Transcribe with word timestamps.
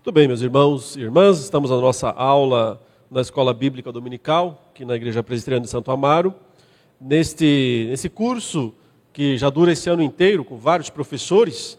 Muito 0.00 0.12
bem, 0.12 0.26
meus 0.26 0.40
irmãos 0.40 0.96
e 0.96 1.00
irmãs, 1.02 1.40
estamos 1.40 1.70
na 1.70 1.76
nossa 1.76 2.08
aula 2.08 2.80
na 3.10 3.20
Escola 3.20 3.52
Bíblica 3.52 3.92
Dominical, 3.92 4.66
aqui 4.70 4.82
na 4.82 4.96
Igreja 4.96 5.22
Presbiteriana 5.22 5.66
de 5.66 5.70
Santo 5.70 5.90
Amaro. 5.90 6.34
Neste, 6.98 7.86
nesse 7.90 8.08
curso, 8.08 8.72
que 9.12 9.36
já 9.36 9.50
dura 9.50 9.72
esse 9.72 9.90
ano 9.90 10.00
inteiro, 10.02 10.42
com 10.42 10.56
vários 10.56 10.88
professores, 10.88 11.78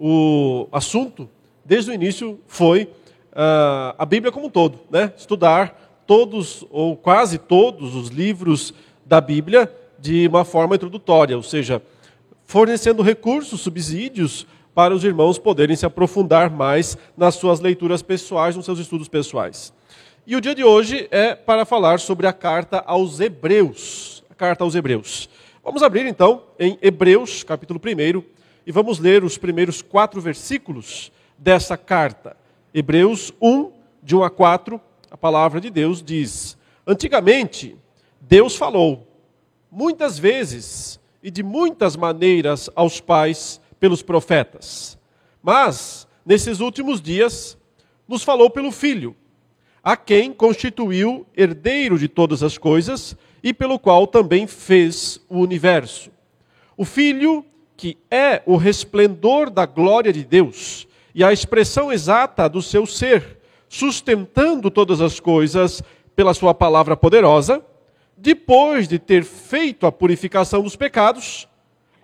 o 0.00 0.66
assunto, 0.72 1.28
desde 1.62 1.90
o 1.90 1.94
início, 1.94 2.40
foi 2.46 2.84
uh, 2.84 3.92
a 3.98 4.06
Bíblia 4.06 4.32
como 4.32 4.46
um 4.46 4.50
todo, 4.50 4.80
né? 4.90 5.12
estudar 5.14 6.02
todos, 6.06 6.64
ou 6.70 6.96
quase 6.96 7.36
todos, 7.36 7.94
os 7.94 8.08
livros 8.08 8.72
da 9.04 9.20
Bíblia 9.20 9.70
de 9.98 10.26
uma 10.26 10.42
forma 10.42 10.74
introdutória, 10.74 11.36
ou 11.36 11.42
seja, 11.42 11.82
fornecendo 12.46 13.02
recursos, 13.02 13.60
subsídios, 13.60 14.46
para 14.78 14.94
os 14.94 15.02
irmãos 15.02 15.40
poderem 15.40 15.74
se 15.74 15.84
aprofundar 15.84 16.50
mais 16.50 16.96
nas 17.16 17.34
suas 17.34 17.58
leituras 17.58 18.00
pessoais, 18.00 18.54
nos 18.54 18.64
seus 18.64 18.78
estudos 18.78 19.08
pessoais. 19.08 19.72
E 20.24 20.36
o 20.36 20.40
dia 20.40 20.54
de 20.54 20.62
hoje 20.62 21.08
é 21.10 21.34
para 21.34 21.64
falar 21.64 21.98
sobre 21.98 22.28
a 22.28 22.32
carta 22.32 22.84
aos 22.86 23.18
Hebreus. 23.18 24.22
A 24.30 24.34
carta 24.36 24.62
aos 24.62 24.76
Hebreus. 24.76 25.28
Vamos 25.64 25.82
abrir 25.82 26.06
então 26.06 26.44
em 26.60 26.78
Hebreus, 26.80 27.42
capítulo 27.42 27.80
1, 27.84 28.22
e 28.64 28.70
vamos 28.70 29.00
ler 29.00 29.24
os 29.24 29.36
primeiros 29.36 29.82
quatro 29.82 30.20
versículos 30.20 31.10
dessa 31.36 31.76
carta. 31.76 32.36
Hebreus 32.72 33.32
1, 33.42 33.72
de 34.00 34.14
1 34.14 34.22
a 34.22 34.30
4, 34.30 34.80
a 35.10 35.16
palavra 35.16 35.60
de 35.60 35.70
Deus 35.70 36.00
diz: 36.00 36.56
Antigamente, 36.86 37.76
Deus 38.20 38.54
falou, 38.54 39.08
muitas 39.72 40.20
vezes 40.20 41.00
e 41.20 41.32
de 41.32 41.42
muitas 41.42 41.96
maneiras 41.96 42.70
aos 42.76 43.00
pais 43.00 43.60
pelos 43.78 44.02
profetas. 44.02 44.98
Mas, 45.42 46.06
nesses 46.24 46.60
últimos 46.60 47.00
dias, 47.00 47.56
nos 48.06 48.22
falou 48.22 48.50
pelo 48.50 48.70
Filho, 48.70 49.14
a 49.82 49.96
quem 49.96 50.32
constituiu 50.32 51.26
herdeiro 51.36 51.98
de 51.98 52.08
todas 52.08 52.42
as 52.42 52.58
coisas 52.58 53.16
e 53.42 53.54
pelo 53.54 53.78
qual 53.78 54.06
também 54.06 54.46
fez 54.46 55.20
o 55.28 55.38
universo. 55.38 56.10
O 56.76 56.84
Filho, 56.84 57.44
que 57.76 57.96
é 58.10 58.42
o 58.46 58.56
resplendor 58.56 59.50
da 59.50 59.64
glória 59.66 60.12
de 60.12 60.24
Deus 60.24 60.86
e 61.14 61.22
a 61.22 61.32
expressão 61.32 61.92
exata 61.92 62.48
do 62.48 62.60
seu 62.60 62.86
ser, 62.86 63.38
sustentando 63.68 64.70
todas 64.70 65.00
as 65.00 65.20
coisas 65.20 65.82
pela 66.14 66.34
sua 66.34 66.54
palavra 66.54 66.96
poderosa, 66.96 67.64
depois 68.16 68.88
de 68.88 68.98
ter 68.98 69.22
feito 69.22 69.86
a 69.86 69.92
purificação 69.92 70.62
dos 70.62 70.74
pecados, 70.74 71.48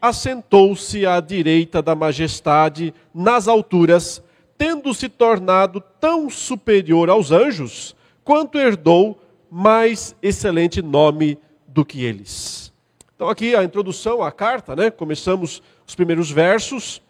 assentou-se 0.05 1.07
à 1.07 1.19
direita 1.19 1.81
da 1.81 1.95
majestade 1.95 2.93
nas 3.15 3.49
alturas, 3.49 4.23
tendo 4.59 4.93
se 4.93 5.09
tornado 5.09 5.83
tão 5.99 6.29
superior 6.29 7.09
aos 7.09 7.31
anjos, 7.31 7.97
quanto 8.23 8.59
herdou 8.59 9.19
mais 9.51 10.15
excelente 10.23 10.83
nome 10.83 11.39
do 11.67 11.87
que 11.87 12.05
eles. 12.05 12.71
Então, 13.17 13.31
aqui 13.31 13.57
a 13.57 13.65
introdução 13.65 14.23
à 14.23 14.31
carta, 14.31 14.77
né? 14.77 14.91
começamos 14.91 15.63
os 15.87 15.95
primeiros 15.95 16.31
versos, 16.31 17.01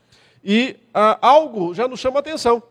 e 0.44 0.76
ah, 0.92 1.18
algo 1.20 1.74
já 1.74 1.88
nos 1.88 1.98
chama 1.98 2.18
a 2.18 2.20
atenção. 2.20 2.62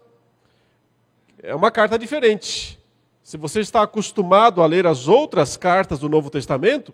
É 1.42 1.54
uma 1.54 1.70
carta 1.70 2.00
diferente. 2.00 2.80
Se 3.22 3.36
você 3.36 3.60
está 3.60 3.82
acostumado 3.82 4.62
a 4.62 4.66
ler 4.66 4.88
as 4.88 5.10
outras 5.10 5.58
cartas 5.58 6.00
do 6.00 6.08
Novo 6.08 6.30
Testamento, 6.30 6.94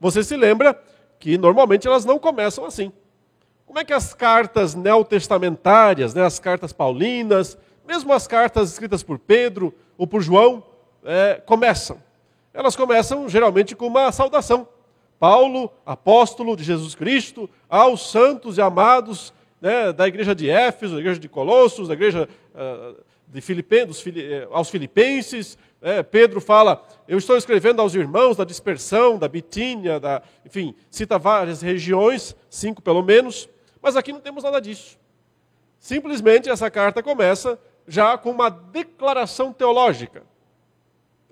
você 0.00 0.24
se 0.24 0.34
lembra 0.34 0.80
que 1.20 1.38
normalmente 1.38 1.86
elas 1.86 2.04
não 2.04 2.18
começam 2.18 2.64
assim. 2.64 2.90
Como 3.66 3.78
é 3.78 3.84
que 3.84 3.92
as 3.92 4.12
cartas 4.12 4.74
neotestamentárias, 4.74 6.14
né, 6.14 6.24
as 6.24 6.40
cartas 6.40 6.72
paulinas, 6.72 7.56
mesmo 7.86 8.12
as 8.12 8.26
cartas 8.26 8.72
escritas 8.72 9.02
por 9.02 9.18
Pedro 9.18 9.72
ou 9.96 10.06
por 10.06 10.22
João, 10.22 10.64
é, 11.04 11.40
começam? 11.46 12.02
Elas 12.52 12.74
começam 12.74 13.28
geralmente 13.28 13.76
com 13.76 13.86
uma 13.86 14.10
saudação. 14.10 14.66
Paulo, 15.20 15.70
apóstolo 15.84 16.56
de 16.56 16.64
Jesus 16.64 16.94
Cristo, 16.94 17.48
aos 17.68 18.10
santos 18.10 18.56
e 18.56 18.62
amados 18.62 19.32
né, 19.60 19.92
da 19.92 20.08
igreja 20.08 20.34
de 20.34 20.48
Éfeso, 20.48 20.94
da 20.94 21.00
igreja 21.00 21.20
de 21.20 21.28
Colossos, 21.28 21.88
da 21.88 21.94
igreja 21.94 22.26
uh, 22.54 22.96
de 23.28 23.40
Filipe, 23.40 23.84
dos, 23.84 24.04
eh, 24.06 24.48
aos 24.50 24.70
filipenses, 24.70 25.56
é, 25.82 26.02
Pedro 26.02 26.40
fala, 26.40 26.86
eu 27.08 27.16
estou 27.16 27.36
escrevendo 27.36 27.80
aos 27.80 27.94
irmãos 27.94 28.36
da 28.36 28.44
dispersão, 28.44 29.18
da 29.18 29.28
Bitínia, 29.28 29.98
da, 29.98 30.22
enfim, 30.44 30.74
cita 30.90 31.18
várias 31.18 31.62
regiões, 31.62 32.36
cinco 32.50 32.82
pelo 32.82 33.02
menos, 33.02 33.48
mas 33.80 33.96
aqui 33.96 34.12
não 34.12 34.20
temos 34.20 34.44
nada 34.44 34.60
disso. 34.60 34.98
Simplesmente 35.78 36.50
essa 36.50 36.70
carta 36.70 37.02
começa 37.02 37.58
já 37.86 38.18
com 38.18 38.30
uma 38.30 38.50
declaração 38.50 39.52
teológica. 39.52 40.22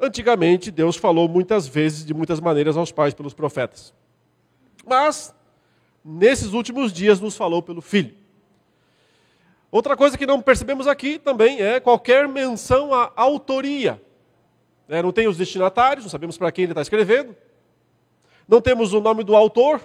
Antigamente, 0.01 0.71
Deus 0.71 0.97
falou 0.97 1.29
muitas 1.29 1.67
vezes, 1.67 2.05
de 2.05 2.15
muitas 2.15 2.41
maneiras, 2.41 2.77
aos 2.77 2.91
pais 2.91 3.13
pelos 3.13 3.35
profetas. 3.35 3.93
Mas, 4.87 5.35
nesses 6.05 6.53
últimos 6.53 6.93
dias, 6.93 7.21
nos 7.21 7.37
falou 7.37 7.63
pelo 7.63 7.83
Filho. 7.83 8.17
Outra 9.71 9.97
coisa 9.97 10.17
que 10.17 10.25
não 10.25 10.41
percebemos 10.41 10.87
aqui 10.87 11.19
também 11.19 11.61
é 11.61 11.79
qualquer 11.79 12.27
menção 12.27 12.95
à 12.95 13.13
autoria. 13.15 14.01
Né? 14.89 15.03
Não 15.03 15.13
tem 15.13 15.29
os 15.29 15.37
destinatários, 15.37 16.05
não 16.05 16.11
sabemos 16.11 16.39
para 16.39 16.51
quem 16.51 16.65
ele 16.65 16.73
está 16.73 16.83
escrevendo. 16.83 17.37
Não 18.49 18.61
temos 18.61 18.93
o 18.93 19.01
nome 19.01 19.23
do 19.23 19.37
autor. 19.37 19.81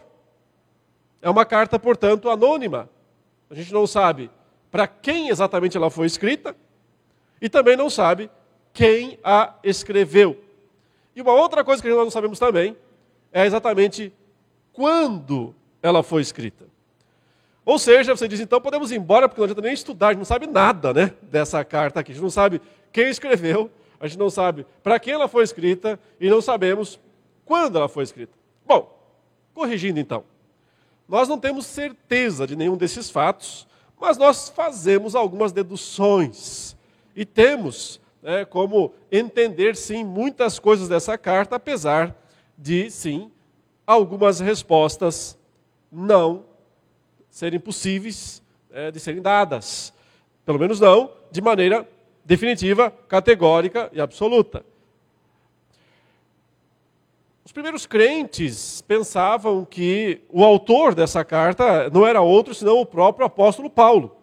É 1.22 1.30
uma 1.30 1.46
carta, 1.46 1.78
portanto, 1.78 2.30
anônima. 2.30 2.90
A 3.50 3.54
gente 3.54 3.74
não 3.74 3.86
sabe 3.86 4.32
para 4.72 4.88
quem 4.88 5.30
exatamente 5.30 5.78
ela 5.78 5.90
foi 5.90 6.08
escrita 6.08 6.56
e 7.42 7.50
também 7.50 7.76
não 7.76 7.90
sabe 7.90 8.32
quem 8.72 9.20
a 9.24 9.54
escreveu. 9.64 10.42
E 11.16 11.22
uma 11.22 11.34
outra 11.34 11.64
coisa 11.64 11.82
que 11.82 11.90
nós 11.90 11.98
não 11.98 12.10
sabemos 12.10 12.40
também 12.40 12.76
é 13.32 13.46
exatamente 13.46 14.12
quando 14.72 15.54
ela 15.82 16.02
foi 16.02 16.22
escrita. 16.22 16.66
Ou 17.66 17.78
seja, 17.80 18.16
você 18.16 18.28
diz, 18.28 18.40
então 18.40 18.60
podemos 18.60 18.92
ir 18.92 18.96
embora, 18.96 19.30
porque 19.30 19.40
não 19.40 19.46
adianta 19.46 19.62
nem 19.62 19.74
estudar, 19.74 20.08
a 20.08 20.10
gente 20.12 20.20
não 20.20 20.26
sabe 20.26 20.48
nada 20.48 20.94
né, 20.94 21.14
dessa 21.22 21.64
carta 21.64 22.00
aqui. 22.00 22.12
A 22.12 22.16
gente 22.16 22.24
não 22.24 22.30
sabe 22.30 22.62
quem 22.92 23.10
escreveu, 23.10 23.70
a 24.04 24.08
gente 24.08 24.20
não 24.20 24.30
sabe 24.30 24.66
para 24.84 25.00
quem 25.00 25.14
ela 25.14 25.30
foi 25.30 25.46
escrita 25.46 25.98
e 26.20 26.30
não 26.30 26.42
sabemos 26.42 27.00
quando 27.46 27.78
ela 27.78 27.88
foi 27.88 28.04
escrita. 28.04 28.34
Bom, 28.66 29.02
corrigindo 29.54 29.98
então. 29.98 30.26
Nós 31.08 31.30
não 31.30 31.40
temos 31.40 31.66
certeza 31.66 32.46
de 32.46 32.54
nenhum 32.54 32.76
desses 32.76 33.10
fatos, 33.10 33.66
mas 33.98 34.18
nós 34.18 34.50
fazemos 34.50 35.16
algumas 35.16 35.54
deduções. 35.54 36.76
E 37.16 37.24
temos 37.24 38.02
né, 38.22 38.44
como 38.44 38.94
entender, 39.10 39.74
sim, 39.74 40.04
muitas 40.04 40.60
coisas 40.60 40.90
dessa 40.90 41.18
carta, 41.18 41.56
apesar 41.56 42.14
de, 42.58 42.92
sim, 42.92 43.32
algumas 43.88 44.42
respostas 44.42 45.38
não 45.90 46.44
serem 47.30 47.58
possíveis 47.58 48.44
é, 48.70 48.92
de 48.92 49.00
serem 49.00 49.22
dadas. 49.22 49.94
Pelo 50.46 50.60
menos 50.60 50.82
não 50.82 51.10
de 51.32 51.40
maneira 51.42 51.88
definitiva, 52.26 52.92
categórica 53.08 53.90
e 53.94 54.00
absoluta. 54.00 54.66
Os 57.46 57.52
primeiros 57.52 57.86
crentes 57.86 58.82
pensavam 58.82 59.66
que 59.66 60.22
o 60.30 60.44
autor 60.44 60.96
dessa 60.96 61.26
carta 61.26 61.90
não 61.90 62.08
era 62.08 62.22
outro 62.22 62.56
senão 62.56 62.80
o 62.80 62.86
próprio 62.86 63.26
apóstolo 63.26 63.70
Paulo. 63.70 64.16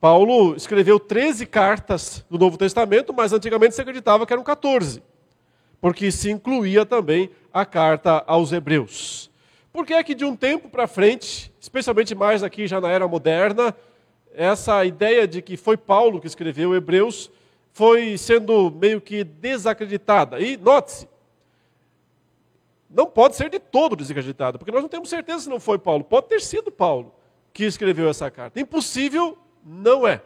Paulo 0.00 0.56
escreveu 0.56 0.98
13 0.98 1.46
cartas 1.46 2.24
do 2.28 2.38
Novo 2.38 2.56
Testamento, 2.56 3.12
mas 3.12 3.32
antigamente 3.32 3.74
se 3.74 3.80
acreditava 3.82 4.26
que 4.26 4.32
eram 4.32 4.42
14, 4.42 5.02
porque 5.80 6.10
se 6.10 6.30
incluía 6.30 6.86
também 6.86 7.30
a 7.52 7.66
carta 7.66 8.24
aos 8.26 8.50
Hebreus. 8.50 9.30
Por 9.72 9.86
que 9.86 9.92
é 9.92 10.02
que 10.02 10.14
de 10.14 10.24
um 10.24 10.34
tempo 10.34 10.68
para 10.68 10.88
frente, 10.88 11.52
especialmente 11.60 12.14
mais 12.14 12.42
aqui 12.42 12.66
já 12.66 12.80
na 12.80 12.90
era 12.90 13.06
moderna, 13.06 13.76
essa 14.34 14.84
ideia 14.84 15.26
de 15.26 15.42
que 15.42 15.56
foi 15.56 15.76
Paulo 15.76 16.20
que 16.20 16.26
escreveu 16.26 16.74
Hebreus 16.74 17.30
foi 17.72 18.16
sendo 18.18 18.70
meio 18.70 19.00
que 19.00 19.24
desacreditada. 19.24 20.40
E 20.40 20.56
note-se, 20.56 21.08
não 22.88 23.06
pode 23.06 23.36
ser 23.36 23.48
de 23.48 23.58
todo 23.58 23.94
desacreditada, 23.94 24.58
porque 24.58 24.72
nós 24.72 24.82
não 24.82 24.88
temos 24.88 25.08
certeza 25.08 25.44
se 25.44 25.48
não 25.48 25.60
foi 25.60 25.78
Paulo. 25.78 26.02
Pode 26.02 26.28
ter 26.28 26.40
sido 26.40 26.70
Paulo 26.70 27.14
que 27.52 27.64
escreveu 27.64 28.08
essa 28.08 28.30
carta. 28.30 28.60
Impossível 28.60 29.38
não 29.64 30.06
é. 30.06 30.22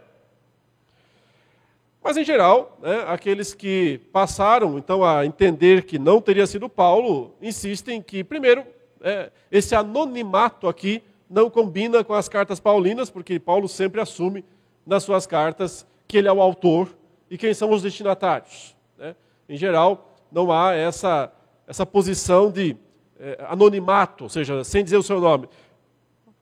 Mas, 2.03 2.19
em 2.19 2.25
geral, 2.25 2.79
né, 2.83 3.05
aqueles 3.09 3.55
que 3.55 3.99
passaram 4.13 4.77
então 4.79 5.03
a 5.03 5.25
entender 5.25 5.85
que 5.85 5.99
não 5.99 6.21
teria 6.21 6.47
sido 6.47 6.69
Paulo, 6.69 7.35
insistem 7.41 8.03
que, 8.03 8.23
primeiro, 8.23 8.65
é, 9.01 9.31
esse 9.51 9.75
anonimato 9.75 10.69
aqui 10.69 11.03
não 11.29 11.49
combina 11.49 12.05
com 12.05 12.15
as 12.15 12.29
cartas 12.29 12.61
paulinas, 12.61 13.11
porque 13.11 13.39
Paulo 13.39 13.69
sempre 13.69 14.01
assume 14.01 14.45
nas 14.87 15.03
suas 15.03 15.27
cartas 15.27 15.87
que 16.07 16.19
ele 16.19 16.29
é 16.29 16.33
o 16.33 16.41
autor 16.41 16.95
e 17.31 17.39
quem 17.39 17.55
são 17.55 17.71
os 17.71 17.83
destinatários. 17.83 18.77
Né? 18.99 19.17
Em 19.49 19.57
geral, 19.57 20.15
não 20.31 20.53
há 20.53 20.75
essa, 20.75 21.33
essa 21.67 21.87
posição 21.87 22.51
de 22.51 22.77
é, 23.19 23.39
anonimato, 23.49 24.25
ou 24.25 24.31
seja, 24.31 24.63
sem 24.65 24.85
dizer 24.85 24.97
o 24.97 25.03
seu 25.03 25.21
nome. 25.21 25.49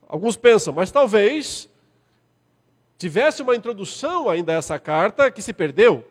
Alguns 0.09 0.37
pensam, 0.37 0.73
mas 0.75 0.91
talvez 0.91 1.71
tivesse 2.99 3.43
uma 3.43 3.57
introdução 3.57 4.29
ainda 4.29 4.53
a 4.53 4.57
essa 4.57 4.79
carta 4.79 5.31
que 5.31 5.43
se 5.43 5.53
perdeu. 5.53 6.05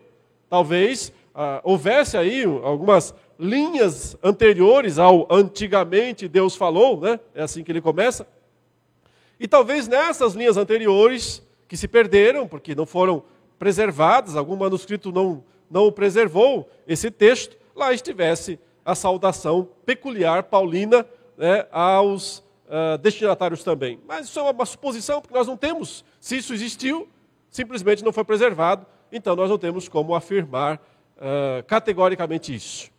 Talvez 0.49 1.13
ah, 1.33 1.61
houvesse 1.63 2.17
aí 2.17 2.43
algumas 2.43 3.13
linhas 3.39 4.17
anteriores 4.21 4.99
ao 4.99 5.27
antigamente 5.31 6.27
Deus 6.27 6.55
falou, 6.55 6.99
né? 6.99 7.19
É 7.33 7.43
assim 7.43 7.63
que 7.63 7.71
ele 7.71 7.81
começa. 7.81 8.27
E 9.43 9.47
talvez 9.47 9.87
nessas 9.87 10.35
linhas 10.35 10.55
anteriores 10.55 11.41
que 11.67 11.75
se 11.75 11.87
perderam, 11.87 12.47
porque 12.47 12.75
não 12.75 12.85
foram 12.85 13.23
preservadas, 13.57 14.35
algum 14.35 14.55
manuscrito 14.55 15.11
não, 15.11 15.43
não 15.67 15.87
o 15.87 15.91
preservou, 15.91 16.69
esse 16.87 17.09
texto, 17.09 17.57
lá 17.75 17.91
estivesse 17.91 18.59
a 18.85 18.93
saudação 18.93 19.67
peculiar 19.83 20.43
paulina 20.43 21.07
né, 21.35 21.65
aos 21.71 22.37
uh, 22.67 22.99
destinatários 23.01 23.63
também. 23.63 23.99
Mas 24.07 24.27
isso 24.27 24.37
é 24.37 24.43
uma 24.43 24.63
suposição, 24.63 25.19
porque 25.19 25.33
nós 25.33 25.47
não 25.47 25.57
temos. 25.57 26.05
Se 26.19 26.37
isso 26.37 26.53
existiu, 26.53 27.09
simplesmente 27.49 28.03
não 28.03 28.13
foi 28.13 28.23
preservado, 28.23 28.85
então 29.11 29.35
nós 29.35 29.49
não 29.49 29.57
temos 29.57 29.89
como 29.89 30.13
afirmar 30.13 30.75
uh, 31.17 31.63
categoricamente 31.65 32.53
isso. 32.53 32.91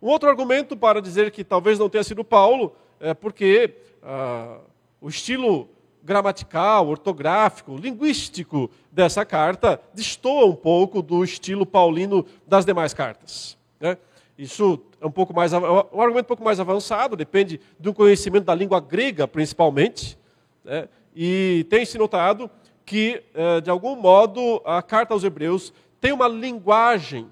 Um 0.00 0.06
outro 0.06 0.28
argumento 0.28 0.76
para 0.76 1.02
dizer 1.02 1.32
que 1.32 1.42
talvez 1.42 1.76
não 1.76 1.88
tenha 1.88 2.04
sido 2.04 2.22
Paulo 2.22 2.76
é 3.00 3.12
porque 3.14 3.74
uh, 4.00 4.60
o 5.00 5.08
estilo 5.08 5.68
gramatical, 6.02 6.88
ortográfico, 6.88 7.76
linguístico 7.76 8.70
dessa 8.90 9.24
carta 9.24 9.80
destoa 9.92 10.46
um 10.46 10.54
pouco 10.54 11.02
do 11.02 11.22
estilo 11.22 11.66
paulino 11.66 12.24
das 12.46 12.64
demais 12.64 12.94
cartas. 12.94 13.56
Né? 13.80 13.96
Isso 14.36 14.80
é 15.00 15.06
um 15.06 15.10
pouco 15.10 15.34
mais 15.34 15.52
um 15.52 16.00
argumento 16.00 16.26
um 16.26 16.28
pouco 16.28 16.44
mais 16.44 16.60
avançado, 16.60 17.16
depende 17.16 17.60
de 17.78 17.88
um 17.88 17.92
conhecimento 17.92 18.44
da 18.44 18.54
língua 18.54 18.80
grega, 18.80 19.26
principalmente. 19.26 20.18
Né? 20.64 20.88
E 21.14 21.66
tem 21.68 21.84
se 21.84 21.98
notado 21.98 22.50
que, 22.86 23.22
eh, 23.34 23.60
de 23.60 23.68
algum 23.68 23.96
modo, 23.96 24.62
a 24.64 24.80
carta 24.80 25.12
aos 25.12 25.24
Hebreus 25.24 25.72
tem 26.00 26.12
uma 26.12 26.28
linguagem, 26.28 27.30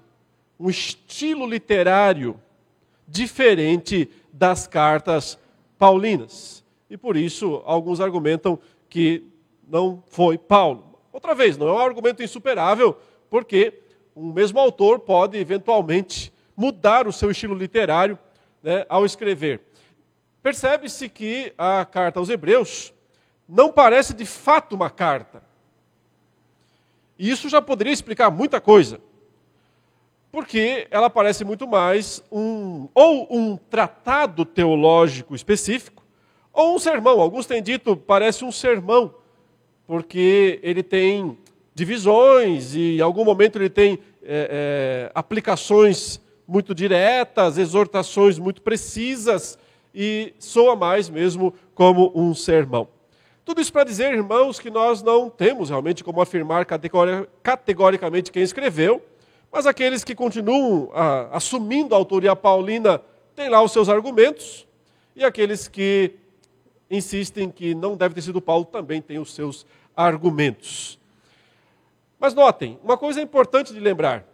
um 0.59 0.69
estilo 0.69 1.47
literário 1.47 2.39
diferente 3.07 4.09
das 4.31 4.67
cartas 4.67 5.39
paulinas. 5.77 6.63
E 6.89 6.97
por 6.97 7.17
isso, 7.17 7.61
alguns 7.65 7.99
argumentam 7.99 8.59
que 8.89 9.23
não 9.67 10.03
foi 10.07 10.37
Paulo. 10.37 10.99
Outra 11.11 11.35
vez, 11.35 11.57
não 11.57 11.67
é 11.67 11.73
um 11.73 11.79
argumento 11.79 12.23
insuperável, 12.23 12.97
porque 13.29 13.81
um 14.15 14.31
mesmo 14.31 14.59
autor 14.59 14.99
pode 14.99 15.37
eventualmente 15.37 16.33
mudar 16.55 17.07
o 17.07 17.13
seu 17.13 17.29
estilo 17.29 17.53
literário 17.53 18.17
né, 18.63 18.85
ao 18.87 19.05
escrever. 19.05 19.61
Percebe-se 20.41 21.09
que 21.09 21.53
a 21.57 21.83
carta 21.85 22.19
aos 22.19 22.29
Hebreus 22.29 22.93
não 23.47 23.71
parece 23.71 24.13
de 24.13 24.25
fato 24.25 24.75
uma 24.75 24.89
carta. 24.89 25.43
E 27.19 27.29
isso 27.29 27.49
já 27.49 27.61
poderia 27.61 27.93
explicar 27.93 28.29
muita 28.29 28.61
coisa. 28.61 28.99
Porque 30.31 30.87
ela 30.91 31.09
parece 31.09 31.43
muito 31.43 31.67
mais 31.67 32.23
um 32.31 32.87
ou 32.93 33.27
um 33.29 33.57
tratado 33.57 34.45
teológico 34.45 35.35
específico, 35.35 36.03
ou 36.57 36.73
um 36.73 36.79
sermão. 36.79 37.21
Alguns 37.21 37.45
têm 37.45 37.61
dito 37.61 37.95
parece 37.95 38.43
um 38.43 38.51
sermão, 38.51 39.13
porque 39.85 40.59
ele 40.63 40.81
tem 40.81 41.37
divisões 41.75 42.73
e 42.73 42.97
em 42.97 43.01
algum 43.01 43.23
momento 43.23 43.59
ele 43.59 43.69
tem 43.69 43.99
é, 44.23 45.07
é, 45.07 45.11
aplicações 45.13 46.19
muito 46.47 46.73
diretas, 46.73 47.59
exortações 47.59 48.39
muito 48.39 48.63
precisas 48.63 49.59
e 49.93 50.33
soa 50.39 50.75
mais 50.75 51.07
mesmo 51.07 51.53
como 51.75 52.11
um 52.15 52.33
sermão. 52.33 52.87
Tudo 53.45 53.61
isso 53.61 53.71
para 53.71 53.83
dizer, 53.83 54.11
irmãos, 54.11 54.59
que 54.59 54.71
nós 54.71 55.03
não 55.03 55.29
temos 55.29 55.69
realmente 55.69 56.03
como 56.03 56.19
afirmar 56.19 56.65
categoricamente 57.43 58.31
quem 58.31 58.41
escreveu, 58.41 58.99
mas 59.51 59.67
aqueles 59.67 60.03
que 60.03 60.15
continuam 60.15 60.89
ah, 60.93 61.29
assumindo 61.31 61.93
a 61.93 61.97
autoria 61.97 62.35
paulina 62.35 62.99
têm 63.35 63.47
lá 63.47 63.61
os 63.61 63.71
seus 63.71 63.87
argumentos, 63.87 64.67
e 65.15 65.23
aqueles 65.23 65.67
que 65.67 66.15
insistem 66.89 67.49
que 67.49 67.75
não 67.75 67.95
deve 67.95 68.15
ter 68.15 68.21
sido 68.21 68.41
Paulo 68.41 68.65
também 68.65 69.01
têm 69.01 69.19
os 69.19 69.33
seus 69.33 69.65
argumentos. 69.95 70.99
Mas 72.19 72.33
notem, 72.33 72.79
uma 72.83 72.97
coisa 72.97 73.21
importante 73.21 73.73
de 73.73 73.79
lembrar: 73.79 74.25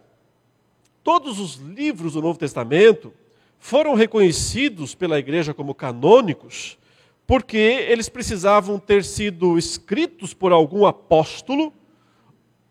Todos 1.02 1.38
os 1.38 1.56
livros 1.56 2.14
do 2.14 2.22
Novo 2.22 2.38
Testamento 2.38 3.12
foram 3.58 3.94
reconhecidos 3.94 4.94
pela 4.94 5.18
igreja 5.18 5.52
como 5.52 5.74
canônicos 5.74 6.78
porque 7.26 7.56
eles 7.56 8.08
precisavam 8.08 8.78
ter 8.78 9.04
sido 9.04 9.56
escritos 9.56 10.34
por 10.34 10.52
algum 10.52 10.84
apóstolo 10.86 11.72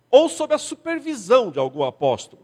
ou 0.09 0.29
sob 0.29 0.53
a 0.53 0.59
supervisão 0.59 1.49
de 1.49 1.57
algum 1.57 1.83
apóstolo. 1.83 2.43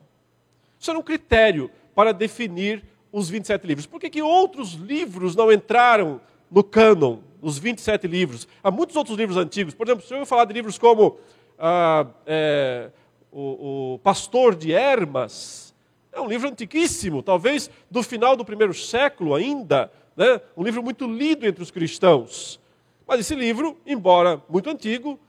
Isso 0.80 0.90
era 0.90 1.00
um 1.00 1.04
critério 1.04 1.70
para 1.94 2.12
definir 2.12 2.84
os 3.12 3.30
27 3.30 3.68
livros. 3.68 3.86
Por 3.86 4.00
que, 4.00 4.10
que 4.10 4.22
outros 4.22 4.74
livros 4.74 5.36
não 5.36 5.52
entraram 5.52 6.20
no 6.50 6.64
cânon, 6.64 7.20
os 7.42 7.58
27 7.58 8.08
livros? 8.08 8.48
Há 8.64 8.72
muitos 8.72 8.96
outros 8.96 9.18
livros 9.18 9.38
antigos. 9.38 9.74
Por 9.74 9.88
exemplo, 9.88 10.06
se 10.06 10.14
eu 10.14 10.26
falar 10.26 10.46
de 10.46 10.54
livros 10.54 10.78
como 10.78 11.18
ah, 11.58 12.08
é, 12.26 12.90
o, 13.32 13.94
o 13.94 14.00
Pastor 14.00 14.56
de 14.56 14.72
Hermas, 14.72 15.74
é 16.12 16.20
um 16.20 16.28
livro 16.28 16.50
antiquíssimo, 16.50 17.22
talvez 17.22 17.70
do 17.90 18.02
final 18.02 18.36
do 18.36 18.44
primeiro 18.44 18.74
século 18.74 19.36
ainda, 19.36 19.92
né? 20.16 20.42
um 20.58 20.64
livro 20.64 20.84
muito 20.84 21.06
lido 21.08 21.46
entre 21.46 21.62
os 21.64 21.72
cristãos. 21.72 22.60
Mas 23.08 23.22
esse 23.22 23.36
livro, 23.36 23.78
embora 23.86 24.42
muito 24.50 24.70
antigo, 24.70 25.20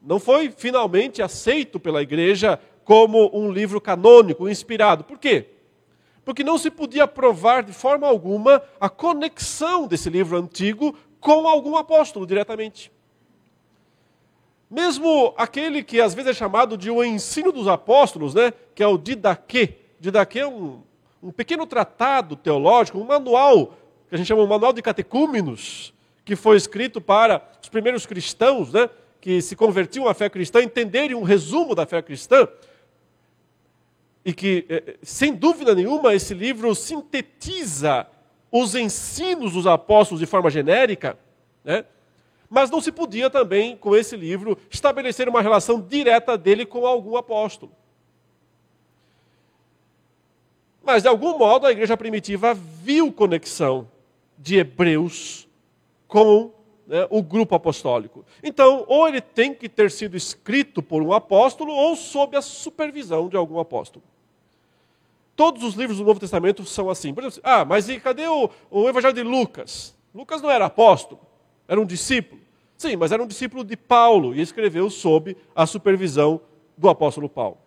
não 0.00 0.20
foi 0.20 0.50
finalmente 0.50 1.22
aceito 1.22 1.80
pela 1.80 2.02
igreja 2.02 2.60
como 2.84 3.30
um 3.32 3.50
livro 3.50 3.80
canônico, 3.80 4.48
inspirado. 4.48 5.04
Por 5.04 5.18
quê? 5.18 5.46
Porque 6.24 6.44
não 6.44 6.58
se 6.58 6.70
podia 6.70 7.06
provar 7.06 7.62
de 7.62 7.72
forma 7.72 8.06
alguma 8.06 8.62
a 8.80 8.88
conexão 8.88 9.86
desse 9.86 10.08
livro 10.08 10.36
antigo 10.36 10.96
com 11.24 11.48
algum 11.48 11.74
apóstolo 11.74 12.26
diretamente. 12.26 12.92
Mesmo 14.70 15.32
aquele 15.38 15.82
que 15.82 15.98
às 15.98 16.12
vezes 16.12 16.32
é 16.32 16.34
chamado 16.34 16.76
de 16.76 16.90
o 16.90 17.02
ensino 17.02 17.50
dos 17.50 17.66
apóstolos, 17.66 18.34
né, 18.34 18.52
que 18.74 18.82
é 18.82 18.86
o 18.86 18.98
didaquê, 18.98 19.78
Didaquê 19.98 20.40
é 20.40 20.46
um, 20.46 20.82
um 21.22 21.32
pequeno 21.32 21.66
tratado 21.66 22.36
teológico, 22.36 22.98
um 22.98 23.04
manual, 23.04 23.68
que 24.06 24.14
a 24.14 24.18
gente 24.18 24.26
chama 24.26 24.42
de 24.42 24.48
manual 24.50 24.70
de 24.70 24.82
catecúmenos, 24.82 25.94
que 26.26 26.36
foi 26.36 26.58
escrito 26.58 27.00
para 27.00 27.42
os 27.62 27.70
primeiros 27.70 28.04
cristãos, 28.04 28.70
né, 28.70 28.90
que 29.18 29.40
se 29.40 29.56
convertiam 29.56 30.06
à 30.06 30.12
fé 30.12 30.28
cristã, 30.28 30.62
entenderem 30.62 31.16
um 31.16 31.22
resumo 31.22 31.74
da 31.74 31.86
fé 31.86 32.02
cristã. 32.02 32.46
E 34.22 34.34
que, 34.34 34.66
eh, 34.68 34.96
sem 35.02 35.34
dúvida 35.34 35.74
nenhuma, 35.74 36.14
esse 36.14 36.34
livro 36.34 36.74
sintetiza 36.74 38.06
os 38.56 38.76
ensinos 38.76 39.54
dos 39.54 39.66
apóstolos 39.66 40.20
de 40.20 40.26
forma 40.26 40.48
genérica, 40.48 41.18
né? 41.64 41.84
mas 42.48 42.70
não 42.70 42.80
se 42.80 42.92
podia 42.92 43.28
também, 43.28 43.76
com 43.76 43.96
esse 43.96 44.16
livro, 44.16 44.56
estabelecer 44.70 45.28
uma 45.28 45.42
relação 45.42 45.80
direta 45.80 46.38
dele 46.38 46.64
com 46.64 46.86
algum 46.86 47.16
apóstolo. 47.16 47.72
Mas, 50.84 51.02
de 51.02 51.08
algum 51.08 51.36
modo, 51.36 51.66
a 51.66 51.72
igreja 51.72 51.96
primitiva 51.96 52.54
viu 52.54 53.12
conexão 53.12 53.88
de 54.38 54.58
hebreus 54.58 55.48
com 56.06 56.52
né, 56.86 57.06
o 57.10 57.22
grupo 57.22 57.54
apostólico. 57.54 58.24
Então, 58.42 58.84
ou 58.86 59.08
ele 59.08 59.20
tem 59.20 59.54
que 59.54 59.68
ter 59.68 59.90
sido 59.90 60.16
escrito 60.16 60.82
por 60.82 61.02
um 61.02 61.12
apóstolo, 61.12 61.72
ou 61.72 61.96
sob 61.96 62.36
a 62.36 62.42
supervisão 62.42 63.28
de 63.28 63.36
algum 63.36 63.58
apóstolo. 63.58 64.04
Todos 65.34 65.64
os 65.64 65.74
livros 65.74 65.98
do 65.98 66.04
Novo 66.04 66.20
Testamento 66.20 66.64
são 66.64 66.88
assim. 66.88 67.12
Por 67.12 67.24
exemplo, 67.24 67.40
ah, 67.42 67.64
mas 67.64 67.88
e 67.88 67.98
cadê 67.98 68.28
o, 68.28 68.48
o 68.70 68.88
Evangelho 68.88 69.14
de 69.14 69.22
Lucas? 69.22 69.96
Lucas 70.14 70.40
não 70.40 70.50
era 70.50 70.66
apóstolo, 70.66 71.20
era 71.66 71.80
um 71.80 71.86
discípulo. 71.86 72.40
Sim, 72.76 72.96
mas 72.96 73.12
era 73.12 73.22
um 73.22 73.26
discípulo 73.26 73.64
de 73.64 73.76
Paulo 73.76 74.34
e 74.34 74.40
escreveu 74.40 74.90
sob 74.90 75.36
a 75.54 75.66
supervisão 75.66 76.40
do 76.76 76.88
apóstolo 76.88 77.28
Paulo. 77.28 77.58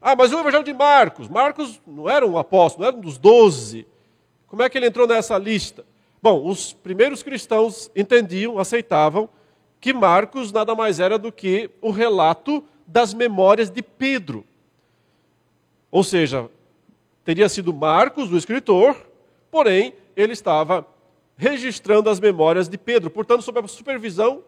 Ah, 0.00 0.16
mas 0.16 0.32
o 0.32 0.38
Evangelho 0.38 0.64
de 0.64 0.72
Marcos. 0.72 1.28
Marcos 1.28 1.80
não 1.86 2.08
era 2.08 2.26
um 2.26 2.36
apóstolo, 2.36 2.82
não 2.82 2.88
era 2.88 2.96
um 2.96 3.00
dos 3.00 3.18
doze. 3.18 3.86
Como 4.46 4.62
é 4.62 4.68
que 4.68 4.76
ele 4.76 4.86
entrou 4.86 5.06
nessa 5.06 5.38
lista? 5.38 5.84
Bom, 6.20 6.46
os 6.46 6.72
primeiros 6.72 7.22
cristãos 7.22 7.90
entendiam, 7.94 8.58
aceitavam 8.58 9.28
que 9.80 9.92
Marcos 9.92 10.52
nada 10.52 10.74
mais 10.74 11.00
era 11.00 11.18
do 11.18 11.32
que 11.32 11.70
o 11.80 11.90
relato 11.90 12.64
das 12.86 13.12
memórias 13.12 13.68
de 13.70 13.82
Pedro. 13.82 14.44
Ou 15.90 16.04
seja, 16.04 16.48
teria 17.24 17.48
sido 17.48 17.74
Marcos, 17.74 18.30
o 18.30 18.36
escritor, 18.36 18.96
porém, 19.50 19.94
ele 20.16 20.32
estava 20.32 20.86
registrando 21.36 22.08
as 22.08 22.20
memórias 22.20 22.68
de 22.68 22.78
Pedro, 22.78 23.10
portanto, 23.10 23.42
sob 23.42 23.60
a 23.60 23.68
supervisão 23.68 24.42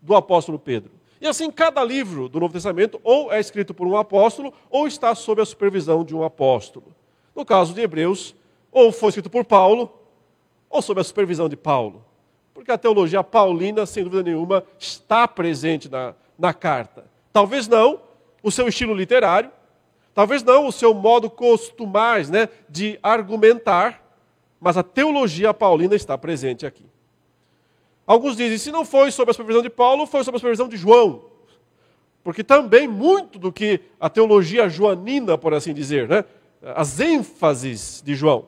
do 0.00 0.14
apóstolo 0.14 0.58
Pedro. 0.58 0.92
E 1.20 1.26
assim, 1.26 1.50
cada 1.50 1.82
livro 1.82 2.28
do 2.28 2.38
Novo 2.38 2.52
Testamento 2.52 3.00
ou 3.02 3.32
é 3.32 3.40
escrito 3.40 3.74
por 3.74 3.86
um 3.86 3.96
apóstolo 3.96 4.52
ou 4.70 4.86
está 4.86 5.14
sob 5.14 5.42
a 5.42 5.44
supervisão 5.44 6.04
de 6.04 6.14
um 6.14 6.22
apóstolo. 6.22 6.94
No 7.34 7.44
caso 7.44 7.74
de 7.74 7.80
Hebreus, 7.80 8.34
ou 8.70 8.92
foi 8.92 9.08
escrito 9.08 9.30
por 9.30 9.44
Paulo 9.44 9.92
ou 10.70 10.80
sob 10.80 11.00
a 11.00 11.04
supervisão 11.04 11.48
de 11.48 11.56
Paulo. 11.56 12.04
Porque 12.54 12.70
a 12.70 12.78
teologia 12.78 13.24
paulina, 13.24 13.86
sem 13.86 14.04
dúvida 14.04 14.22
nenhuma, 14.22 14.64
está 14.78 15.26
presente 15.26 15.88
na, 15.88 16.14
na 16.38 16.52
carta. 16.52 17.04
Talvez 17.32 17.66
não 17.66 18.00
o 18.42 18.50
seu 18.50 18.68
estilo 18.68 18.94
literário, 18.94 19.50
talvez 20.14 20.42
não 20.42 20.66
o 20.66 20.72
seu 20.72 20.94
modo 20.94 21.30
costumais 21.30 22.30
né, 22.30 22.48
de 22.68 22.98
argumentar, 23.02 24.02
mas 24.60 24.76
a 24.76 24.82
teologia 24.82 25.54
paulina 25.54 25.94
está 25.94 26.16
presente 26.16 26.66
aqui. 26.66 26.84
Alguns 28.06 28.36
dizem, 28.36 28.58
se 28.58 28.72
não 28.72 28.84
foi 28.84 29.10
sob 29.10 29.30
a 29.30 29.34
supervisão 29.34 29.62
de 29.62 29.70
Paulo, 29.70 30.06
foi 30.06 30.24
sob 30.24 30.36
a 30.36 30.38
supervisão 30.38 30.68
de 30.68 30.76
João. 30.76 31.24
Porque 32.24 32.42
também 32.42 32.88
muito 32.88 33.38
do 33.38 33.52
que 33.52 33.80
a 34.00 34.08
teologia 34.08 34.68
joanina, 34.68 35.36
por 35.38 35.54
assim 35.54 35.72
dizer, 35.72 36.08
né, 36.08 36.24
as 36.74 36.98
ênfases 37.00 38.02
de 38.04 38.14
João, 38.14 38.46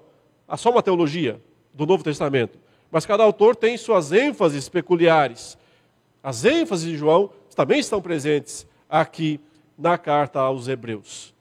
há 0.48 0.56
só 0.56 0.70
uma 0.70 0.82
teologia 0.82 1.40
do 1.72 1.86
Novo 1.86 2.02
Testamento, 2.02 2.58
mas 2.90 3.06
cada 3.06 3.22
autor 3.22 3.54
tem 3.54 3.76
suas 3.76 4.12
ênfases 4.12 4.68
peculiares. 4.68 5.56
As 6.22 6.44
ênfases 6.44 6.86
de 6.86 6.96
João 6.96 7.30
também 7.54 7.78
estão 7.78 8.02
presentes 8.02 8.66
aqui 8.88 9.40
na 9.78 9.96
carta 9.96 10.40
aos 10.40 10.68
Hebreus. 10.68 11.32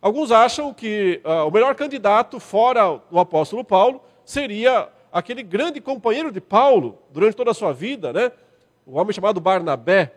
Alguns 0.00 0.32
acham 0.32 0.72
que 0.72 1.20
uh, 1.24 1.46
o 1.46 1.50
melhor 1.50 1.74
candidato, 1.74 2.40
fora 2.40 3.00
o 3.10 3.18
apóstolo 3.18 3.62
Paulo, 3.62 4.02
seria 4.24 4.88
aquele 5.12 5.42
grande 5.42 5.80
companheiro 5.80 6.32
de 6.32 6.40
Paulo 6.40 6.98
durante 7.10 7.34
toda 7.34 7.50
a 7.50 7.54
sua 7.54 7.72
vida, 7.72 8.12
né? 8.12 8.32
o 8.86 8.98
homem 8.98 9.12
chamado 9.12 9.40
Barnabé. 9.40 10.12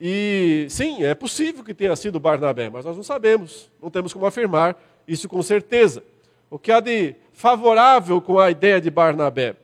E 0.00 0.66
sim, 0.68 1.02
é 1.02 1.14
possível 1.14 1.64
que 1.64 1.74
tenha 1.74 1.96
sido 1.96 2.20
Barnabé, 2.20 2.68
mas 2.70 2.84
nós 2.84 2.96
não 2.96 3.02
sabemos, 3.02 3.70
não 3.82 3.90
temos 3.90 4.12
como 4.12 4.26
afirmar 4.26 4.76
isso 5.08 5.28
com 5.28 5.42
certeza. 5.42 6.02
O 6.50 6.58
que 6.58 6.70
há 6.70 6.80
de 6.80 7.16
favorável 7.32 8.20
com 8.20 8.38
a 8.38 8.50
ideia 8.50 8.80
de 8.80 8.90
Barnabé? 8.90 9.56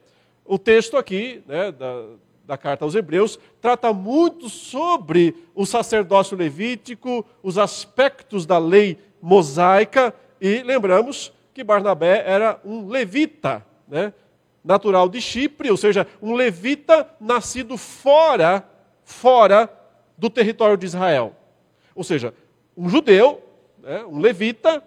O 0.45 0.59
texto 0.59 0.97
aqui, 0.97 1.43
né, 1.47 1.71
da, 1.71 2.05
da 2.53 2.59
carta 2.59 2.85
aos 2.85 2.95
Hebreus, 2.95 3.39
trata 3.63 3.95
muito 3.95 4.51
sobre 4.51 5.35
o 5.55 5.65
sacerdócio 5.65 6.37
levítico, 6.37 7.25
os 7.43 7.57
aspectos 7.57 8.45
da 8.45 8.59
lei 8.59 8.99
mosaica, 9.23 10.15
e 10.39 10.63
lembramos 10.63 11.33
que 11.55 11.65
Barnabé 11.65 12.23
era 12.27 12.61
um 12.63 12.89
levita, 12.89 13.65
né, 13.89 14.13
natural 14.63 15.09
de 15.09 15.19
Chipre, 15.19 15.71
ou 15.71 15.79
seja, 15.79 16.07
um 16.21 16.35
levita 16.35 17.09
nascido 17.19 17.79
fora, 17.79 18.69
fora 19.03 19.73
do 20.19 20.29
território 20.29 20.77
de 20.77 20.85
Israel. 20.85 21.35
Ou 21.95 22.05
seja, 22.05 22.35
um 22.77 22.87
judeu, 22.87 23.43
né, 23.79 24.05
um 24.05 24.21
levita, 24.21 24.85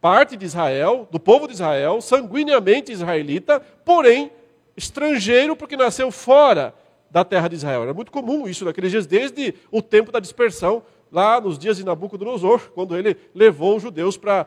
parte 0.00 0.36
de 0.36 0.46
Israel, 0.46 1.08
do 1.10 1.18
povo 1.18 1.48
de 1.48 1.54
Israel, 1.54 2.00
sanguineamente 2.00 2.92
israelita, 2.92 3.58
porém 3.84 4.30
estrangeiro 4.76 5.56
porque 5.56 5.76
nasceu 5.76 6.12
fora 6.12 6.72
da 7.12 7.24
terra 7.24 7.46
de 7.46 7.56
Israel. 7.56 7.82
Era 7.82 7.94
muito 7.94 8.10
comum 8.10 8.48
isso 8.48 8.64
naqueles 8.64 8.90
dias, 8.90 9.06
desde 9.06 9.54
o 9.70 9.82
tempo 9.82 10.10
da 10.10 10.18
dispersão, 10.18 10.82
lá 11.12 11.38
nos 11.38 11.58
dias 11.58 11.76
de 11.76 11.84
Nabucodonosor, 11.84 12.70
quando 12.74 12.96
ele 12.96 13.16
levou 13.34 13.76
os 13.76 13.82
judeus 13.82 14.16
para 14.16 14.46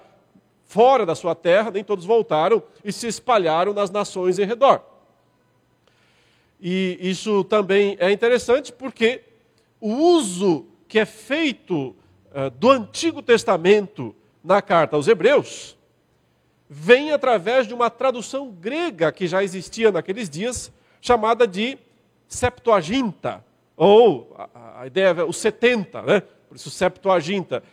fora 0.66 1.06
da 1.06 1.14
sua 1.14 1.36
terra, 1.36 1.70
nem 1.70 1.84
todos 1.84 2.04
voltaram 2.04 2.64
e 2.84 2.92
se 2.92 3.06
espalharam 3.06 3.72
nas 3.72 3.92
nações 3.92 4.40
em 4.40 4.46
redor. 4.46 4.82
E 6.60 6.98
isso 7.00 7.44
também 7.44 7.96
é 8.00 8.12
interessante 8.12 8.74
porque 8.74 9.22
o 9.80 9.94
uso 9.94 10.66
que 10.88 10.98
é 10.98 11.06
feito 11.06 11.96
uh, 12.34 12.50
do 12.58 12.72
Antigo 12.72 13.22
Testamento 13.22 14.16
na 14.44 14.62
carta 14.62 14.96
aos 14.96 15.08
Hebreus, 15.08 15.76
vem 16.70 17.12
através 17.12 17.68
de 17.68 17.74
uma 17.74 17.90
tradução 17.90 18.52
grega 18.52 19.12
que 19.12 19.28
já 19.28 19.44
existia 19.44 19.92
naqueles 19.92 20.30
dias, 20.30 20.72
chamada 21.02 21.48
de 21.48 21.78
Septuaginta, 22.28 23.44
ou 23.76 24.36
a, 24.38 24.82
a 24.82 24.88
ideia 24.88 25.08
é 25.08 25.24
o 25.24 25.34
70, 25.34 26.02
né? 26.02 26.22
por 26.48 26.56
isso 26.56 26.70
Septuaginta. 26.70 27.64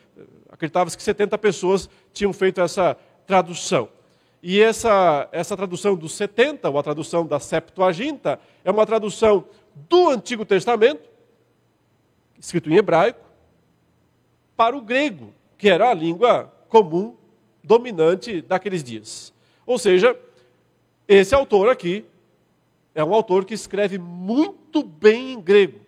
Acreditava-se 0.50 0.97
que 0.97 1.02
70 1.02 1.38
pessoas 1.38 1.88
tinham 2.12 2.32
feito 2.32 2.61
essa 2.61 2.97
tradução. 3.26 3.88
E 4.42 4.61
essa, 4.61 5.28
essa 5.30 5.56
tradução 5.56 5.94
do 5.94 6.09
70, 6.09 6.68
ou 6.68 6.78
a 6.78 6.82
tradução 6.82 7.25
da 7.25 7.38
Septuaginta, 7.38 8.40
é 8.64 8.71
uma 8.71 8.85
tradução 8.85 9.44
do 9.88 10.09
Antigo 10.11 10.44
Testamento, 10.44 11.09
escrito 12.38 12.68
em 12.68 12.76
hebraico, 12.76 13.21
para 14.56 14.76
o 14.76 14.82
grego, 14.82 15.32
que 15.56 15.68
era 15.68 15.90
a 15.90 15.94
língua 15.94 16.52
comum, 16.68 17.16
dominante 17.62 18.42
daqueles 18.42 18.82
dias. 18.82 19.32
Ou 19.64 19.78
seja, 19.78 20.18
esse 21.06 21.35
autor 21.35 21.68
aqui 21.68 22.04
é 22.94 23.02
um 23.02 23.14
autor 23.14 23.44
que 23.44 23.54
escreve 23.54 23.99
muito 23.99 24.82
bem 24.82 25.32
em 25.32 25.40
grego, 25.40 25.80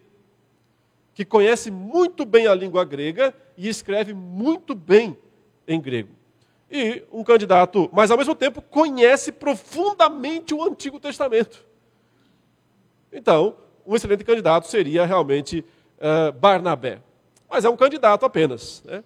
que 1.12 1.24
conhece 1.24 1.70
muito 1.70 2.24
bem 2.24 2.46
a 2.46 2.54
língua 2.54 2.84
grega 2.84 3.34
e 3.56 3.68
escreve 3.68 4.14
muito 4.14 4.74
bem 4.74 5.16
em 5.66 5.80
grego. 5.80 6.10
E 6.70 7.04
um 7.12 7.22
candidato, 7.22 7.88
mas 7.92 8.10
ao 8.10 8.18
mesmo 8.18 8.34
tempo 8.34 8.60
conhece 8.62 9.30
profundamente 9.30 10.54
o 10.54 10.62
Antigo 10.62 10.98
Testamento. 10.98 11.64
Então, 13.12 13.56
um 13.86 13.94
excelente 13.94 14.24
candidato 14.24 14.66
seria 14.66 15.04
realmente 15.04 15.64
uh, 15.98 16.32
Barnabé. 16.32 17.00
Mas 17.48 17.64
é 17.64 17.70
um 17.70 17.76
candidato 17.76 18.26
apenas. 18.26 18.82
Né? 18.84 19.04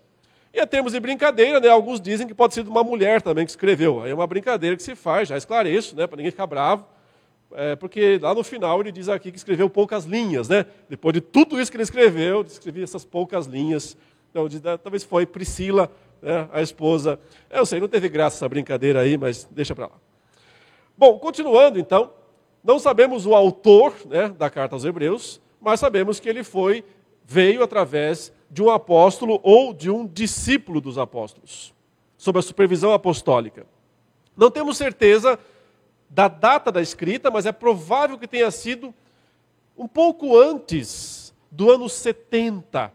E 0.55 0.61
a 0.61 0.67
termos 0.67 0.93
de 0.93 1.01
brincadeira, 1.01 1.61
né, 1.61 1.69
alguns 1.69 2.01
dizem 2.01 2.27
que 2.27 2.35
pode 2.35 2.55
ser 2.55 2.63
de 2.63 2.71
uma 2.71 2.83
mulher 2.83 3.21
também 3.21 3.45
que 3.45 3.51
escreveu. 3.51 4.03
Aí 4.03 4.11
é 4.11 4.15
uma 4.15 4.27
brincadeira 4.27 4.77
que 4.77 4.83
se 4.83 4.95
faz, 4.95 5.29
já 5.29 5.37
esclareço, 5.37 5.95
né, 5.95 6.07
para 6.07 6.17
ninguém 6.17 6.31
ficar 6.31 6.47
bravo. 6.47 6.87
É, 7.53 7.77
porque 7.77 8.19
lá 8.21 8.35
no 8.35 8.45
final 8.45 8.81
ele 8.81 8.93
diz 8.93 9.09
aqui 9.09 9.31
que 9.31 9.39
escreveu 9.39 9.71
poucas 9.71 10.05
linhas, 10.05 10.49
né? 10.49 10.67
Depois 10.89 11.15
de 11.15 11.21
tudo 11.21 11.61
isso 11.61 11.71
que 11.71 11.77
ele 11.77 11.83
escreveu, 11.83 12.43
escreveu 12.43 12.85
essas 12.85 13.05
poucas 13.05 13.47
linhas. 13.47 13.97
Então, 14.31 14.49
diz, 14.49 14.65
ah, 14.67 14.77
talvez 14.77 15.03
foi 15.03 15.25
Priscila, 15.25 15.91
né, 16.21 16.49
a 16.53 16.61
esposa. 16.61 17.19
Eu 17.51 17.65
sei, 17.65 17.81
não 17.81 17.89
teve 17.89 18.09
graça 18.09 18.37
essa 18.37 18.49
brincadeira 18.49 19.01
aí, 19.01 19.17
mas 19.17 19.49
deixa 19.51 19.75
para 19.75 19.87
lá. 19.87 19.93
Bom, 20.97 21.19
continuando 21.19 21.79
então, 21.79 22.13
não 22.63 22.79
sabemos 22.79 23.25
o 23.25 23.35
autor 23.35 23.95
né, 24.07 24.29
da 24.29 24.51
carta 24.51 24.75
aos 24.75 24.85
Hebreus, 24.85 25.41
mas 25.61 25.81
sabemos 25.81 26.21
que 26.21 26.29
ele 26.29 26.45
foi, 26.45 26.85
veio 27.25 27.63
através 27.63 28.33
de 28.51 28.63
um 28.63 28.71
apóstolo 28.71 29.41
ou 29.43 29.73
de 29.73 29.91
um 29.91 30.07
discípulo 30.07 30.81
dos 30.81 30.99
apóstolos, 30.99 31.73
sob 32.17 32.39
a 32.39 32.43
supervisão 32.43 32.93
apostólica. 32.93 33.67
Não 34.37 34.51
temos 34.51 34.77
certeza 34.77 35.39
da 36.09 36.29
data 36.29 36.73
da 36.73 36.81
escrita, 36.81 37.31
mas 37.31 37.47
é 37.47 37.53
provável 37.53 38.19
que 38.19 38.27
tenha 38.27 38.51
sido 38.51 38.95
um 39.77 39.87
pouco 39.87 40.37
antes 40.37 41.35
do 41.51 41.71
ano 41.71 41.89
70. 41.89 42.93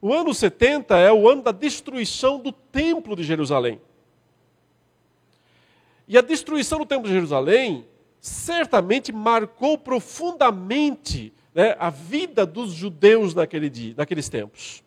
O 0.00 0.12
ano 0.12 0.34
70 0.34 0.96
é 0.96 1.12
o 1.12 1.28
ano 1.28 1.42
da 1.42 1.52
destruição 1.52 2.38
do 2.38 2.52
Templo 2.52 3.16
de 3.16 3.22
Jerusalém. 3.22 3.80
E 6.06 6.16
a 6.16 6.20
destruição 6.20 6.78
do 6.78 6.86
Templo 6.86 7.08
de 7.08 7.14
Jerusalém 7.14 7.86
certamente 8.20 9.12
marcou 9.12 9.78
profundamente 9.78 11.32
né, 11.54 11.74
a 11.78 11.90
vida 11.90 12.44
dos 12.44 12.72
judeus 12.72 13.34
naquele 13.34 13.70
dia, 13.70 13.94
naqueles 13.96 14.28
tempos. 14.28 14.84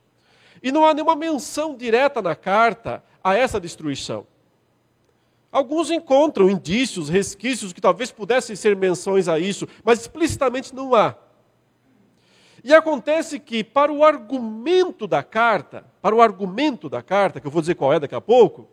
E 0.62 0.72
não 0.72 0.86
há 0.86 0.94
nenhuma 0.94 1.16
menção 1.16 1.76
direta 1.76 2.22
na 2.22 2.36
carta 2.36 3.04
a 3.24 3.36
essa 3.36 3.60
destruição. 3.60 4.28
Alguns 5.52 5.90
encontram 5.90 6.50
indícios, 6.50 7.10
resquícios 7.10 7.74
que 7.74 7.82
talvez 7.82 8.12
pudessem 8.12 8.56
ser 8.56 8.76
menções 8.76 9.28
a 9.28 9.40
isso, 9.40 9.68
mas 9.84 10.02
explicitamente 10.02 10.76
não 10.76 10.94
há. 10.94 11.16
E 12.64 12.74
acontece 12.74 13.40
que, 13.40 13.64
para 13.64 13.92
o 13.92 14.04
argumento 14.04 15.08
da 15.08 15.24
carta, 15.24 15.86
para 16.02 16.16
o 16.16 16.22
argumento 16.22 16.90
da 16.90 17.02
carta, 17.02 17.40
que 17.40 17.48
eu 17.48 17.52
vou 17.52 17.62
dizer 17.62 17.76
qual 17.76 17.94
é 17.94 18.00
daqui 18.00 18.14
a 18.14 18.22
pouco, 18.22 18.68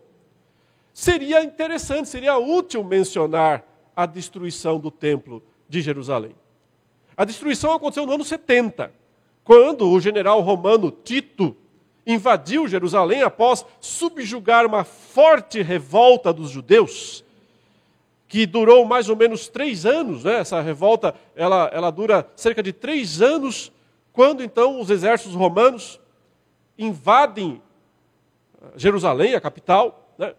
seria 0.92 1.42
interessante, 1.42 2.08
seria 2.08 2.36
útil 2.36 2.82
mencionar 2.84 3.64
a 3.94 4.04
destruição 4.04 4.78
do 4.78 4.90
templo 4.90 5.42
de 5.68 5.80
Jerusalém. 5.80 6.34
A 7.16 7.24
destruição 7.24 7.72
aconteceu 7.72 8.04
no 8.04 8.12
ano 8.12 8.24
70, 8.24 8.92
quando 9.42 9.88
o 9.88 10.00
general 10.00 10.40
romano 10.42 10.90
Tito 10.90 11.56
invadiu 12.06 12.68
Jerusalém 12.68 13.22
após 13.22 13.66
subjugar 13.80 14.64
uma 14.64 14.84
forte 14.84 15.60
revolta 15.60 16.32
dos 16.32 16.50
judeus, 16.50 17.24
que 18.28 18.46
durou 18.46 18.84
mais 18.84 19.08
ou 19.08 19.16
menos 19.16 19.48
três 19.48 19.84
anos. 19.84 20.24
Né? 20.24 20.38
Essa 20.38 20.60
revolta 20.60 21.14
ela, 21.34 21.68
ela 21.72 21.90
dura 21.90 22.28
cerca 22.36 22.62
de 22.62 22.72
três 22.72 23.20
anos, 23.20 23.72
quando 24.12 24.42
então 24.42 24.80
os 24.80 24.88
exércitos 24.88 25.34
romanos 25.34 26.00
invadem 26.78 27.60
ah, 28.62 28.68
Jerusalém, 28.76 29.34
a 29.34 29.40
capital, 29.40 30.12
né? 30.16 30.34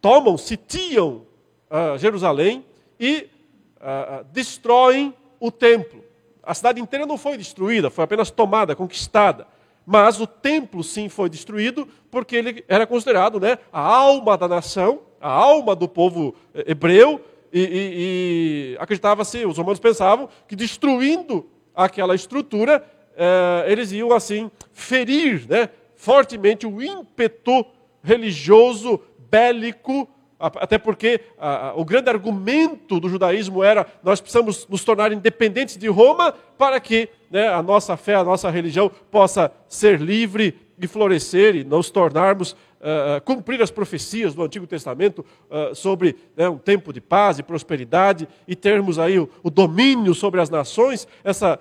tomam, 0.00 0.38
sitiam 0.38 1.26
uh, 1.70 1.98
Jerusalém 1.98 2.64
e 3.00 3.28
uh, 3.76 4.24
destroem 4.32 5.14
o 5.40 5.50
templo. 5.50 6.04
A 6.42 6.54
cidade 6.54 6.80
inteira 6.80 7.04
não 7.04 7.18
foi 7.18 7.36
destruída, 7.36 7.90
foi 7.90 8.04
apenas 8.04 8.30
tomada, 8.30 8.74
conquistada. 8.76 9.46
Mas 9.90 10.20
o 10.20 10.26
templo 10.26 10.84
sim 10.84 11.08
foi 11.08 11.30
destruído 11.30 11.88
porque 12.10 12.36
ele 12.36 12.62
era 12.68 12.86
considerado 12.86 13.40
né, 13.40 13.56
a 13.72 13.80
alma 13.80 14.36
da 14.36 14.46
nação, 14.46 15.00
a 15.18 15.30
alma 15.30 15.74
do 15.74 15.88
povo 15.88 16.34
eh, 16.54 16.72
hebreu, 16.72 17.24
e, 17.50 17.60
e, 17.60 18.74
e 18.74 18.76
acreditava-se, 18.78 19.46
os 19.46 19.56
romanos 19.56 19.80
pensavam 19.80 20.28
que 20.46 20.54
destruindo 20.54 21.48
aquela 21.74 22.14
estrutura 22.14 22.84
eh, 23.16 23.64
eles 23.66 23.90
iam 23.90 24.12
assim 24.12 24.50
ferir 24.74 25.46
né, 25.48 25.70
fortemente 25.96 26.66
o 26.66 26.82
ímpeto 26.82 27.64
religioso, 28.02 29.00
bélico, 29.30 30.06
até 30.38 30.78
porque 30.78 31.20
o 31.74 31.84
grande 31.84 32.08
argumento 32.08 33.00
do 33.00 33.08
judaísmo 33.08 33.64
era 33.64 33.86
nós 34.02 34.20
precisamos 34.20 34.66
nos 34.68 34.84
tornar 34.84 35.12
independentes 35.12 35.76
de 35.76 35.88
Roma 35.88 36.32
para 36.56 36.78
que 36.78 37.08
né, 37.30 37.48
a 37.48 37.62
nossa 37.62 37.96
fé, 37.96 38.14
a 38.14 38.22
nossa 38.22 38.48
religião 38.48 38.90
possa 39.10 39.50
ser 39.68 40.00
livre 40.00 40.56
e 40.80 40.86
florescer 40.86 41.56
e 41.56 41.64
nos 41.64 41.90
tornarmos 41.90 42.52
uh, 42.52 43.20
cumprir 43.24 43.60
as 43.60 43.70
profecias 43.70 44.34
do 44.34 44.42
Antigo 44.42 44.66
Testamento 44.66 45.24
uh, 45.50 45.74
sobre 45.74 46.16
né, 46.36 46.48
um 46.48 46.58
tempo 46.58 46.92
de 46.92 47.00
paz 47.00 47.38
e 47.38 47.42
prosperidade 47.42 48.28
e 48.46 48.54
termos 48.54 48.98
aí 48.98 49.18
o, 49.18 49.28
o 49.42 49.50
domínio 49.50 50.14
sobre 50.14 50.40
as 50.40 50.48
nações, 50.48 51.08
essa 51.24 51.58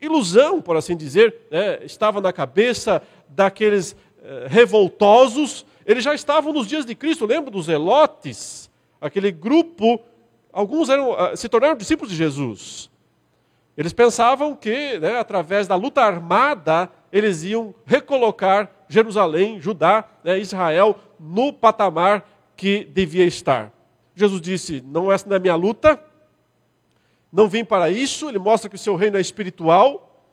ilusão, 0.00 0.60
por 0.60 0.76
assim 0.76 0.96
dizer, 0.96 1.34
né, 1.50 1.80
estava 1.84 2.20
na 2.20 2.32
cabeça 2.32 3.02
daqueles 3.28 3.96
revoltosos 4.48 5.66
eles 5.86 6.04
já 6.04 6.14
estavam 6.14 6.52
nos 6.52 6.66
dias 6.66 6.84
de 6.84 6.94
Cristo, 6.94 7.26
lembra 7.26 7.50
dos 7.50 7.68
Elotes? 7.68 8.70
Aquele 9.00 9.30
grupo, 9.30 10.00
alguns 10.52 10.88
eram, 10.88 11.12
ah, 11.14 11.36
se 11.36 11.48
tornaram 11.48 11.76
discípulos 11.76 12.10
de 12.10 12.16
Jesus. 12.16 12.90
Eles 13.76 13.92
pensavam 13.92 14.54
que, 14.54 14.98
né, 14.98 15.18
através 15.18 15.66
da 15.66 15.74
luta 15.74 16.02
armada, 16.02 16.90
eles 17.10 17.42
iam 17.42 17.74
recolocar 17.86 18.70
Jerusalém, 18.88 19.60
Judá, 19.60 20.04
né, 20.22 20.38
Israel, 20.38 20.98
no 21.18 21.52
patamar 21.52 22.28
que 22.56 22.84
devia 22.84 23.24
estar. 23.24 23.72
Jesus 24.14 24.40
disse: 24.40 24.82
Não 24.86 25.10
essa 25.10 25.28
não 25.28 25.36
é 25.36 25.38
minha 25.38 25.54
luta, 25.54 25.98
não 27.32 27.48
vim 27.48 27.64
para 27.64 27.90
isso. 27.90 28.28
Ele 28.28 28.38
mostra 28.38 28.68
que 28.68 28.76
o 28.76 28.78
seu 28.78 28.94
reino 28.94 29.16
é 29.16 29.20
espiritual 29.20 30.26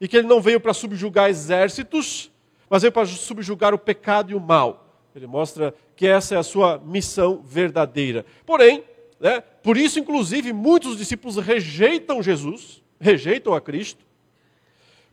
e 0.00 0.08
que 0.08 0.16
ele 0.16 0.26
não 0.26 0.40
veio 0.40 0.58
para 0.58 0.72
subjugar 0.72 1.28
exércitos, 1.28 2.30
mas 2.68 2.82
veio 2.82 2.92
para 2.92 3.06
subjugar 3.06 3.74
o 3.74 3.78
pecado 3.78 4.30
e 4.30 4.34
o 4.34 4.40
mal. 4.40 4.85
Ele 5.16 5.26
mostra 5.26 5.74
que 5.96 6.06
essa 6.06 6.34
é 6.34 6.38
a 6.38 6.42
sua 6.42 6.78
missão 6.84 7.40
verdadeira. 7.42 8.26
Porém, 8.44 8.84
né, 9.18 9.40
por 9.62 9.78
isso, 9.78 9.98
inclusive, 9.98 10.52
muitos 10.52 10.94
discípulos 10.94 11.38
rejeitam 11.38 12.22
Jesus, 12.22 12.82
rejeitam 13.00 13.54
a 13.54 13.60
Cristo, 13.60 14.04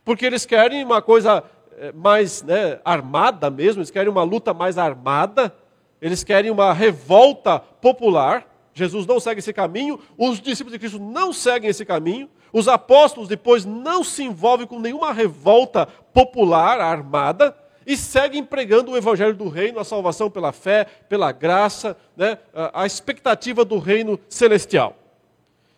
porque 0.04 0.26
eles 0.26 0.44
querem 0.44 0.84
uma 0.84 1.00
coisa 1.00 1.42
eh, 1.78 1.90
mais 1.92 2.42
né, 2.42 2.78
armada 2.84 3.48
mesmo, 3.48 3.80
eles 3.80 3.90
querem 3.90 4.10
uma 4.10 4.22
luta 4.22 4.52
mais 4.52 4.76
armada, 4.76 5.56
eles 6.02 6.22
querem 6.22 6.50
uma 6.50 6.74
revolta 6.74 7.58
popular. 7.58 8.46
Jesus 8.74 9.06
não 9.06 9.18
segue 9.18 9.38
esse 9.38 9.54
caminho, 9.54 9.98
os 10.18 10.38
discípulos 10.38 10.74
de 10.74 10.78
Cristo 10.78 10.98
não 10.98 11.32
seguem 11.32 11.70
esse 11.70 11.86
caminho, 11.86 12.28
os 12.52 12.68
apóstolos 12.68 13.26
depois 13.26 13.64
não 13.64 14.04
se 14.04 14.22
envolvem 14.22 14.66
com 14.66 14.78
nenhuma 14.78 15.14
revolta 15.14 15.86
popular 15.86 16.78
armada 16.78 17.56
e 17.86 17.96
seguem 17.96 18.44
pregando 18.44 18.92
o 18.92 18.96
evangelho 18.96 19.34
do 19.34 19.48
reino, 19.48 19.78
a 19.78 19.84
salvação 19.84 20.30
pela 20.30 20.52
fé, 20.52 20.84
pela 21.08 21.32
graça, 21.32 21.96
né, 22.16 22.38
a 22.72 22.86
expectativa 22.86 23.64
do 23.64 23.78
reino 23.78 24.18
celestial. 24.28 24.96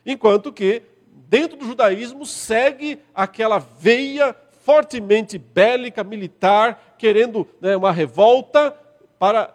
Enquanto 0.04 0.52
que, 0.52 0.82
dentro 1.28 1.56
do 1.56 1.66
judaísmo, 1.66 2.24
segue 2.24 3.00
aquela 3.14 3.58
veia 3.58 4.34
fortemente 4.62 5.38
bélica, 5.38 6.02
militar, 6.02 6.96
querendo 6.98 7.46
né, 7.60 7.76
uma 7.76 7.92
revolta 7.92 8.76
para 9.18 9.54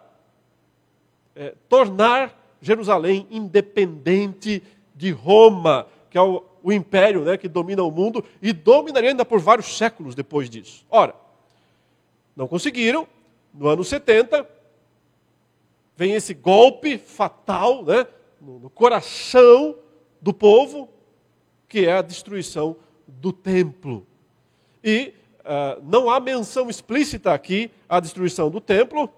é, 1.34 1.54
tornar 1.68 2.38
Jerusalém 2.60 3.26
independente 3.30 4.62
de 4.94 5.10
Roma, 5.10 5.86
que 6.08 6.16
é 6.16 6.22
o, 6.22 6.44
o 6.62 6.72
império 6.72 7.22
né, 7.22 7.36
que 7.36 7.48
domina 7.48 7.82
o 7.82 7.90
mundo 7.90 8.24
e 8.40 8.52
dominaria 8.52 9.10
ainda 9.10 9.24
por 9.24 9.40
vários 9.40 9.76
séculos 9.76 10.14
depois 10.14 10.48
disso. 10.48 10.86
Ora, 10.88 11.14
não 12.36 12.46
conseguiram. 12.48 13.06
No 13.52 13.68
ano 13.68 13.84
70, 13.84 14.48
vem 15.96 16.14
esse 16.14 16.34
golpe 16.34 16.98
fatal 16.98 17.84
né, 17.84 18.06
no 18.40 18.70
coração 18.70 19.76
do 20.20 20.32
povo, 20.32 20.88
que 21.68 21.86
é 21.86 21.92
a 21.92 22.02
destruição 22.02 22.76
do 23.06 23.32
templo. 23.32 24.06
E 24.82 25.14
uh, 25.40 25.82
não 25.82 26.08
há 26.10 26.18
menção 26.18 26.70
explícita 26.70 27.32
aqui 27.32 27.70
à 27.88 28.00
destruição 28.00 28.50
do 28.50 28.60
templo, 28.60 29.08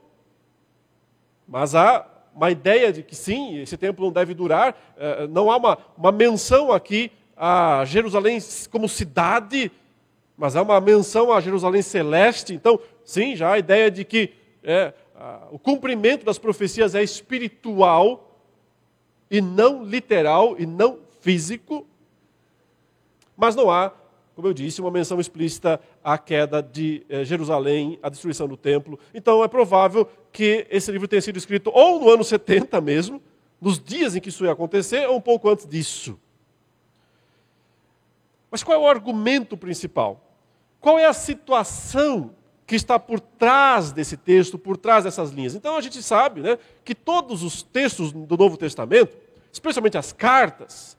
mas 1.47 1.75
há 1.75 2.07
uma 2.35 2.51
ideia 2.51 2.93
de 2.93 3.03
que 3.03 3.15
sim, 3.15 3.59
esse 3.59 3.77
templo 3.77 4.07
não 4.07 4.13
deve 4.13 4.35
durar. 4.35 4.73
Uh, 4.97 5.29
não 5.29 5.51
há 5.51 5.57
uma, 5.57 5.79
uma 5.97 6.11
menção 6.11 6.73
aqui 6.73 7.13
a 7.37 7.85
Jerusalém 7.85 8.39
como 8.71 8.89
cidade, 8.89 9.71
mas 10.37 10.57
há 10.57 10.63
uma 10.63 10.81
menção 10.81 11.33
a 11.33 11.41
Jerusalém 11.41 11.83
celeste. 11.83 12.55
Então, 12.55 12.81
Sim, 13.05 13.37
já 13.37 13.53
a 13.53 13.59
ideia 13.59 13.91
de 13.91 14.05
que 14.05 14.33
é, 14.63 14.95
a, 15.15 15.49
o 15.51 15.59
cumprimento 15.59 16.25
das 16.25 16.39
profecias 16.39 16.95
é 16.95 17.03
espiritual 17.03 18.41
e 19.31 19.41
não 19.41 19.85
literal 19.85 20.57
e 20.59 20.67
não 20.67 21.01
físico. 21.21 21.87
Mas 23.37 23.55
não 23.55 23.71
há, 23.71 23.93
como 24.35 24.49
eu 24.49 24.55
disse, 24.55 24.81
uma 24.81 24.91
menção 24.91 25.21
explícita 25.21 25.81
à 26.03 26.17
queda 26.17 26.63
de 26.63 27.05
eh, 27.09 27.25
Jerusalém, 27.25 27.99
à 28.03 28.09
destruição 28.09 28.47
do 28.47 28.57
templo. 28.57 28.99
Então 29.13 29.43
é 29.43 29.49
provável 29.49 30.09
que 30.33 30.67
esse 30.71 30.91
livro 30.93 31.09
tenha 31.09 31.23
sido 31.23 31.37
escrito 31.37 31.71
ou 31.73 32.01
no 32.01 32.09
ano 32.11 32.25
70 32.25 32.81
mesmo, 32.81 33.23
nos 33.61 33.79
dias 33.79 34.15
em 34.15 34.21
que 34.21 34.29
isso 34.29 34.45
ia 34.45 34.53
acontecer, 34.53 35.09
ou 35.09 35.17
um 35.17 35.21
pouco 35.21 35.49
antes 35.49 35.67
disso. 35.67 36.19
Mas 38.51 38.63
qual 38.63 38.79
é 38.79 38.81
o 38.81 38.89
argumento 38.89 39.57
principal? 39.57 40.21
Qual 40.81 40.99
é 40.99 41.07
a 41.07 41.13
situação 41.13 42.35
que 42.75 42.77
está 42.77 42.99
por 42.99 43.21
trás 43.21 43.93
desse 43.93 44.17
texto, 44.17 44.59
por 44.59 44.77
trás 44.77 45.05
dessas 45.05 45.31
linhas. 45.31 45.55
Então 45.55 45.77
a 45.77 45.81
gente 45.81 46.03
sabe 46.03 46.41
né, 46.41 46.59
que 46.85 46.93
todos 46.93 47.45
os 47.45 47.63
textos 47.63 48.11
do 48.11 48.37
Novo 48.37 48.57
Testamento, 48.57 49.17
especialmente 49.53 49.97
as 49.97 50.13
cartas, 50.13 50.99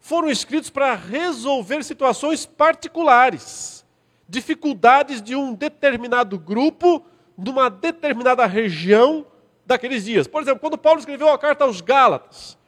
foram 0.00 0.28
escritos 0.28 0.68
para 0.68 0.94
resolver 0.94 1.82
situações 1.82 2.44
particulares, 2.44 3.86
dificuldades 4.28 5.22
de 5.22 5.34
um 5.34 5.54
determinado 5.54 6.38
grupo, 6.38 7.02
de 7.38 7.48
uma 7.48 7.70
determinada 7.70 8.44
região 8.44 9.24
daqueles 9.64 10.04
dias. 10.04 10.26
Por 10.26 10.42
exemplo, 10.42 10.60
quando 10.60 10.76
Paulo 10.76 10.98
escreveu 10.98 11.30
a 11.30 11.38
carta 11.38 11.64
aos 11.64 11.80
Gálatas, 11.80 12.58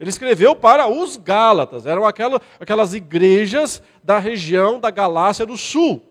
ele 0.00 0.10
escreveu 0.10 0.56
para 0.56 0.88
os 0.88 1.16
Gálatas, 1.16 1.86
eram 1.86 2.02
aquelas 2.04 2.94
igrejas 2.94 3.80
da 4.02 4.18
região 4.18 4.80
da 4.80 4.90
Galácia 4.90 5.46
do 5.46 5.56
Sul 5.56 6.02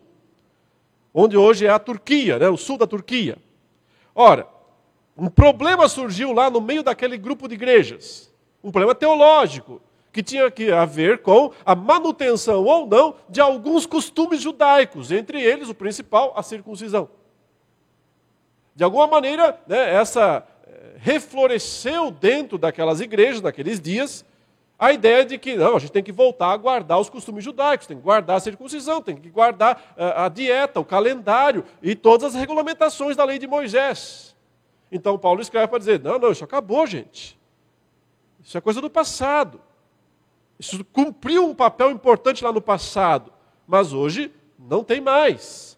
onde 1.14 1.38
hoje 1.38 1.66
é 1.66 1.70
a 1.70 1.80
Turquia, 1.80 2.40
né, 2.40 2.50
o 2.50 2.58
sul 2.58 2.78
da 2.78 2.88
Turquia. 2.88 3.38
Ora, 4.16 4.48
um 5.18 5.30
problema 5.30 5.88
surgiu 5.88 6.32
lá 6.32 6.50
no 6.50 6.62
meio 6.62 6.84
daquele 6.84 7.18
grupo 7.18 7.48
de 7.48 7.56
igrejas, 7.56 8.34
um 8.64 8.72
problema 8.72 8.96
teológico, 8.96 9.82
que 10.12 10.22
tinha 10.22 10.52
que 10.52 10.72
a 10.72 10.86
ver 10.86 11.22
com 11.22 11.52
a 11.66 11.74
manutenção 11.74 12.66
ou 12.66 12.86
não 12.86 13.16
de 13.30 13.40
alguns 13.40 13.86
costumes 13.86 14.42
judaicos, 14.42 15.12
entre 15.12 15.42
eles 15.42 15.70
o 15.70 15.74
principal, 15.74 16.34
a 16.36 16.44
circuncisão. 16.44 17.10
De 18.76 18.84
alguma 18.84 19.08
maneira, 19.08 19.60
né, 19.68 19.94
essa 19.94 20.46
eh, 20.66 20.96
refloresceu 20.98 22.12
dentro 22.12 22.58
daquelas 22.58 23.00
igrejas, 23.00 23.42
naqueles 23.42 23.80
dias, 23.80 24.26
a 24.82 24.92
ideia 24.92 25.24
de 25.24 25.38
que 25.38 25.56
não, 25.56 25.76
a 25.76 25.80
gente 25.80 25.92
tem 25.92 26.02
que 26.02 26.12
voltar 26.12 26.52
a 26.52 26.58
guardar 26.58 27.00
os 27.00 27.08
costumes 27.08 27.44
judaicos, 27.44 27.86
tem 27.86 27.96
que 27.96 28.02
guardar 28.02 28.38
a 28.38 28.40
circuncisão, 28.40 29.00
tem 29.00 29.16
que 29.16 29.30
guardar 29.30 29.94
a, 29.96 30.04
eh, 30.04 30.14
a 30.26 30.28
dieta, 30.28 30.80
o 30.80 30.84
calendário 30.84 31.64
e 31.84 31.94
todas 31.94 32.34
as 32.34 32.34
regulamentações 32.34 33.16
da 33.16 33.24
lei 33.24 33.38
de 33.38 33.46
Moisés. 33.46 34.36
Então 34.92 35.20
Paulo 35.20 35.40
escreve 35.40 35.68
para 35.68 35.78
dizer: 35.78 36.00
não, 36.00 36.18
não, 36.18 36.32
isso 36.32 36.44
acabou, 36.44 36.88
gente. 36.88 37.40
Isso 38.44 38.58
é 38.58 38.62
coisa 38.62 38.82
do 38.82 38.90
passado. 38.90 39.62
Isso 40.58 40.84
cumpriu 40.86 41.48
um 41.48 41.54
papel 41.54 41.92
importante 41.92 42.44
lá 42.44 42.52
no 42.52 42.60
passado, 42.60 43.32
mas 43.68 43.94
hoje 43.94 44.32
não 44.58 44.84
tem 44.84 45.00
mais. 45.00 45.78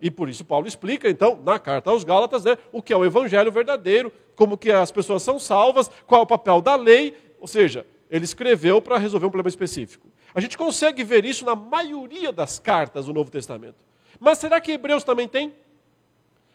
E 0.00 0.10
por 0.10 0.28
isso 0.28 0.44
Paulo 0.44 0.66
explica, 0.66 1.08
então, 1.08 1.38
na 1.44 1.60
carta 1.60 1.90
aos 1.90 2.02
Gálatas, 2.02 2.42
né, 2.42 2.58
o 2.72 2.82
que 2.82 2.92
é 2.92 2.96
o 2.96 3.04
evangelho 3.04 3.52
verdadeiro, 3.52 4.12
como 4.34 4.58
que 4.58 4.72
as 4.72 4.90
pessoas 4.90 5.22
são 5.22 5.38
salvas, 5.38 5.88
qual 6.08 6.22
é 6.22 6.24
o 6.24 6.26
papel 6.26 6.60
da 6.60 6.74
lei, 6.74 7.16
ou 7.40 7.46
seja, 7.46 7.86
ele 8.12 8.26
escreveu 8.26 8.82
para 8.82 8.98
resolver 8.98 9.24
um 9.24 9.30
problema 9.30 9.48
específico. 9.48 10.06
A 10.34 10.40
gente 10.40 10.58
consegue 10.58 11.02
ver 11.02 11.24
isso 11.24 11.46
na 11.46 11.56
maioria 11.56 12.30
das 12.30 12.58
cartas 12.58 13.06
do 13.06 13.14
Novo 13.14 13.30
Testamento. 13.30 13.76
Mas 14.20 14.36
será 14.36 14.60
que 14.60 14.70
Hebreus 14.70 15.02
também 15.02 15.26
tem? 15.26 15.54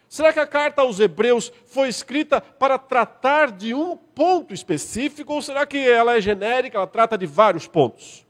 Será 0.07 0.31
que 0.31 0.39
a 0.39 0.45
carta 0.45 0.83
aos 0.83 0.99
Hebreus 0.99 1.51
foi 1.65 1.89
escrita 1.89 2.39
para 2.39 2.77
tratar 2.77 3.51
de 3.51 3.73
um 3.73 3.97
ponto 3.97 4.53
específico 4.53 5.33
ou 5.33 5.41
será 5.41 5.65
que 5.65 5.79
ela 5.79 6.15
é 6.15 6.21
genérica, 6.21 6.77
ela 6.77 6.85
trata 6.85 7.17
de 7.17 7.25
vários 7.25 7.67
pontos? 7.67 8.23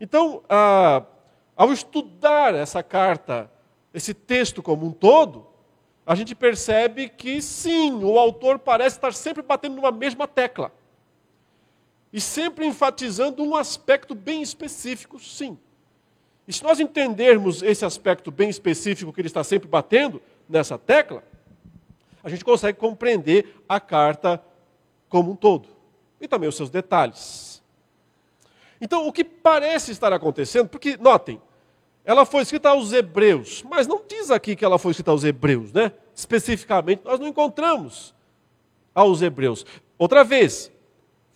Então, 0.00 0.44
ah, 0.48 1.02
ao 1.56 1.72
estudar 1.72 2.54
essa 2.54 2.80
carta, 2.80 3.50
esse 3.92 4.14
texto 4.14 4.62
como 4.62 4.86
um 4.86 4.92
todo, 4.92 5.48
a 6.06 6.14
gente 6.14 6.32
percebe 6.32 7.08
que 7.08 7.42
sim, 7.42 8.04
o 8.04 8.16
autor 8.20 8.60
parece 8.60 8.98
estar 8.98 9.12
sempre 9.12 9.42
batendo 9.42 9.74
numa 9.74 9.90
mesma 9.90 10.28
tecla. 10.28 10.72
E 12.12 12.20
sempre 12.20 12.66
enfatizando 12.66 13.42
um 13.42 13.56
aspecto 13.56 14.14
bem 14.14 14.42
específico, 14.42 15.18
sim. 15.18 15.58
E 16.46 16.52
se 16.52 16.62
nós 16.62 16.80
entendermos 16.80 17.62
esse 17.62 17.84
aspecto 17.84 18.30
bem 18.30 18.50
específico 18.50 19.12
que 19.12 19.20
ele 19.20 19.28
está 19.28 19.44
sempre 19.44 19.68
batendo 19.68 20.20
nessa 20.48 20.76
tecla, 20.76 21.24
a 22.22 22.28
gente 22.28 22.44
consegue 22.44 22.78
compreender 22.78 23.56
a 23.68 23.80
carta 23.80 24.42
como 25.08 25.32
um 25.32 25.36
todo 25.36 25.68
e 26.20 26.28
também 26.28 26.48
os 26.48 26.56
seus 26.56 26.70
detalhes. 26.70 27.62
Então, 28.80 29.06
o 29.06 29.12
que 29.12 29.22
parece 29.22 29.92
estar 29.92 30.12
acontecendo, 30.12 30.68
porque, 30.68 30.96
notem, 30.96 31.40
ela 32.04 32.26
foi 32.26 32.42
escrita 32.42 32.70
aos 32.70 32.92
hebreus, 32.92 33.62
mas 33.62 33.86
não 33.86 34.02
diz 34.06 34.30
aqui 34.30 34.56
que 34.56 34.64
ela 34.64 34.78
foi 34.78 34.90
escrita 34.90 35.12
aos 35.12 35.22
hebreus, 35.22 35.72
né? 35.72 35.92
Especificamente, 36.14 37.02
nós 37.04 37.20
não 37.20 37.28
encontramos 37.28 38.12
aos 38.92 39.22
hebreus. 39.22 39.64
Outra 39.96 40.24
vez, 40.24 40.71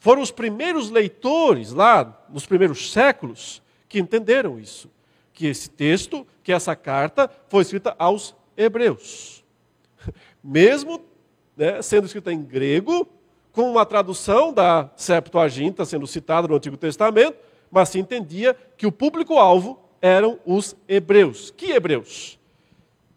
foram 0.06 0.22
os 0.22 0.30
primeiros 0.30 0.88
leitores 0.88 1.72
lá, 1.72 2.24
nos 2.28 2.46
primeiros 2.46 2.92
séculos, 2.92 3.60
que 3.88 3.98
entenderam 3.98 4.56
isso. 4.56 4.88
Que 5.32 5.48
esse 5.48 5.68
texto, 5.68 6.24
que 6.44 6.52
essa 6.52 6.76
carta, 6.76 7.28
foi 7.48 7.62
escrita 7.62 7.92
aos 7.98 8.32
hebreus. 8.56 9.44
Mesmo 10.44 11.04
né, 11.56 11.82
sendo 11.82 12.06
escrita 12.06 12.32
em 12.32 12.40
grego, 12.40 13.08
com 13.50 13.68
uma 13.68 13.84
tradução 13.84 14.52
da 14.52 14.88
Septuaginta 14.94 15.84
sendo 15.84 16.06
citada 16.06 16.46
no 16.46 16.54
Antigo 16.54 16.76
Testamento, 16.76 17.36
mas 17.68 17.88
se 17.88 17.98
entendia 17.98 18.56
que 18.76 18.86
o 18.86 18.92
público-alvo 18.92 19.76
eram 20.00 20.38
os 20.46 20.76
hebreus. 20.86 21.50
Que 21.50 21.72
hebreus? 21.72 22.38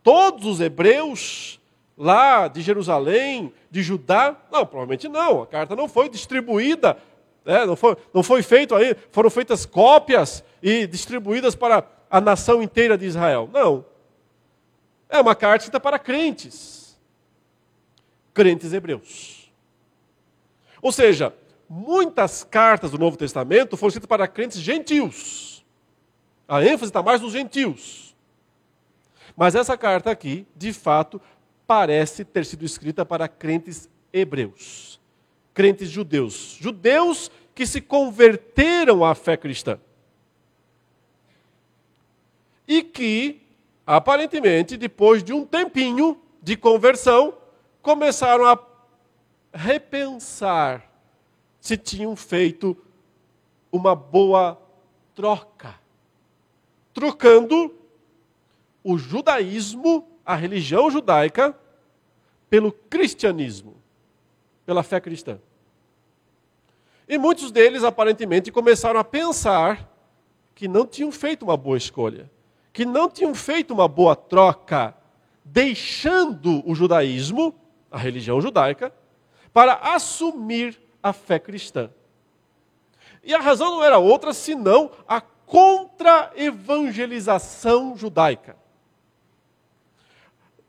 Todos 0.02 0.44
os 0.48 0.60
hebreus 0.60 1.59
lá 2.00 2.48
de 2.48 2.62
Jerusalém, 2.62 3.54
de 3.70 3.84
Judá? 3.84 4.38
Não, 4.50 4.66
provavelmente 4.66 5.10
não. 5.10 5.42
A 5.42 5.48
carta 5.48 5.76
não 5.76 5.90
foi 5.90 6.08
distribuída, 6.08 6.98
né? 7.44 7.66
não, 7.66 7.76
foi, 7.76 7.98
não 8.14 8.24
foi 8.24 8.42
feito 8.42 8.74
aí, 8.74 8.96
foram 9.12 9.30
feitas 9.30 9.66
cópias 9.66 10.42
e 10.64 10.88
distribuídas 10.88 11.56
para 11.56 11.84
a 12.10 12.22
nação 12.22 12.64
inteira 12.64 12.98
de 12.98 13.06
Israel. 13.06 13.50
Não. 13.52 13.86
É 15.10 15.20
uma 15.20 15.36
carta 15.36 15.66
escrita 15.66 15.80
para 15.80 16.00
crentes. 16.00 16.98
Crentes 18.34 18.72
hebreus. 18.72 19.52
Ou 20.82 20.94
seja, 20.94 21.34
muitas 21.68 22.46
cartas 22.46 22.92
do 22.92 22.98
Novo 22.98 23.18
Testamento 23.18 23.76
foram 23.76 23.90
escritas 23.90 24.08
para 24.08 24.28
crentes 24.28 24.60
gentios. 24.60 25.66
A 26.48 26.64
ênfase 26.64 26.92
está 26.92 27.04
mais 27.04 27.20
nos 27.20 27.34
gentios. 27.34 28.10
Mas 29.40 29.56
essa 29.56 29.78
carta 29.78 30.12
aqui, 30.12 30.46
de 30.54 30.74
fato, 30.74 31.22
parece 31.70 32.26
ter 32.26 32.48
sido 32.48 32.66
escrita 32.66 33.06
para 33.06 33.28
crentes 33.28 33.88
hebreus, 34.12 35.00
crentes 35.54 35.88
judeus, 35.88 36.58
judeus 36.60 37.30
que 37.54 37.64
se 37.64 37.80
converteram 37.80 39.06
à 39.06 39.14
fé 39.14 39.38
cristã. 39.38 39.80
E 42.68 42.82
que, 42.82 43.40
aparentemente, 43.86 44.78
depois 44.78 45.24
de 45.24 45.32
um 45.32 45.46
tempinho 45.46 46.20
de 46.42 46.58
conversão, 46.58 47.36
começaram 47.84 48.46
a 48.46 48.58
repensar 49.54 50.92
se 51.62 51.78
tinham 51.78 52.16
feito 52.16 52.76
uma 53.72 53.94
boa 53.94 54.60
troca 55.14 55.76
trocando 56.96 57.76
o 58.84 58.98
judaísmo, 58.98 60.08
a 60.30 60.36
religião 60.36 60.92
judaica, 60.92 61.58
pelo 62.52 62.72
cristianismo, 62.72 63.82
pela 64.64 64.84
fé 64.84 65.02
cristã. 65.02 65.40
E 67.08 67.18
muitos 67.18 67.52
deles, 67.52 67.84
aparentemente, 67.84 68.52
começaram 68.52 69.00
a 69.00 69.04
pensar 69.04 69.92
que 70.54 70.68
não 70.68 70.86
tinham 70.86 71.12
feito 71.12 71.42
uma 71.42 71.58
boa 71.58 71.78
escolha, 71.78 72.30
que 72.72 72.86
não 72.86 73.10
tinham 73.10 73.34
feito 73.34 73.74
uma 73.74 73.88
boa 73.88 74.16
troca, 74.16 74.96
deixando 75.44 76.62
o 76.64 76.76
judaísmo, 76.76 77.56
a 77.90 77.98
religião 77.98 78.40
judaica, 78.40 78.94
para 79.52 79.74
assumir 79.96 80.80
a 81.02 81.12
fé 81.12 81.40
cristã. 81.40 81.90
E 83.24 83.34
a 83.34 83.40
razão 83.40 83.72
não 83.72 83.84
era 83.84 83.98
outra 83.98 84.32
senão 84.32 84.92
a 85.08 85.22
contra-evangelização 85.22 87.98
judaica. 87.98 88.69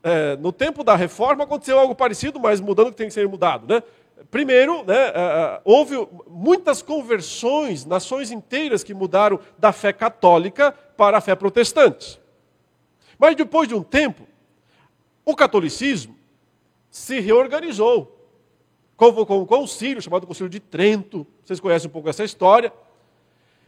É, 0.03 0.35
no 0.37 0.51
tempo 0.51 0.83
da 0.83 0.95
reforma 0.95 1.43
aconteceu 1.43 1.77
algo 1.77 1.93
parecido, 1.93 2.39
mas 2.39 2.59
mudando 2.59 2.87
o 2.87 2.91
que 2.91 2.97
tem 2.97 3.07
que 3.07 3.13
ser 3.13 3.27
mudado. 3.27 3.71
Né? 3.71 3.83
Primeiro, 4.29 4.83
né, 4.83 4.95
é, 4.95 5.11
é, 5.15 5.61
houve 5.63 6.07
muitas 6.27 6.81
conversões, 6.81 7.85
nações 7.85 8.31
inteiras 8.31 8.83
que 8.83 8.93
mudaram 8.93 9.39
da 9.57 9.71
fé 9.71 9.93
católica 9.93 10.71
para 10.71 11.17
a 11.17 11.21
fé 11.21 11.35
protestante. 11.35 12.19
Mas 13.17 13.35
depois 13.35 13.67
de 13.67 13.75
um 13.75 13.83
tempo, 13.83 14.27
o 15.23 15.35
catolicismo 15.35 16.15
se 16.89 17.19
reorganizou. 17.19 18.17
Convocou 18.97 19.41
um 19.41 19.45
concílio 19.45 20.01
chamado 20.01 20.27
Concílio 20.27 20.49
de 20.49 20.59
Trento, 20.59 21.25
vocês 21.43 21.59
conhecem 21.59 21.89
um 21.89 21.91
pouco 21.91 22.09
essa 22.09 22.23
história 22.23 22.71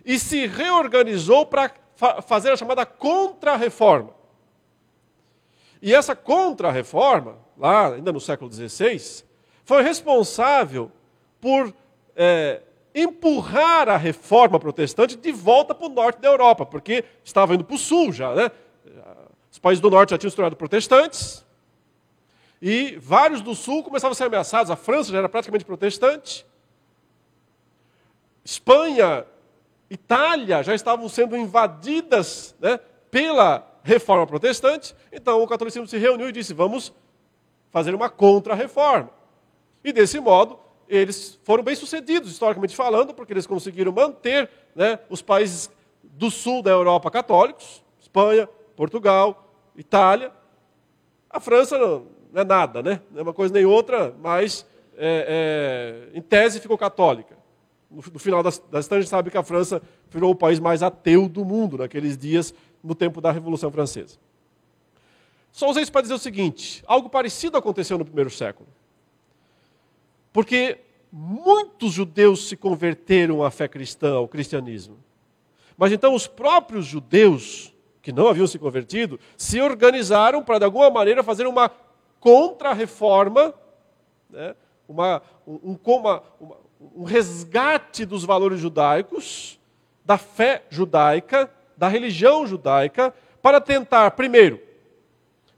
e 0.05 0.19
se 0.19 0.45
reorganizou 0.45 1.45
para 1.45 1.71
fa 1.95 2.21
fazer 2.21 2.51
a 2.51 2.57
chamada 2.57 2.85
contra-reforma. 2.85 4.22
E 5.83 5.93
essa 5.93 6.15
contra-reforma, 6.15 7.37
lá 7.57 7.93
ainda 7.93 8.13
no 8.13 8.21
século 8.21 8.49
XVI, 8.49 9.25
foi 9.65 9.83
responsável 9.83 10.89
por 11.41 11.75
é, 12.15 12.61
empurrar 12.95 13.89
a 13.89 13.97
reforma 13.97 14.57
protestante 14.57 15.17
de 15.17 15.29
volta 15.33 15.75
para 15.75 15.85
o 15.85 15.89
norte 15.89 16.21
da 16.21 16.29
Europa, 16.29 16.65
porque 16.65 17.03
estava 17.21 17.53
indo 17.53 17.65
para 17.65 17.75
o 17.75 17.77
sul 17.77 18.13
já. 18.13 18.33
Né? 18.33 18.49
Os 19.51 19.59
países 19.59 19.81
do 19.81 19.89
norte 19.89 20.11
já 20.11 20.17
tinham 20.17 20.29
se 20.29 20.37
tornado 20.37 20.55
protestantes, 20.55 21.45
e 22.61 22.95
vários 22.95 23.41
do 23.41 23.53
sul 23.53 23.83
começavam 23.83 24.13
a 24.13 24.15
ser 24.15 24.23
ameaçados. 24.23 24.71
A 24.71 24.77
França 24.77 25.11
já 25.11 25.17
era 25.17 25.27
praticamente 25.27 25.65
protestante. 25.65 26.45
Espanha 28.45 29.25
Itália 29.89 30.63
já 30.63 30.73
estavam 30.73 31.09
sendo 31.09 31.35
invadidas 31.35 32.55
né, 32.61 32.79
pela 33.11 33.72
reforma 33.83 34.25
protestante, 34.25 34.95
então 35.11 35.41
o 35.43 35.47
catolicismo 35.47 35.87
se 35.87 35.97
reuniu 35.97 36.29
e 36.29 36.31
disse: 36.31 36.53
vamos 36.53 36.93
fazer 37.69 37.93
uma 37.93 38.09
contra-reforma. 38.09 39.09
E 39.83 39.91
desse 39.91 40.19
modo, 40.19 40.57
eles 40.87 41.39
foram 41.43 41.63
bem-sucedidos, 41.63 42.31
historicamente 42.31 42.75
falando, 42.75 43.13
porque 43.13 43.33
eles 43.33 43.45
conseguiram 43.45 43.91
manter 43.91 44.49
né, 44.75 44.99
os 45.09 45.21
países 45.21 45.69
do 46.03 46.31
sul 46.31 46.61
da 46.61 46.71
Europa 46.71 47.11
católicos 47.11 47.83
Espanha, 47.99 48.47
Portugal, 48.75 49.51
Itália. 49.75 50.31
A 51.29 51.39
França 51.39 51.77
não, 51.77 52.05
não 52.31 52.41
é 52.41 52.45
nada, 52.45 52.83
né? 52.83 53.01
não 53.11 53.19
é 53.19 53.23
uma 53.23 53.33
coisa 53.33 53.53
nem 53.53 53.65
outra, 53.65 54.13
mas 54.21 54.65
é, 54.95 56.09
é, 56.13 56.17
em 56.17 56.21
tese 56.21 56.59
ficou 56.59 56.77
católica 56.77 57.35
no, 57.93 58.19
final 58.19 58.41
da, 58.41 58.49
da 58.71 58.79
história, 58.79 58.99
a 58.99 59.01
gente 59.01 59.09
sabe 59.09 59.29
que 59.29 59.37
a 59.37 59.43
França 59.43 59.81
virou 60.09 60.31
o 60.31 60.35
país 60.35 60.59
mais 60.59 60.81
ateu 60.81 61.29
do 61.29 61.45
mundo 61.45 61.77
naqueles 61.77 62.17
dias, 62.17 62.53
no 62.83 62.93
tempo 62.93 63.21
da 63.21 63.31
Revolução 63.31 63.71
Francesa. 63.71 64.17
Só 65.51 65.69
usei 65.69 65.83
isso 65.83 65.91
para 65.91 66.01
dizer 66.01 66.15
o 66.15 66.19
seguinte: 66.19 66.83
algo 66.85 67.09
parecido 67.09 67.57
aconteceu 67.57 67.97
no 67.97 68.03
primeiro 68.03 68.29
século. 68.29 68.67
Porque 70.33 70.79
muitos 71.11 71.93
judeus 71.93 72.49
se 72.49 72.57
converteram 72.57 73.43
à 73.43 73.51
fé 73.51 73.67
cristã, 73.67 74.15
ao 74.15 74.27
cristianismo. 74.27 74.97
Mas 75.77 75.91
então 75.91 76.15
os 76.15 76.25
próprios 76.25 76.85
judeus, 76.85 77.73
que 78.01 78.11
não 78.11 78.27
haviam 78.27 78.47
se 78.47 78.57
convertido, 78.57 79.19
se 79.37 79.61
organizaram 79.61 80.43
para, 80.43 80.59
de 80.59 80.65
alguma 80.65 80.89
maneira, 80.89 81.23
fazer 81.23 81.45
uma 81.45 81.71
contra-reforma, 82.19 83.53
né? 84.29 84.55
uma, 84.87 85.21
um, 85.45 85.77
uma, 85.85 86.23
uma, 86.39 86.57
um 86.95 87.03
resgate 87.03 88.05
dos 88.05 88.23
valores 88.23 88.59
judaicos, 88.59 89.59
da 90.03 90.17
fé 90.17 90.63
judaica, 90.69 91.49
da 91.77 91.87
religião 91.87 92.45
judaica, 92.45 93.13
para 93.41 93.59
tentar, 93.59 94.11
primeiro, 94.11 94.59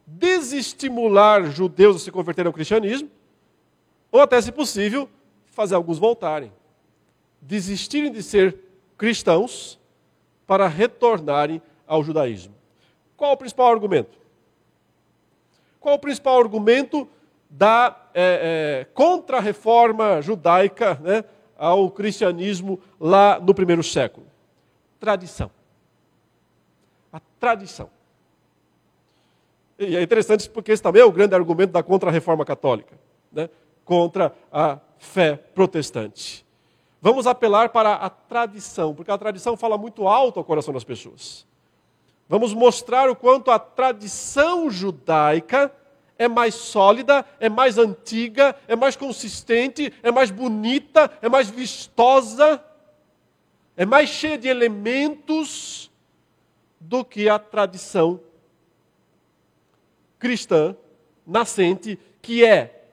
desestimular 0.06 1.52
judeus 1.52 1.98
a 1.98 2.00
se 2.00 2.12
converterem 2.12 2.48
ao 2.48 2.54
cristianismo, 2.54 3.10
ou 4.12 4.22
até, 4.22 4.42
se 4.42 4.52
possível, 4.52 5.10
fazer 5.48 5.76
alguns 5.76 5.98
voltarem, 5.98 6.52
desistirem 7.42 8.12
de 8.12 8.22
ser 8.22 8.58
cristãos 8.98 9.80
para 10.46 10.68
retornarem 10.68 11.62
ao 11.88 12.04
judaísmo. 12.04 12.56
Qual 13.18 13.34
o 13.34 13.38
principal 13.38 13.72
argumento? 13.72 14.18
Qual 15.80 15.96
o 15.96 16.00
principal 16.00 16.40
argumento 16.40 17.08
da 17.50 17.96
é, 18.14 18.82
é, 18.82 18.94
contra-reforma 18.94 20.22
judaica 20.22 21.00
né, 21.02 21.24
ao 21.58 21.90
cristianismo 21.90 22.80
lá 23.00 23.40
no 23.40 23.54
primeiro 23.54 23.84
século? 23.84 24.26
Tradição. 25.00 25.55
A 27.16 27.22
tradição. 27.40 27.90
E 29.80 29.96
é 29.96 30.02
interessante 30.02 30.50
porque 30.50 30.74
esse 30.74 30.84
também 30.84 31.02
é 31.02 31.06
o 31.06 31.12
grande 31.14 31.34
argumento 31.34 31.72
da 31.72 31.82
contra-reforma 31.82 32.44
católica, 32.44 33.00
né, 33.32 33.50
contra 33.86 34.36
a 34.52 34.80
fé 34.98 35.38
protestante. 35.38 36.46
Vamos 37.02 37.26
apelar 37.26 37.70
para 37.70 37.94
a 37.94 38.10
tradição, 38.10 38.94
porque 38.94 39.12
a 39.12 39.18
tradição 39.18 39.56
fala 39.56 39.78
muito 39.78 40.10
alto 40.10 40.40
ao 40.40 40.44
coração 40.44 40.74
das 40.74 40.84
pessoas. 40.84 41.48
Vamos 42.28 42.54
mostrar 42.54 43.10
o 43.10 43.16
quanto 43.16 43.50
a 43.50 43.60
tradição 43.60 44.70
judaica 44.70 45.72
é 46.18 46.28
mais 46.28 46.54
sólida, 46.54 47.26
é 47.40 47.48
mais 47.48 47.78
antiga, 47.78 48.58
é 48.68 48.76
mais 48.76 48.98
consistente, 48.98 49.94
é 50.04 50.12
mais 50.12 50.32
bonita, 50.32 51.10
é 51.22 51.30
mais 51.30 51.50
vistosa, 51.50 52.62
é 53.78 53.86
mais 53.86 54.10
cheia 54.10 54.38
de 54.38 54.50
elementos 54.50 55.90
do 56.80 57.04
que 57.04 57.30
a 57.30 57.40
tradição 57.40 58.20
cristã 60.20 60.76
nascente, 61.26 62.00
que 62.22 62.44
é 62.46 62.84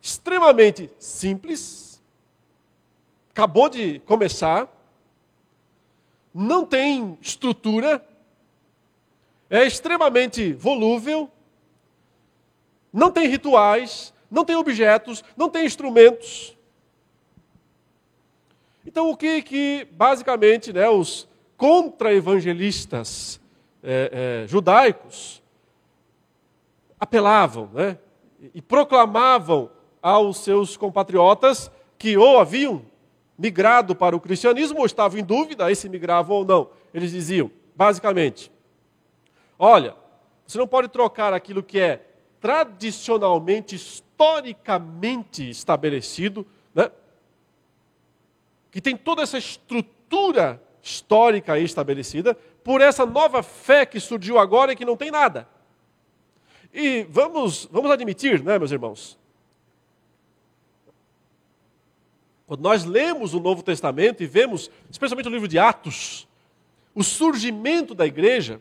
extremamente 0.00 0.90
simples, 0.98 2.02
acabou 3.30 3.68
de 3.68 3.98
começar, 4.00 4.68
não 6.32 6.64
tem 6.64 7.18
estrutura, 7.20 8.04
é 9.48 9.64
extremamente 9.66 10.52
volúvel, 10.52 11.30
não 12.92 13.10
tem 13.10 13.28
rituais, 13.28 14.12
não 14.30 14.44
tem 14.44 14.56
objetos, 14.56 15.24
não 15.36 15.50
tem 15.50 15.66
instrumentos. 15.66 16.56
Então, 18.86 19.10
o 19.10 19.16
que 19.16 19.42
que 19.42 19.88
basicamente 19.92 20.72
né, 20.72 20.88
os 20.88 21.28
contra-evangelistas 21.60 23.38
é, 23.82 24.44
é, 24.44 24.48
judaicos 24.48 25.42
apelavam 26.98 27.68
né, 27.74 27.98
e 28.54 28.62
proclamavam 28.62 29.70
aos 30.00 30.38
seus 30.38 30.74
compatriotas 30.78 31.70
que 31.98 32.16
ou 32.16 32.38
haviam 32.40 32.80
migrado 33.36 33.94
para 33.94 34.16
o 34.16 34.20
cristianismo 34.20 34.78
ou 34.78 34.86
estavam 34.86 35.20
em 35.20 35.22
dúvida 35.22 35.74
se 35.74 35.86
migravam 35.86 36.38
ou 36.38 36.44
não. 36.46 36.70
Eles 36.94 37.10
diziam, 37.10 37.50
basicamente, 37.76 38.50
olha, 39.58 39.94
você 40.46 40.56
não 40.56 40.66
pode 40.66 40.88
trocar 40.88 41.34
aquilo 41.34 41.62
que 41.62 41.78
é 41.78 42.06
tradicionalmente, 42.40 43.76
historicamente 43.76 45.50
estabelecido, 45.50 46.46
né? 46.74 46.90
que 48.70 48.80
tem 48.80 48.96
toda 48.96 49.20
essa 49.20 49.36
estrutura 49.36 50.58
histórica 50.82 51.58
estabelecida, 51.58 52.34
por 52.64 52.80
essa 52.80 53.06
nova 53.06 53.42
fé 53.42 53.84
que 53.86 53.98
surgiu 54.00 54.38
agora 54.38 54.72
e 54.72 54.76
que 54.76 54.84
não 54.84 54.96
tem 54.96 55.10
nada. 55.10 55.48
E 56.72 57.04
vamos, 57.10 57.68
vamos 57.70 57.90
admitir, 57.90 58.42
né, 58.42 58.58
meus 58.58 58.70
irmãos? 58.70 59.18
Quando 62.46 62.62
nós 62.62 62.84
lemos 62.84 63.32
o 63.32 63.40
Novo 63.40 63.62
Testamento 63.62 64.22
e 64.22 64.26
vemos, 64.26 64.70
especialmente 64.90 65.28
o 65.28 65.32
livro 65.32 65.46
de 65.46 65.58
Atos, 65.58 66.26
o 66.94 67.04
surgimento 67.04 67.94
da 67.94 68.06
igreja, 68.06 68.60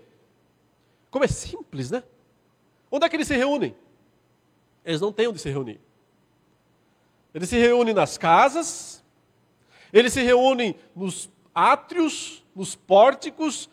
como 1.10 1.26
é 1.26 1.28
simples, 1.28 1.90
né? 1.90 2.04
Onde 2.92 3.06
é 3.06 3.10
que 3.10 3.16
eles 3.16 3.28
se 3.28 3.36
reúnem? 3.36 3.76
Eles 4.86 5.02
não 5.02 5.12
têm 5.12 5.28
onde 5.28 5.40
se 5.40 5.50
reunir. 5.50 5.80
Eles 7.34 7.50
se 7.50 7.58
reúnem 7.58 7.94
nas 7.94 8.18
casas, 8.18 9.04
eles 9.92 10.14
se 10.14 10.22
reúnem 10.22 10.76
nos 10.96 11.30
átrios, 11.60 12.44
nos 12.56 12.76
pórticos, 12.76 13.70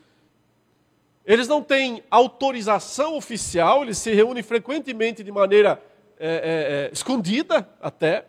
eles 1.25 1.46
não 1.46 1.62
têm 1.62 2.03
autorização 2.11 3.16
oficial, 3.16 3.83
eles 3.83 3.99
se 3.99 4.12
reúnem 4.12 4.42
frequentemente 4.42 5.22
de 5.22 5.31
maneira 5.31 5.83
é, 6.18 6.29
é, 6.29 6.31
é, 6.31 6.90
escondida 6.92 7.68
até. 7.81 8.27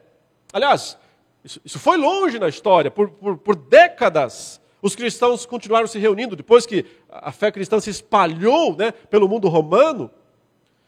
Aliás, 0.53 0.97
isso, 1.43 1.61
isso, 1.63 1.79
foi 1.79 1.97
longe 1.97 2.37
na 2.37 2.47
história, 2.47 2.91
por, 2.91 3.09
por, 3.09 3.37
por 3.37 3.55
décadas 3.55 4.61
os 4.81 4.95
cristãos 4.95 5.45
continuaram 5.45 5.87
se 5.87 5.97
reunindo, 5.97 6.35
depois 6.35 6.65
que 6.65 6.85
a 7.09 7.31
fé 7.31 7.51
cristã 7.51 7.79
se 7.79 7.89
espalhou 7.89 8.75
né, 8.75 8.91
pelo 8.91 9.27
mundo 9.27 9.49
romano, 9.49 10.09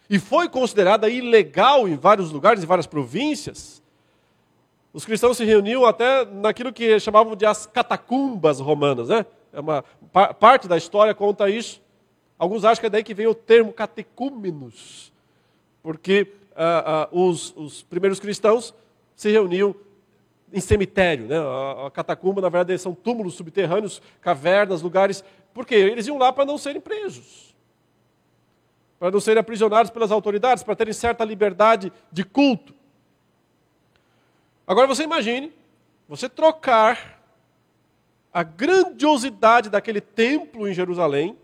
e 0.10 0.20
foi 0.20 0.48
considerada 0.48 1.10
ilegal 1.10 1.88
em 1.88 1.96
vários 1.96 2.32
lugares, 2.32 2.64
em 2.64 2.68
várias 2.68 2.88
províncias, 2.88 3.79
os 4.94 5.06
cristãos 5.06 5.38
se 5.38 5.46
reuniam 5.46 5.86
até 5.86 6.26
naquilo 6.26 6.74
que 6.74 7.00
chamavam 7.00 7.36
de 7.36 7.46
as 7.46 7.66
catacumbas 7.66 8.60
romanas. 8.60 9.10
Né? 9.10 9.26
É 9.54 9.60
uma, 9.60 9.84
parte 10.40 10.68
da 10.68 10.78
história 10.78 11.14
conta 11.14 11.50
isso. 11.50 11.82
Alguns 12.38 12.64
acham 12.64 12.82
que 12.82 12.88
é 12.88 12.90
daí 12.90 13.04
que 13.04 13.14
vem 13.14 13.28
o 13.28 13.36
termo 13.36 13.74
catecúmenos, 13.74 15.12
porque 15.84 16.34
ah, 16.56 16.84
ah, 16.86 17.10
os, 17.12 17.54
os, 17.56 17.84
primeiros 17.84 18.20
cristãos 18.20 18.74
se 19.16 19.30
reuniam 19.30 19.76
em 20.52 20.62
cemitério. 20.62 21.28
Né? 21.28 21.38
A, 21.38 21.88
a 21.88 21.92
catacumba, 21.92 22.42
na 22.42 22.50
verdade, 22.50 22.80
são 22.80 22.96
túmulos 22.96 23.36
subterrâneos, 23.36 24.02
cavernas, 24.22 24.82
lugares. 24.82 25.24
Porque 25.54 25.76
eles 25.76 26.08
iam 26.08 26.18
lá 26.18 26.32
para 26.32 26.46
não 26.46 26.58
serem 26.58 26.82
presos 26.82 27.50
para 29.00 29.12
não 29.12 29.20
serem 29.22 29.40
aprisionados 29.40 29.90
pelas 29.90 30.12
autoridades, 30.12 30.62
para 30.62 30.76
terem 30.76 30.94
certa 30.94 31.24
liberdade 31.24 31.92
de 32.12 32.26
culto. 32.26 32.74
Agora 34.70 34.86
você 34.86 35.02
imagine 35.02 35.52
você 36.08 36.30
trocar 36.30 37.20
a 38.32 38.44
grandiosidade 38.44 39.68
daquele 39.68 40.00
templo 40.00 40.68
em 40.68 40.76
Jerusalém, 40.76 41.36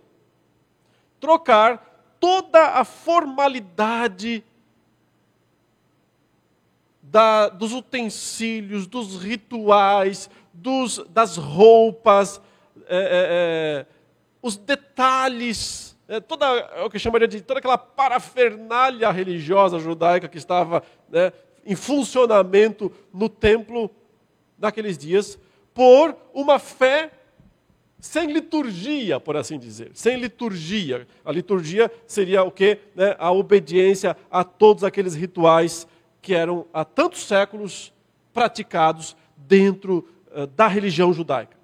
trocar 1.19 2.15
toda 2.19 2.73
a 2.73 2.85
formalidade 2.85 4.43
da, 7.01 7.49
dos 7.49 7.73
utensílios, 7.73 8.85
dos 8.85 9.19
rituais, 9.19 10.29
dos, 10.53 10.99
das 11.09 11.35
roupas, 11.35 12.39
é, 12.85 12.95
é, 12.95 12.99
é, 12.99 13.85
os 14.39 14.55
detalhes 14.55 15.97
é, 16.07 16.19
toda 16.19 16.85
o 16.85 16.91
que 16.91 16.99
chamaria 16.99 17.27
de 17.27 17.41
toda 17.41 17.57
aquela 17.57 17.79
parafernália 17.79 19.09
religiosa 19.09 19.79
judaica 19.79 20.27
que 20.27 20.37
estava 20.37 20.83
né, 21.09 21.33
em 21.65 21.75
funcionamento 21.75 22.91
no 23.13 23.27
templo 23.27 23.89
naqueles 24.57 24.97
dias, 24.97 25.37
por 25.73 26.15
uma 26.33 26.59
fé 26.59 27.11
sem 27.99 28.31
liturgia, 28.31 29.19
por 29.19 29.35
assim 29.35 29.57
dizer, 29.57 29.91
sem 29.93 30.17
liturgia. 30.17 31.07
A 31.25 31.31
liturgia 31.31 31.91
seria 32.05 32.43
o 32.43 32.51
que? 32.51 32.77
Né, 32.93 33.15
a 33.17 33.31
obediência 33.31 34.15
a 34.29 34.43
todos 34.43 34.83
aqueles 34.83 35.15
rituais 35.15 35.87
que 36.21 36.33
eram 36.33 36.65
há 36.71 36.85
tantos 36.85 37.25
séculos 37.25 37.91
praticados 38.33 39.15
dentro 39.35 40.07
uh, 40.31 40.45
da 40.47 40.67
religião 40.67 41.13
judaica. 41.13 41.57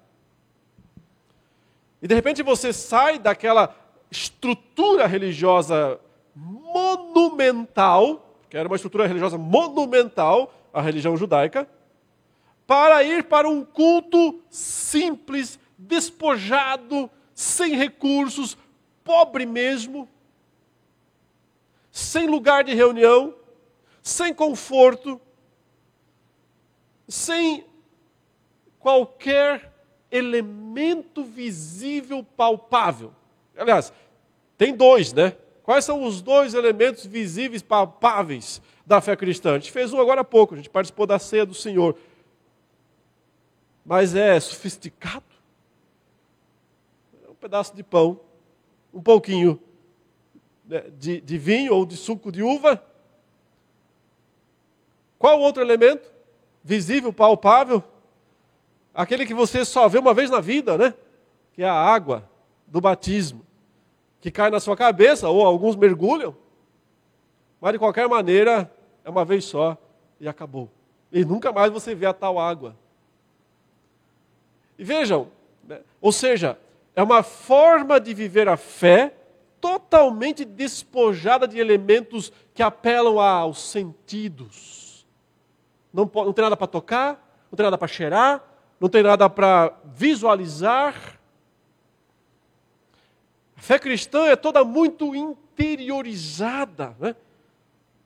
E 2.00 2.08
de 2.08 2.14
repente 2.14 2.42
você 2.42 2.72
sai 2.72 3.18
daquela 3.18 3.74
estrutura 4.10 5.06
religiosa 5.06 6.00
monumental, 6.34 8.31
que 8.52 8.58
era 8.58 8.68
uma 8.68 8.76
estrutura 8.76 9.06
religiosa 9.06 9.38
monumental, 9.38 10.52
a 10.74 10.82
religião 10.82 11.16
judaica, 11.16 11.66
para 12.66 13.02
ir 13.02 13.24
para 13.24 13.48
um 13.48 13.64
culto 13.64 14.42
simples, 14.50 15.58
despojado, 15.78 17.10
sem 17.34 17.74
recursos, 17.74 18.58
pobre 19.02 19.46
mesmo, 19.46 20.06
sem 21.90 22.26
lugar 22.26 22.62
de 22.62 22.74
reunião, 22.74 23.34
sem 24.02 24.34
conforto, 24.34 25.18
sem 27.08 27.64
qualquer 28.78 29.72
elemento 30.10 31.24
visível 31.24 32.22
palpável. 32.22 33.14
Aliás, 33.56 33.90
tem 34.58 34.76
dois, 34.76 35.10
né? 35.14 35.38
Quais 35.62 35.84
são 35.84 36.04
os 36.04 36.20
dois 36.20 36.54
elementos 36.54 37.06
visíveis, 37.06 37.62
palpáveis 37.62 38.60
da 38.84 39.00
fé 39.00 39.14
cristã? 39.14 39.52
A 39.52 39.58
gente 39.58 39.70
fez 39.70 39.92
um 39.92 40.00
agora 40.00 40.22
há 40.22 40.24
pouco, 40.24 40.54
a 40.54 40.56
gente 40.56 40.70
participou 40.70 41.06
da 41.06 41.18
ceia 41.18 41.46
do 41.46 41.54
Senhor. 41.54 41.96
Mas 43.84 44.14
é 44.14 44.38
sofisticado? 44.40 45.24
É 47.24 47.30
um 47.30 47.34
pedaço 47.34 47.74
de 47.74 47.82
pão, 47.82 48.20
um 48.92 49.00
pouquinho 49.00 49.60
né, 50.64 50.84
de, 50.98 51.20
de 51.20 51.38
vinho 51.38 51.74
ou 51.74 51.86
de 51.86 51.96
suco 51.96 52.32
de 52.32 52.42
uva. 52.42 52.82
Qual 55.18 55.40
outro 55.40 55.62
elemento? 55.62 56.12
Visível, 56.64 57.12
palpável? 57.12 57.82
Aquele 58.92 59.24
que 59.24 59.34
você 59.34 59.64
só 59.64 59.88
vê 59.88 59.98
uma 59.98 60.12
vez 60.12 60.28
na 60.28 60.40
vida, 60.40 60.76
né? 60.76 60.94
Que 61.52 61.62
é 61.62 61.68
a 61.68 61.74
água 61.74 62.28
do 62.66 62.80
batismo, 62.80 63.46
que 64.22 64.30
cai 64.30 64.50
na 64.50 64.60
sua 64.60 64.76
cabeça, 64.76 65.28
ou 65.28 65.44
alguns 65.44 65.74
mergulham, 65.74 66.34
mas 67.60 67.72
de 67.72 67.78
qualquer 67.78 68.08
maneira, 68.08 68.72
é 69.04 69.10
uma 69.10 69.24
vez 69.24 69.44
só 69.44 69.76
e 70.20 70.28
acabou. 70.28 70.70
E 71.10 71.24
nunca 71.24 71.52
mais 71.52 71.72
você 71.72 71.92
vê 71.92 72.06
a 72.06 72.12
tal 72.12 72.38
água. 72.38 72.76
E 74.78 74.84
vejam, 74.84 75.28
né? 75.64 75.80
ou 76.00 76.12
seja, 76.12 76.56
é 76.94 77.02
uma 77.02 77.24
forma 77.24 77.98
de 77.98 78.14
viver 78.14 78.48
a 78.48 78.56
fé 78.56 79.12
totalmente 79.60 80.44
despojada 80.44 81.48
de 81.48 81.58
elementos 81.58 82.32
que 82.54 82.62
apelam 82.62 83.18
aos 83.18 83.60
sentidos. 83.60 85.04
Não, 85.92 86.08
não 86.14 86.32
tem 86.32 86.44
nada 86.44 86.56
para 86.56 86.68
tocar, 86.68 87.44
não 87.50 87.56
tem 87.56 87.64
nada 87.64 87.76
para 87.76 87.88
cheirar, 87.88 88.40
não 88.78 88.88
tem 88.88 89.02
nada 89.02 89.28
para 89.28 89.72
visualizar, 89.84 91.11
fé 93.62 93.78
cristã 93.78 94.26
é 94.26 94.34
toda 94.34 94.64
muito 94.64 95.14
interiorizada, 95.14 96.96
né? 96.98 97.14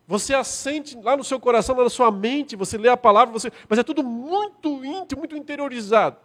Você 0.07 0.35
assente 0.35 0.97
lá 1.01 1.17
no 1.17 1.25
seu 1.25 1.41
coração, 1.41 1.75
lá 1.75 1.85
na 1.85 1.91
sua 1.91 2.11
mente, 2.11 2.55
você 2.55 2.77
lê 2.77 2.91
a 2.91 2.97
palavra, 2.97 3.33
você... 3.33 3.51
mas 3.67 3.79
é 3.79 3.83
tudo 3.83 4.05
muito 4.05 4.85
íntimo, 4.85 5.21
muito 5.21 5.35
interiorizado. 5.35 6.19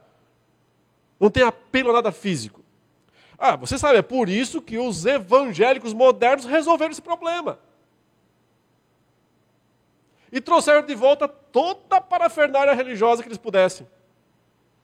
Não 1.17 1.30
tem 1.32 1.44
apelo 1.44 1.91
a 1.91 1.94
nada 1.94 2.12
físico. 2.12 2.62
Ah, 3.39 3.56
você 3.56 3.78
sabe, 3.78 3.98
é 3.98 4.02
por 4.02 4.28
isso 4.28 4.62
que 4.62 4.78
os 4.78 5.06
evangélicos 5.06 5.94
modernos 5.94 6.46
resolveram 6.46 6.91
esse 6.91 7.02
problema. 7.02 7.58
E 10.30 10.41
trouxeram 10.41 10.86
de 10.86 10.94
volta 10.94 11.28
toda 11.28 11.96
a 11.96 12.02
parafernália 12.02 12.74
religiosa 12.74 13.24
que 13.24 13.30
eles 13.30 13.38
pudessem. 13.38 13.88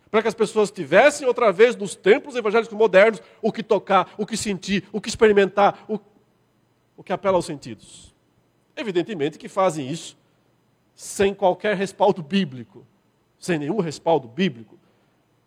Para 0.09 0.21
que 0.21 0.27
as 0.27 0.33
pessoas 0.33 0.71
tivessem 0.71 1.27
outra 1.27 1.51
vez 1.51 1.75
nos 1.75 1.95
templos 1.95 2.35
evangélicos 2.35 2.75
modernos 2.77 3.21
o 3.41 3.51
que 3.51 3.61
tocar, 3.61 4.13
o 4.17 4.25
que 4.25 4.37
sentir, 4.37 4.87
o 4.91 5.01
que 5.01 5.09
experimentar, 5.09 5.83
o, 5.87 5.99
o 6.95 7.03
que 7.03 7.11
apela 7.11 7.37
aos 7.37 7.45
sentidos. 7.45 8.15
Evidentemente 8.75 9.37
que 9.37 9.49
fazem 9.49 9.89
isso 9.89 10.17
sem 10.95 11.33
qualquer 11.33 11.75
respaldo 11.75 12.23
bíblico, 12.23 12.85
sem 13.37 13.59
nenhum 13.59 13.79
respaldo 13.79 14.27
bíblico. 14.27 14.77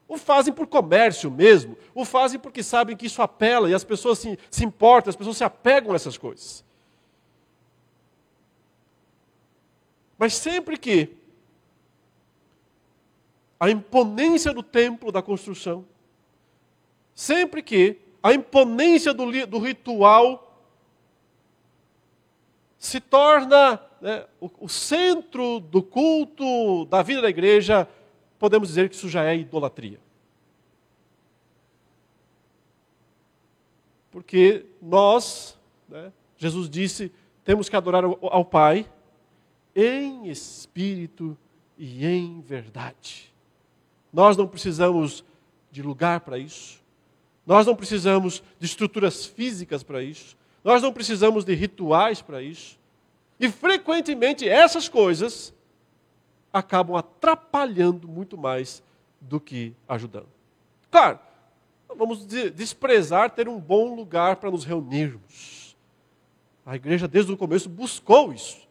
O 0.06 0.18
fazem 0.18 0.52
por 0.52 0.66
comércio 0.66 1.30
mesmo, 1.30 1.76
o 1.94 2.04
fazem 2.04 2.38
porque 2.38 2.62
sabem 2.62 2.96
que 2.96 3.06
isso 3.06 3.22
apela 3.22 3.70
e 3.70 3.74
as 3.74 3.84
pessoas 3.84 4.18
se, 4.18 4.38
se 4.50 4.64
importam, 4.64 5.08
as 5.08 5.16
pessoas 5.16 5.36
se 5.36 5.44
apegam 5.44 5.92
a 5.92 5.96
essas 5.96 6.18
coisas. 6.18 6.64
Mas 10.18 10.34
sempre 10.34 10.76
que 10.76 11.16
a 13.60 13.70
imponência 13.70 14.54
do 14.54 14.62
templo, 14.62 15.12
da 15.12 15.20
construção, 15.20 15.84
sempre 17.14 17.62
que 17.62 17.98
a 18.22 18.32
imponência 18.32 19.12
do, 19.12 19.46
do 19.46 19.58
ritual 19.58 20.46
se 22.78 22.98
torna 22.98 23.78
né, 24.00 24.26
o, 24.40 24.50
o 24.60 24.68
centro 24.68 25.60
do 25.60 25.82
culto, 25.82 26.86
da 26.86 27.02
vida 27.02 27.20
da 27.20 27.28
igreja, 27.28 27.86
podemos 28.38 28.68
dizer 28.68 28.88
que 28.88 28.94
isso 28.94 29.10
já 29.10 29.24
é 29.24 29.36
idolatria. 29.36 30.00
Porque 34.10 34.64
nós, 34.80 35.58
né, 35.86 36.10
Jesus 36.38 36.70
disse, 36.70 37.12
temos 37.44 37.68
que 37.68 37.76
adorar 37.76 38.02
ao 38.04 38.44
Pai 38.44 38.90
em 39.76 40.28
espírito 40.28 41.36
e 41.76 42.06
em 42.06 42.40
verdade. 42.40 43.29
Nós 44.12 44.36
não 44.36 44.46
precisamos 44.46 45.24
de 45.70 45.82
lugar 45.82 46.20
para 46.20 46.38
isso. 46.38 46.80
Nós 47.46 47.66
não 47.66 47.74
precisamos 47.74 48.42
de 48.58 48.66
estruturas 48.66 49.24
físicas 49.24 49.82
para 49.82 50.02
isso. 50.02 50.36
Nós 50.62 50.82
não 50.82 50.92
precisamos 50.92 51.44
de 51.44 51.54
rituais 51.54 52.20
para 52.20 52.42
isso. 52.42 52.78
E 53.38 53.48
frequentemente 53.48 54.48
essas 54.48 54.88
coisas 54.88 55.54
acabam 56.52 56.96
atrapalhando 56.96 58.06
muito 58.06 58.36
mais 58.36 58.82
do 59.20 59.40
que 59.40 59.74
ajudando. 59.88 60.28
Claro, 60.90 61.18
vamos 61.96 62.26
desprezar 62.26 63.30
ter 63.30 63.48
um 63.48 63.58
bom 63.58 63.94
lugar 63.94 64.36
para 64.36 64.50
nos 64.50 64.64
reunirmos. 64.64 65.76
A 66.64 66.76
igreja, 66.76 67.08
desde 67.08 67.32
o 67.32 67.36
começo, 67.36 67.68
buscou 67.68 68.32
isso. 68.32 68.68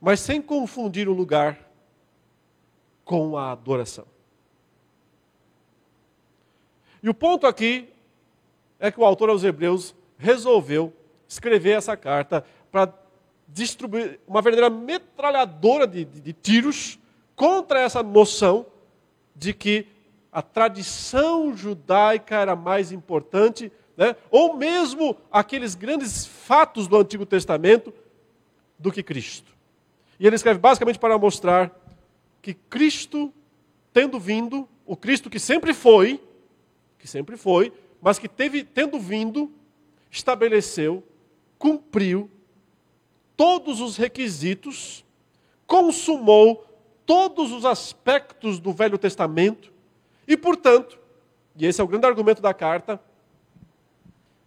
Mas 0.00 0.20
sem 0.20 0.40
confundir 0.40 1.08
o 1.08 1.12
lugar 1.12 1.63
com 3.04 3.36
a 3.36 3.52
adoração. 3.52 4.06
E 7.02 7.08
o 7.08 7.14
ponto 7.14 7.46
aqui 7.46 7.88
é 8.78 8.90
que 8.90 8.98
o 8.98 9.04
autor 9.04 9.28
aos 9.28 9.44
Hebreus 9.44 9.94
resolveu 10.16 10.92
escrever 11.28 11.76
essa 11.76 11.96
carta 11.96 12.44
para 12.72 12.92
distribuir 13.46 14.20
uma 14.26 14.40
verdadeira 14.40 14.70
metralhadora 14.70 15.86
de, 15.86 16.04
de, 16.04 16.20
de 16.20 16.32
tiros 16.32 16.98
contra 17.36 17.80
essa 17.80 18.02
noção 18.02 18.66
de 19.34 19.52
que 19.52 19.86
a 20.32 20.42
tradição 20.42 21.56
judaica 21.56 22.36
era 22.36 22.56
mais 22.56 22.90
importante, 22.90 23.70
né? 23.96 24.16
ou 24.30 24.56
mesmo 24.56 25.16
aqueles 25.30 25.74
grandes 25.74 26.26
fatos 26.26 26.88
do 26.88 26.96
Antigo 26.96 27.24
Testamento, 27.24 27.92
do 28.78 28.90
que 28.90 29.02
Cristo. 29.02 29.52
E 30.18 30.26
ele 30.26 30.36
escreve 30.36 30.58
basicamente 30.58 30.98
para 30.98 31.18
mostrar 31.18 31.70
que 32.44 32.52
Cristo, 32.52 33.32
tendo 33.90 34.20
vindo, 34.20 34.68
o 34.84 34.94
Cristo 34.94 35.30
que 35.30 35.38
sempre 35.38 35.72
foi, 35.72 36.22
que 36.98 37.08
sempre 37.08 37.38
foi, 37.38 37.72
mas 38.02 38.18
que 38.18 38.28
teve, 38.28 38.62
tendo 38.62 39.00
vindo, 39.00 39.50
estabeleceu, 40.10 41.02
cumpriu 41.58 42.30
todos 43.34 43.80
os 43.80 43.96
requisitos, 43.96 45.02
consumou 45.66 46.66
todos 47.06 47.50
os 47.50 47.64
aspectos 47.64 48.60
do 48.60 48.74
Velho 48.74 48.98
Testamento 48.98 49.72
e, 50.28 50.36
portanto, 50.36 51.00
e 51.56 51.64
esse 51.64 51.80
é 51.80 51.84
o 51.84 51.88
grande 51.88 52.04
argumento 52.04 52.42
da 52.42 52.52
carta, 52.52 53.00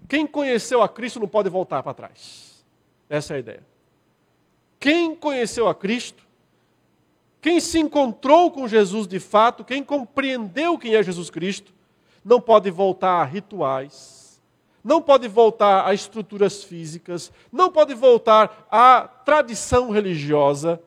quem 0.08 0.28
conheceu 0.28 0.84
a 0.84 0.88
Cristo 0.88 1.20
não 1.20 1.28
pode 1.28 1.50
voltar 1.50 1.82
para 1.82 1.96
trás. 1.96 2.64
Essa 3.10 3.34
é 3.34 3.38
a 3.38 3.40
ideia. 3.40 3.66
Quem 4.80 5.16
conheceu 5.16 5.68
a 5.68 5.74
Cristo, 5.74 6.27
quem 7.48 7.62
se 7.62 7.80
encontrou 7.80 8.52
com 8.52 8.68
Jesus 8.68 9.08
de 9.08 9.22
fato, 9.22 9.64
quem 9.64 9.82
compreendeu 9.82 10.78
quem 10.78 10.96
é 10.96 11.02
Jesus 11.02 11.30
Cristo, 11.30 11.74
não 12.22 12.42
pode 12.42 12.70
voltar 12.70 13.22
a 13.22 13.24
rituais, 13.24 14.42
não 14.84 15.02
pode 15.02 15.30
voltar 15.30 15.88
a 15.88 15.94
estruturas 15.94 16.62
físicas, 16.62 17.32
não 17.50 17.72
pode 17.72 17.94
voltar 17.94 18.68
à 18.70 19.08
tradição 19.24 19.92
religiosa, 19.92 20.84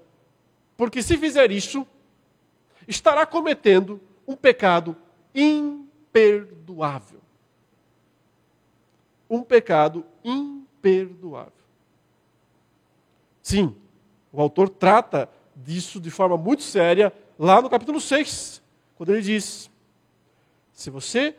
porque 0.77 1.03
se 1.03 1.17
fizer 1.17 1.51
isso, 1.51 1.87
estará 2.87 3.25
cometendo 3.25 3.99
um 4.29 4.37
pecado 4.37 4.95
imperdoável. 5.35 7.23
Um 9.31 9.43
pecado 9.43 10.05
imperdoável. 10.23 11.55
Sim, 13.43 13.75
o 14.31 14.43
autor 14.43 14.69
trata 14.69 15.27
disso 15.65 16.01
de 16.01 16.11
forma 16.11 16.37
muito 16.37 16.63
séria 16.63 17.13
lá 17.39 17.61
no 17.61 17.71
capítulo 17.71 18.01
6, 18.01 18.63
quando 18.97 19.11
ele 19.11 19.23
diz: 19.23 19.71
se 20.73 20.91
você 20.91 21.35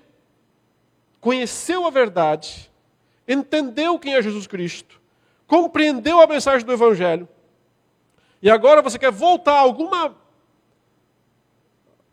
conheceu 1.20 1.86
a 1.86 1.90
verdade, 1.90 2.72
entendeu 3.28 4.00
quem 4.00 4.16
é 4.16 4.22
Jesus 4.22 4.48
Cristo, 4.48 5.00
compreendeu 5.48 6.22
a 6.22 6.28
mensagem 6.28 6.66
do 6.66 6.74
Evangelho, 6.74 7.28
e 8.42 8.50
agora 8.50 8.82
você 8.82 8.98
quer 8.98 9.12
voltar 9.12 9.54
a 9.54 9.60
alguma, 9.60 10.16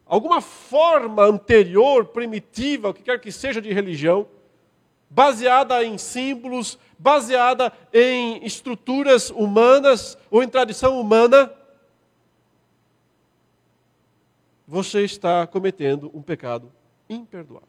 alguma 0.05 0.41
forma 0.41 1.23
anterior, 1.25 2.05
primitiva, 2.07 2.91
o 2.91 2.95
que 2.95 3.03
quer 3.03 3.19
que 3.19 3.33
seja 3.33 3.63
de 3.63 3.73
religião, 3.73 4.29
baseada 5.09 5.83
em 5.83 5.97
símbolos, 5.97 6.79
baseada 6.99 7.73
em 7.93 8.45
estruturas 8.45 9.31
humanas 9.31 10.19
ou 10.31 10.43
em 10.43 10.49
tradição 10.49 11.01
humana, 11.01 11.51
você 14.69 15.03
está 15.03 15.47
cometendo 15.47 16.11
um 16.13 16.21
pecado 16.21 16.71
imperdoável. 17.09 17.67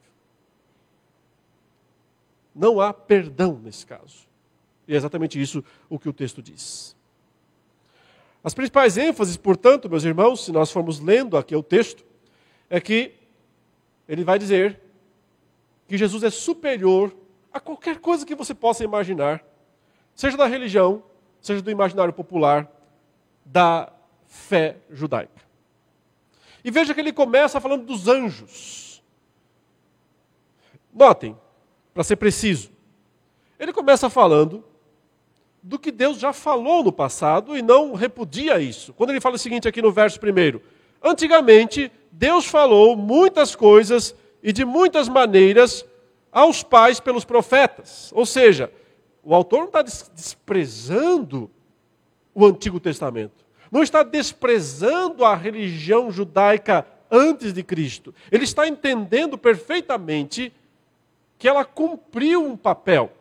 Não 2.53 2.81
há 2.81 2.93
perdão 2.93 3.57
nesse 3.57 3.85
caso. 3.85 4.27
E 4.85 4.93
é 4.93 4.97
exatamente 4.97 5.41
isso 5.41 5.63
o 5.87 5.97
que 5.97 6.09
o 6.09 6.13
texto 6.13 6.41
diz. 6.41 6.93
As 8.43 8.53
principais 8.53 8.97
ênfases, 8.97 9.37
portanto, 9.37 9.89
meus 9.89 10.03
irmãos, 10.03 10.43
se 10.43 10.51
nós 10.51 10.71
formos 10.71 10.99
lendo 10.99 11.37
aqui 11.37 11.55
o 11.55 11.63
texto, 11.63 12.03
é 12.69 12.81
que 12.81 13.13
ele 14.05 14.25
vai 14.25 14.37
dizer 14.37 14.81
que 15.87 15.97
Jesus 15.97 16.21
é 16.23 16.29
superior 16.29 17.15
a 17.53 17.61
qualquer 17.61 17.99
coisa 17.99 18.25
que 18.25 18.35
você 18.35 18.53
possa 18.53 18.83
imaginar, 18.83 19.41
seja 20.13 20.35
da 20.35 20.47
religião, 20.47 21.01
seja 21.39 21.61
do 21.61 21.71
imaginário 21.71 22.11
popular, 22.11 22.69
da 23.45 23.89
fé 24.27 24.77
judaica. 24.91 25.48
E 26.63 26.71
veja 26.71 26.93
que 26.93 26.99
ele 26.99 27.13
começa 27.13 27.59
falando 27.59 27.85
dos 27.85 28.07
anjos. 28.07 29.03
Notem, 30.93 31.37
para 31.93 32.03
ser 32.03 32.15
preciso. 32.15 32.71
Ele 33.59 33.73
começa 33.73 34.09
falando 34.09 34.63
do 35.61 35.77
que 35.77 35.91
Deus 35.91 36.17
já 36.17 36.31
falou 36.31 36.83
no 36.83 36.91
passado 36.91 37.57
e 37.57 37.61
não 37.61 37.93
repudia 37.93 38.59
isso. 38.59 38.93
Quando 38.93 39.11
ele 39.11 39.21
fala 39.21 39.35
o 39.35 39.39
seguinte 39.39 39.67
aqui 39.67 39.81
no 39.81 39.91
verso 39.91 40.19
primeiro: 40.19 40.61
Antigamente, 41.03 41.91
Deus 42.11 42.45
falou 42.45 42.95
muitas 42.95 43.55
coisas 43.55 44.15
e 44.41 44.51
de 44.51 44.65
muitas 44.65 45.07
maneiras 45.07 45.85
aos 46.31 46.63
pais 46.63 46.99
pelos 46.99 47.25
profetas. 47.25 48.11
Ou 48.13 48.25
seja, 48.25 48.71
o 49.23 49.33
autor 49.33 49.59
não 49.59 49.65
está 49.67 49.81
desprezando 49.81 51.49
o 52.33 52.45
Antigo 52.45 52.79
Testamento, 52.79 53.45
não 53.71 53.83
está 53.83 54.03
desprezando 54.03 55.23
a 55.23 55.35
religião 55.35 56.11
judaica 56.11 56.85
antes 57.09 57.53
de 57.53 57.63
Cristo. 57.63 58.13
Ele 58.31 58.43
está 58.43 58.67
entendendo 58.67 59.37
perfeitamente 59.37 60.53
que 61.37 61.47
ela 61.47 61.63
cumpriu 61.63 62.45
um 62.45 62.57
papel, 62.57 63.11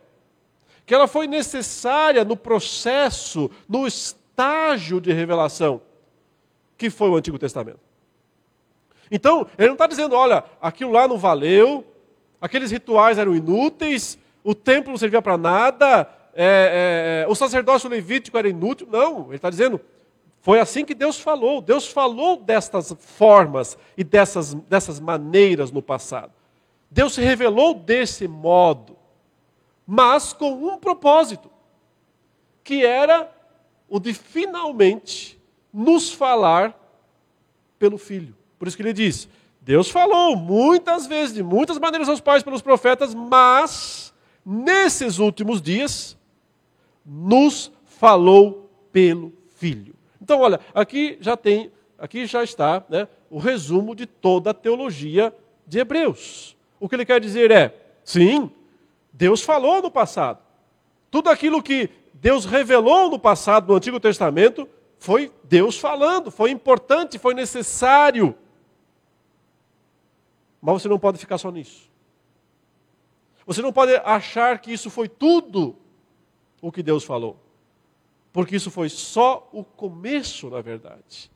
que 0.84 0.94
ela 0.94 1.06
foi 1.06 1.26
necessária 1.26 2.24
no 2.24 2.36
processo, 2.36 3.50
no 3.68 3.86
estágio 3.86 5.00
de 5.00 5.12
revelação, 5.12 5.80
que 6.76 6.90
foi 6.90 7.08
o 7.08 7.16
Antigo 7.16 7.38
Testamento. 7.38 7.80
Então, 9.10 9.46
ele 9.56 9.68
não 9.68 9.74
está 9.74 9.86
dizendo, 9.86 10.14
olha, 10.14 10.44
aquilo 10.60 10.92
lá 10.92 11.08
não 11.08 11.16
valeu, 11.16 11.84
aqueles 12.40 12.70
rituais 12.70 13.18
eram 13.18 13.34
inúteis, 13.34 14.18
o 14.44 14.54
templo 14.54 14.90
não 14.90 14.98
servia 14.98 15.22
para 15.22 15.38
nada, 15.38 16.08
é, 16.34 17.24
é, 17.24 17.30
o 17.30 17.34
sacerdócio 17.34 17.88
levítico 17.88 18.38
era 18.38 18.48
inútil. 18.48 18.86
Não, 18.90 19.26
ele 19.26 19.36
está 19.36 19.50
dizendo, 19.50 19.80
foi 20.48 20.60
assim 20.60 20.82
que 20.82 20.94
Deus 20.94 21.20
falou. 21.20 21.60
Deus 21.60 21.86
falou 21.86 22.38
destas 22.38 22.90
formas 22.98 23.76
e 23.98 24.02
dessas, 24.02 24.54
dessas 24.54 24.98
maneiras 24.98 25.70
no 25.70 25.82
passado. 25.82 26.32
Deus 26.90 27.12
se 27.12 27.20
revelou 27.20 27.74
desse 27.74 28.26
modo, 28.26 28.96
mas 29.86 30.32
com 30.32 30.50
um 30.52 30.78
propósito, 30.78 31.50
que 32.64 32.82
era 32.82 33.30
o 33.90 34.00
de 34.00 34.14
finalmente 34.14 35.38
nos 35.70 36.10
falar 36.10 36.74
pelo 37.78 37.98
Filho. 37.98 38.34
Por 38.58 38.66
isso 38.66 38.76
que 38.78 38.82
ele 38.82 38.94
diz: 38.94 39.28
Deus 39.60 39.90
falou 39.90 40.34
muitas 40.34 41.06
vezes, 41.06 41.34
de 41.34 41.42
muitas 41.42 41.78
maneiras 41.78 42.08
aos 42.08 42.22
pais 42.22 42.42
pelos 42.42 42.62
profetas, 42.62 43.14
mas 43.14 44.14
nesses 44.42 45.18
últimos 45.18 45.60
dias 45.60 46.16
nos 47.04 47.70
falou 47.84 48.70
pelo 48.90 49.30
Filho. 49.54 49.97
Então, 50.28 50.42
olha, 50.42 50.60
aqui 50.74 51.16
já 51.22 51.38
tem, 51.38 51.72
aqui 51.98 52.26
já 52.26 52.44
está 52.44 52.84
né, 52.90 53.08
o 53.30 53.38
resumo 53.38 53.94
de 53.94 54.04
toda 54.04 54.50
a 54.50 54.54
teologia 54.54 55.34
de 55.66 55.78
Hebreus. 55.78 56.54
O 56.78 56.86
que 56.86 56.94
ele 56.96 57.06
quer 57.06 57.18
dizer 57.18 57.50
é: 57.50 57.74
sim, 58.04 58.50
Deus 59.10 59.40
falou 59.42 59.80
no 59.80 59.90
passado. 59.90 60.40
Tudo 61.10 61.30
aquilo 61.30 61.62
que 61.62 61.88
Deus 62.12 62.44
revelou 62.44 63.08
no 63.08 63.18
passado, 63.18 63.68
no 63.68 63.74
Antigo 63.74 63.98
Testamento, 63.98 64.68
foi 64.98 65.32
Deus 65.44 65.78
falando, 65.78 66.30
foi 66.30 66.50
importante, 66.50 67.18
foi 67.18 67.32
necessário. 67.32 68.34
Mas 70.60 70.82
você 70.82 70.88
não 70.88 70.98
pode 70.98 71.16
ficar 71.16 71.38
só 71.38 71.50
nisso. 71.50 71.88
Você 73.46 73.62
não 73.62 73.72
pode 73.72 73.94
achar 74.04 74.58
que 74.58 74.74
isso 74.74 74.90
foi 74.90 75.08
tudo 75.08 75.74
o 76.60 76.70
que 76.70 76.82
Deus 76.82 77.02
falou. 77.02 77.47
Porque 78.32 78.56
isso 78.56 78.70
foi 78.70 78.88
só 78.88 79.48
o 79.52 79.64
começo, 79.64 80.50
na 80.50 80.60
verdade. 80.60 81.30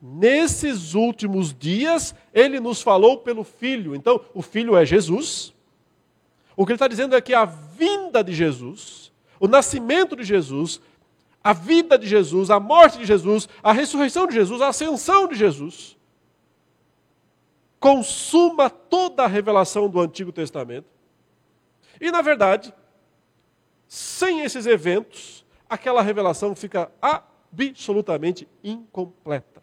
Nesses 0.00 0.94
últimos 0.94 1.52
dias, 1.52 2.14
ele 2.32 2.60
nos 2.60 2.80
falou 2.80 3.18
pelo 3.18 3.42
Filho. 3.42 3.94
Então, 3.94 4.20
o 4.32 4.42
Filho 4.42 4.76
é 4.76 4.84
Jesus. 4.86 5.52
O 6.56 6.64
que 6.64 6.72
ele 6.72 6.76
está 6.76 6.88
dizendo 6.88 7.16
é 7.16 7.20
que 7.20 7.34
a 7.34 7.44
vinda 7.44 8.22
de 8.22 8.32
Jesus, 8.32 9.12
o 9.40 9.48
nascimento 9.48 10.14
de 10.14 10.24
Jesus, 10.24 10.80
a 11.42 11.52
vida 11.52 11.98
de 11.98 12.06
Jesus, 12.06 12.50
a 12.50 12.60
morte 12.60 12.98
de 12.98 13.04
Jesus, 13.04 13.48
a 13.62 13.72
ressurreição 13.72 14.26
de 14.26 14.34
Jesus, 14.34 14.60
a 14.60 14.68
ascensão 14.68 15.26
de 15.26 15.34
Jesus, 15.34 15.96
consuma 17.80 18.68
toda 18.68 19.24
a 19.24 19.28
revelação 19.28 19.88
do 19.88 20.00
Antigo 20.00 20.32
Testamento. 20.32 20.88
E, 22.00 22.10
na 22.10 22.22
verdade, 22.22 22.72
sem 23.86 24.40
esses 24.40 24.66
eventos, 24.66 25.37
aquela 25.68 26.02
revelação 26.02 26.54
fica 26.54 26.90
absolutamente 27.00 28.48
incompleta. 28.62 29.62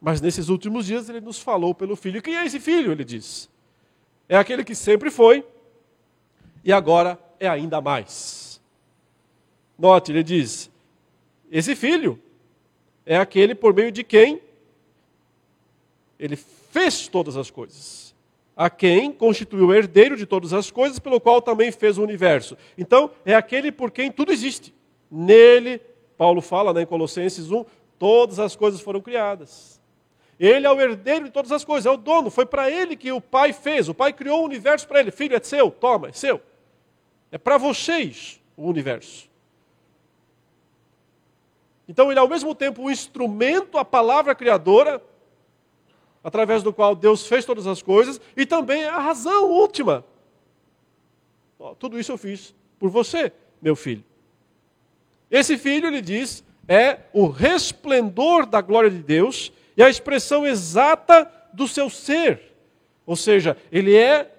Mas 0.00 0.20
nesses 0.20 0.48
últimos 0.48 0.86
dias 0.86 1.08
ele 1.08 1.20
nos 1.20 1.38
falou 1.38 1.74
pelo 1.74 1.96
filho. 1.96 2.22
Quem 2.22 2.36
é 2.36 2.44
esse 2.44 2.60
filho? 2.60 2.92
Ele 2.92 3.04
diz. 3.04 3.48
É 4.28 4.36
aquele 4.36 4.64
que 4.64 4.74
sempre 4.74 5.10
foi 5.10 5.44
e 6.64 6.72
agora 6.72 7.18
é 7.38 7.48
ainda 7.48 7.80
mais. 7.80 8.60
Note, 9.78 10.12
ele 10.12 10.22
diz: 10.22 10.70
esse 11.50 11.76
filho 11.76 12.20
é 13.04 13.16
aquele 13.16 13.54
por 13.54 13.72
meio 13.72 13.92
de 13.92 14.02
quem 14.02 14.40
ele 16.18 16.36
fez 16.36 17.08
todas 17.08 17.36
as 17.36 17.50
coisas. 17.50 18.05
A 18.56 18.70
quem 18.70 19.12
constituiu 19.12 19.66
o 19.66 19.74
herdeiro 19.74 20.16
de 20.16 20.24
todas 20.24 20.52
as 20.54 20.70
coisas, 20.70 20.98
pelo 20.98 21.20
qual 21.20 21.42
também 21.42 21.70
fez 21.70 21.98
o 21.98 22.02
universo. 22.02 22.56
Então, 22.78 23.10
é 23.24 23.34
aquele 23.34 23.70
por 23.70 23.90
quem 23.90 24.10
tudo 24.10 24.32
existe. 24.32 24.74
Nele, 25.10 25.80
Paulo 26.16 26.40
fala 26.40 26.72
né, 26.72 26.82
em 26.82 26.86
Colossenses 26.86 27.50
1, 27.50 27.64
todas 27.98 28.38
as 28.38 28.56
coisas 28.56 28.80
foram 28.80 29.00
criadas. 29.00 29.80
Ele 30.38 30.66
é 30.66 30.70
o 30.70 30.80
herdeiro 30.80 31.26
de 31.26 31.30
todas 31.30 31.52
as 31.52 31.64
coisas, 31.64 31.86
é 31.86 31.90
o 31.90 31.96
dono. 31.96 32.30
Foi 32.30 32.44
para 32.44 32.70
ele 32.70 32.96
que 32.96 33.10
o 33.10 33.20
pai 33.20 33.52
fez. 33.52 33.88
O 33.88 33.94
pai 33.94 34.12
criou 34.12 34.42
o 34.42 34.44
universo 34.44 34.86
para 34.86 35.00
ele. 35.00 35.10
Filho, 35.10 35.36
é 35.36 35.40
seu, 35.40 35.70
toma, 35.70 36.08
é 36.08 36.12
seu. 36.12 36.40
É 37.32 37.38
para 37.38 37.56
vocês 37.56 38.40
o 38.56 38.68
universo. 38.68 39.28
Então 41.88 42.10
ele 42.10 42.18
é 42.18 42.22
ao 42.22 42.28
mesmo 42.28 42.54
tempo 42.54 42.82
o 42.82 42.90
instrumento, 42.90 43.78
a 43.78 43.84
palavra 43.84 44.34
criadora, 44.34 45.02
através 46.26 46.60
do 46.60 46.72
qual 46.72 46.96
Deus 46.96 47.24
fez 47.24 47.44
todas 47.44 47.68
as 47.68 47.80
coisas, 47.80 48.20
e 48.36 48.44
também 48.44 48.82
é 48.82 48.88
a 48.88 48.98
razão 48.98 49.48
última. 49.48 50.04
tudo 51.78 52.00
isso 52.00 52.10
eu 52.10 52.18
fiz 52.18 52.52
por 52.80 52.90
você, 52.90 53.32
meu 53.62 53.76
filho. 53.76 54.02
Esse 55.30 55.56
filho, 55.56 55.86
ele 55.86 56.00
diz, 56.00 56.42
é 56.66 56.98
o 57.12 57.28
resplendor 57.28 58.44
da 58.44 58.60
glória 58.60 58.90
de 58.90 58.98
Deus 58.98 59.52
e 59.76 59.84
a 59.84 59.88
expressão 59.88 60.44
exata 60.44 61.30
do 61.52 61.68
seu 61.68 61.88
ser. 61.88 62.56
Ou 63.06 63.14
seja, 63.14 63.56
ele 63.70 63.94
é 63.94 64.34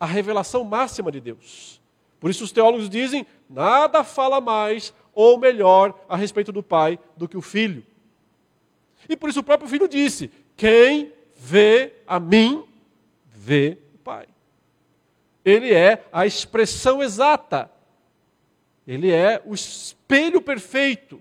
a 0.00 0.06
revelação 0.06 0.64
máxima 0.64 1.12
de 1.12 1.20
Deus. 1.20 1.80
Por 2.18 2.28
isso 2.28 2.42
os 2.42 2.50
teólogos 2.50 2.90
dizem: 2.90 3.24
nada 3.48 4.02
fala 4.02 4.40
mais 4.40 4.92
ou 5.14 5.38
melhor 5.38 5.96
a 6.08 6.16
respeito 6.16 6.50
do 6.50 6.60
Pai 6.60 6.98
do 7.16 7.28
que 7.28 7.36
o 7.36 7.40
Filho. 7.40 7.86
E 9.08 9.16
por 9.16 9.30
isso 9.30 9.38
o 9.38 9.44
próprio 9.44 9.70
Filho 9.70 9.86
disse: 9.86 10.28
Quem 10.56 11.19
vê 11.42 11.94
a 12.06 12.20
mim, 12.20 12.62
vê 13.26 13.78
o 13.94 13.98
Pai. 13.98 14.26
Ele 15.42 15.72
é 15.72 16.04
a 16.12 16.26
expressão 16.26 17.02
exata. 17.02 17.70
Ele 18.86 19.10
é 19.10 19.40
o 19.46 19.54
espelho 19.54 20.42
perfeito 20.42 21.20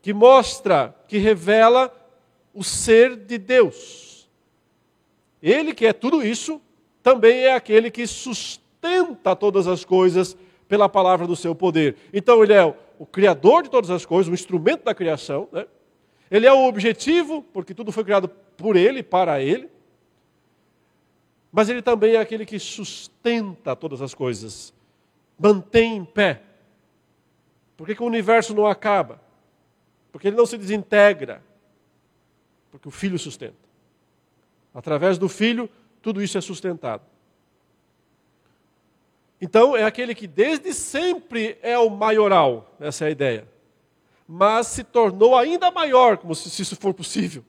que 0.00 0.12
mostra, 0.12 0.94
que 1.08 1.18
revela 1.18 1.92
o 2.54 2.62
ser 2.62 3.16
de 3.16 3.36
Deus. 3.36 4.28
Ele 5.42 5.74
que 5.74 5.86
é 5.86 5.92
tudo 5.92 6.24
isso, 6.24 6.60
também 7.02 7.40
é 7.40 7.54
aquele 7.54 7.90
que 7.90 8.06
sustenta 8.06 9.34
todas 9.34 9.66
as 9.66 9.84
coisas 9.84 10.36
pela 10.68 10.88
palavra 10.88 11.26
do 11.26 11.34
seu 11.34 11.54
poder. 11.54 11.96
Então 12.12 12.42
ele 12.44 12.52
é 12.52 12.64
o 12.98 13.06
criador 13.06 13.64
de 13.64 13.70
todas 13.70 13.90
as 13.90 14.06
coisas, 14.06 14.30
o 14.30 14.34
instrumento 14.34 14.84
da 14.84 14.94
criação, 14.94 15.48
né? 15.50 15.66
Ele 16.30 16.46
é 16.46 16.52
o 16.52 16.66
objetivo, 16.66 17.42
porque 17.52 17.74
tudo 17.74 17.90
foi 17.90 18.04
criado 18.04 18.28
por 18.28 18.76
ele, 18.76 19.02
para 19.02 19.40
ele. 19.40 19.68
Mas 21.50 21.68
ele 21.68 21.82
também 21.82 22.14
é 22.14 22.20
aquele 22.20 22.46
que 22.46 22.58
sustenta 22.58 23.74
todas 23.74 24.00
as 24.00 24.14
coisas, 24.14 24.72
mantém 25.38 25.96
em 25.96 26.04
pé. 26.04 26.42
Por 27.76 27.86
que, 27.86 27.94
que 27.94 28.02
o 28.02 28.06
universo 28.06 28.54
não 28.54 28.66
acaba? 28.66 29.20
Porque 30.12 30.28
ele 30.28 30.36
não 30.36 30.46
se 30.46 30.56
desintegra. 30.56 31.42
Porque 32.70 32.86
o 32.86 32.90
filho 32.90 33.18
sustenta. 33.18 33.56
Através 34.72 35.18
do 35.18 35.28
filho, 35.28 35.68
tudo 36.00 36.22
isso 36.22 36.38
é 36.38 36.40
sustentado. 36.40 37.02
Então, 39.40 39.76
é 39.76 39.82
aquele 39.82 40.14
que 40.14 40.26
desde 40.26 40.72
sempre 40.74 41.58
é 41.62 41.78
o 41.78 41.88
maioral, 41.88 42.76
essa 42.78 43.06
é 43.06 43.08
a 43.08 43.10
ideia. 43.10 43.48
Mas 44.32 44.68
se 44.68 44.84
tornou 44.84 45.36
ainda 45.36 45.72
maior, 45.72 46.16
como 46.16 46.36
se, 46.36 46.48
se 46.48 46.62
isso 46.62 46.76
for 46.76 46.94
possível, 46.94 47.44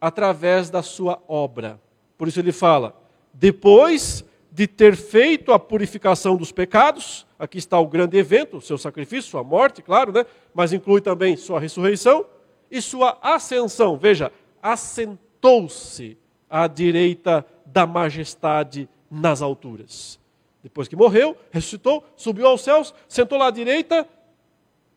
através 0.00 0.70
da 0.70 0.82
sua 0.82 1.22
obra. 1.28 1.78
Por 2.16 2.26
isso 2.26 2.40
ele 2.40 2.52
fala: 2.52 2.98
depois 3.34 4.24
de 4.50 4.66
ter 4.66 4.96
feito 4.96 5.52
a 5.52 5.58
purificação 5.58 6.38
dos 6.38 6.50
pecados, 6.52 7.26
aqui 7.38 7.58
está 7.58 7.78
o 7.78 7.86
grande 7.86 8.16
evento, 8.16 8.56
o 8.56 8.60
seu 8.62 8.78
sacrifício, 8.78 9.30
sua 9.30 9.44
morte, 9.44 9.82
claro, 9.82 10.10
né? 10.10 10.24
mas 10.54 10.72
inclui 10.72 11.02
também 11.02 11.36
sua 11.36 11.60
ressurreição 11.60 12.24
e 12.70 12.80
sua 12.80 13.18
ascensão. 13.20 13.98
Veja, 13.98 14.32
assentou-se 14.62 16.16
à 16.48 16.66
direita 16.66 17.44
da 17.66 17.86
majestade 17.86 18.88
nas 19.10 19.42
alturas. 19.42 20.18
Depois 20.62 20.88
que 20.88 20.96
morreu, 20.96 21.36
ressuscitou, 21.50 22.04
subiu 22.16 22.46
aos 22.46 22.62
céus, 22.62 22.94
sentou 23.06 23.36
lá 23.38 23.48
à 23.48 23.50
direita, 23.50 24.08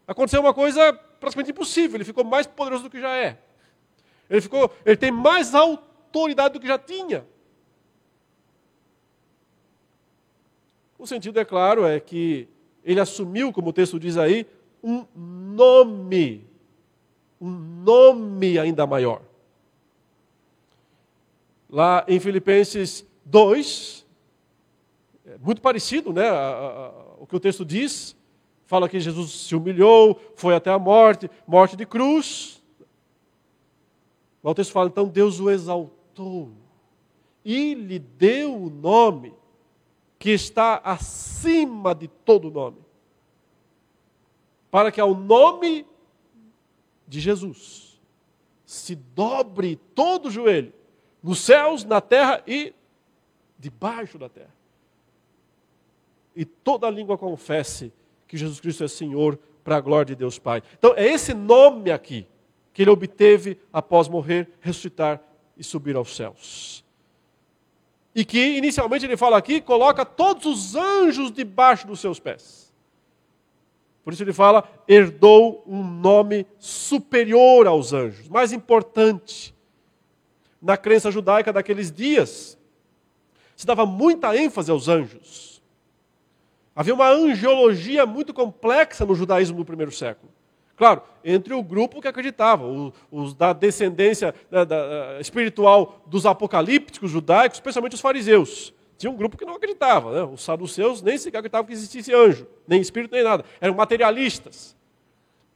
aconteceu 0.08 0.42
uma 0.42 0.54
coisa 0.54 0.94
praticamente 1.20 1.52
impossível, 1.52 1.98
ele 1.98 2.04
ficou 2.04 2.24
mais 2.24 2.46
poderoso 2.46 2.84
do 2.84 2.90
que 2.90 3.00
já 3.00 3.16
é. 3.16 3.40
Ele 4.30 4.42
ficou, 4.42 4.72
ele 4.86 4.98
tem 4.98 5.12
mais 5.12 5.54
autoridade 5.56 6.54
do 6.54 6.60
que 6.60 6.68
já 6.68 6.78
tinha. 6.78 7.26
O 10.98 11.06
sentido, 11.06 11.40
é 11.40 11.46
claro, 11.46 11.86
é 11.86 12.00
que 12.00 12.48
ele 12.84 13.00
assumiu, 13.00 13.52
como 13.52 13.70
o 13.70 13.74
texto 13.74 14.00
diz 14.00 14.18
aí, 14.18 14.46
um 14.82 15.06
nome 15.16 16.46
um 17.44 17.50
nome 17.50 18.58
ainda 18.58 18.88
maior. 18.88 19.22
lá 21.70 22.06
em 22.08 22.20
Filipenses 22.20 23.06
2, 23.26 24.06
é 25.26 25.38
muito 25.40 25.62
parecido, 25.62 26.14
né? 26.14 26.32
o 27.20 27.26
que 27.28 27.36
o 27.36 27.40
texto 27.40 27.66
diz. 27.66 28.16
Fala 28.66 28.90
que 28.90 29.00
Jesus 29.00 29.32
se 29.32 29.56
humilhou, 29.56 30.20
foi 30.36 30.56
até 30.56 30.72
a 30.72 30.80
morte, 30.80 31.30
morte 31.46 31.76
de 31.76 31.86
cruz. 31.86 32.62
O 34.42 34.54
texto 34.54 34.72
fala, 34.72 34.90
então 34.90 35.08
Deus 35.08 35.40
o 35.40 35.50
exaltou 35.50 36.52
e 37.46 37.74
lhe 37.74 38.00
deu 38.00 38.56
o 38.56 38.70
nome 38.70 39.34
que 40.18 40.32
está 40.32 40.78
acima 40.78 41.94
de 41.94 42.08
todo 42.08 42.52
nome. 42.52 42.78
Para 44.72 44.92
que 44.92 45.02
ao 45.02 45.14
nome 45.14 45.86
de 47.08 47.20
Jesus 47.20 48.02
se 48.66 48.96
dobre 48.96 49.76
todo 49.94 50.28
o 50.28 50.32
joelho, 50.32 50.74
nos 51.22 51.40
céus, 51.40 51.84
na 51.84 52.02
terra 52.02 52.42
e 52.48 52.74
debaixo 53.60 54.18
da 54.18 54.28
terra. 54.28 54.54
E 56.36 56.44
toda 56.44 56.90
língua 56.90 57.18
confesse 57.18 57.94
que 58.34 58.38
Jesus 58.40 58.60
Cristo 58.60 58.84
é 58.84 58.88
Senhor 58.88 59.38
para 59.64 59.78
a 59.78 59.80
glória 59.80 60.06
de 60.06 60.16
Deus 60.16 60.40
Pai. 60.40 60.64
Então 60.80 60.96
é 60.98 61.06
esse 61.06 61.36
nome 61.36 61.92
aqui 61.92 62.26
que 62.74 62.82
ele 62.82 62.90
obteve 62.90 63.60
após 63.72 64.08
morrer, 64.08 64.50
ressuscitar 64.60 65.22
e 65.56 65.64
subir 65.64 65.96
aos 65.96 66.16
céus. 66.16 66.84
E 68.16 68.26
que 68.26 68.58
inicialmente 68.58 69.06
ele 69.06 69.16
fala 69.16 69.38
aqui, 69.38 69.62
coloca 69.62 70.04
todos 70.04 70.48
os 70.48 70.76
anjos 70.76 71.32
debaixo 71.32 71.86
dos 71.86 72.00
seus 72.00 72.20
pés. 72.20 72.74
Por 74.04 74.12
isso 74.12 74.24
ele 74.24 74.34
fala, 74.34 74.68
herdou 74.88 75.64
um 75.68 75.84
nome 75.84 76.48
superior 76.58 77.68
aos 77.68 77.94
anjos, 77.94 78.28
mais 78.28 78.52
importante. 78.52 79.54
Na 80.60 80.76
crença 80.76 81.12
judaica 81.12 81.54
daqueles 81.54 81.92
dias, 81.92 82.58
se 83.56 83.68
dava 83.68 83.86
muita 83.86 84.36
ênfase 84.36 84.72
aos 84.72 84.88
anjos. 84.88 85.53
Havia 86.76 86.94
uma 86.94 87.10
angiologia 87.10 88.06
muito 88.06 88.34
complexa 88.34 89.06
no 89.06 89.14
judaísmo 89.14 89.58
do 89.58 89.66
primeiro 89.66 89.92
século. 89.92 90.32
Claro, 90.76 91.04
entre 91.24 91.54
o 91.54 91.62
grupo 91.62 92.02
que 92.02 92.08
acreditava, 92.08 92.66
os, 93.12 93.34
da 93.36 93.54
descendência 93.54 94.34
da, 94.50 94.64
da, 94.64 95.18
espiritual 95.20 96.02
dos 96.08 96.26
apocalípticos 96.26 97.12
judaicos, 97.12 97.58
especialmente 97.58 97.94
os 97.94 98.02
fariseus. 98.02 98.74
Tinha 98.98 99.12
um 99.12 99.16
grupo 99.16 99.38
que 99.38 99.46
não 99.46 99.56
acreditava, 99.56 100.12
né? 100.12 100.24
os 100.24 100.42
saduceus 100.42 101.02
nem 101.02 101.18
sequer 101.18 101.40
acreditavam 101.40 101.68
que 101.68 101.74
existisse 101.74 102.14
anjo, 102.14 102.48
nem 102.68 102.82
espírito, 102.82 103.12
nem 103.14 103.24
nada. 103.24 103.46
Eram 103.62 103.76
materialistas, 103.76 104.76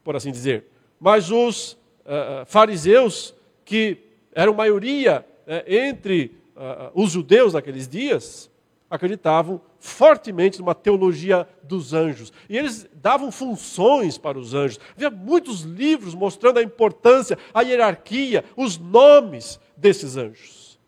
por 0.03 0.15
assim 0.15 0.31
dizer. 0.31 0.65
Mas 0.99 1.31
os 1.31 1.73
uh, 1.73 2.45
fariseus, 2.45 3.33
que 3.65 3.97
eram 4.33 4.53
maioria 4.53 5.25
uh, 5.47 5.63
entre 5.65 6.37
uh, 6.55 6.91
os 6.93 7.11
judeus 7.11 7.53
naqueles 7.53 7.87
dias, 7.87 8.51
acreditavam 8.89 9.61
fortemente 9.79 10.59
numa 10.59 10.73
teologia 10.73 11.47
dos 11.63 11.93
anjos. 11.93 12.31
E 12.49 12.57
eles 12.57 12.89
davam 12.93 13.31
funções 13.31 14.17
para 14.17 14.37
os 14.37 14.53
anjos. 14.53 14.79
Havia 14.95 15.09
muitos 15.09 15.61
livros 15.61 16.15
mostrando 16.15 16.59
a 16.59 16.63
importância, 16.63 17.37
a 17.53 17.61
hierarquia, 17.61 18.45
os 18.55 18.77
nomes 18.77 19.59
desses 19.75 20.15
anjos. 20.15 20.79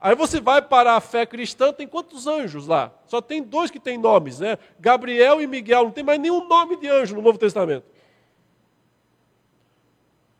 Aí 0.00 0.16
você 0.16 0.40
vai 0.40 0.60
para 0.60 0.96
a 0.96 1.00
fé 1.00 1.24
cristã, 1.24 1.72
tem 1.72 1.86
quantos 1.86 2.26
anjos 2.26 2.66
lá? 2.66 2.92
Só 3.06 3.20
tem 3.20 3.40
dois 3.40 3.70
que 3.70 3.78
têm 3.78 3.96
nomes, 3.96 4.40
né? 4.40 4.58
Gabriel 4.80 5.40
e 5.40 5.46
Miguel. 5.46 5.84
Não 5.84 5.90
tem 5.92 6.02
mais 6.02 6.18
nenhum 6.18 6.48
nome 6.48 6.76
de 6.76 6.88
anjo 6.88 7.14
no 7.14 7.22
Novo 7.22 7.38
Testamento. 7.38 7.86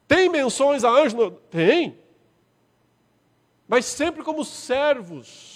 Tem 0.09 0.29
menções 0.29 0.83
a 0.83 0.91
anjo? 0.91 1.31
Tem. 1.49 1.97
Mas 3.69 3.85
sempre 3.85 4.25
como 4.25 4.45
servos 4.45 5.52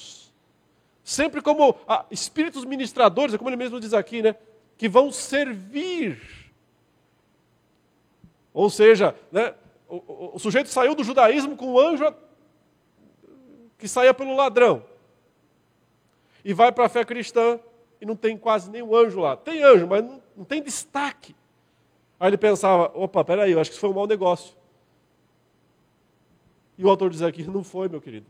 sempre 1.06 1.40
como 1.40 1.76
ah, 1.86 2.04
espíritos 2.10 2.64
ministradores, 2.64 3.32
é 3.32 3.38
como 3.38 3.48
ele 3.48 3.56
mesmo 3.56 3.78
diz 3.78 3.94
aqui, 3.94 4.20
né? 4.20 4.34
Que 4.76 4.88
vão 4.88 5.12
servir. 5.12 6.20
Ou 8.52 8.68
seja, 8.68 9.14
né, 9.30 9.54
o, 9.88 9.94
o, 9.94 10.30
o 10.34 10.38
sujeito 10.40 10.68
saiu 10.68 10.96
do 10.96 11.04
judaísmo 11.04 11.56
com 11.56 11.74
o 11.74 11.80
anjo 11.80 12.12
que 13.78 13.86
saía 13.86 14.12
pelo 14.12 14.34
ladrão. 14.34 14.82
E 16.44 16.52
vai 16.52 16.72
para 16.72 16.86
a 16.86 16.88
fé 16.88 17.04
cristã 17.04 17.60
e 18.00 18.04
não 18.04 18.16
tem 18.16 18.36
quase 18.36 18.68
nenhum 18.68 18.94
anjo 18.94 19.20
lá. 19.20 19.36
Tem 19.36 19.62
anjo, 19.62 19.86
mas 19.86 20.02
não, 20.02 20.20
não 20.36 20.44
tem 20.44 20.60
destaque. 20.60 21.36
Aí 22.18 22.30
ele 22.30 22.36
pensava, 22.36 22.90
opa, 22.98 23.24
peraí, 23.24 23.52
eu 23.52 23.60
acho 23.60 23.70
que 23.70 23.74
isso 23.74 23.80
foi 23.80 23.90
um 23.90 23.94
mau 23.94 24.08
negócio. 24.08 24.56
E 26.76 26.84
o 26.84 26.90
autor 26.90 27.10
diz 27.10 27.22
aqui, 27.22 27.44
não 27.44 27.62
foi, 27.62 27.88
meu 27.88 28.00
querido. 28.00 28.26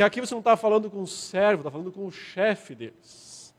Que 0.00 0.04
aqui 0.04 0.18
você 0.18 0.32
não 0.32 0.40
está 0.40 0.56
falando 0.56 0.88
com 0.88 1.02
o 1.02 1.06
servo, 1.06 1.60
está 1.60 1.70
falando 1.70 1.92
com 1.92 2.06
o 2.06 2.10
chefe 2.10 2.74
deles. 2.74 3.54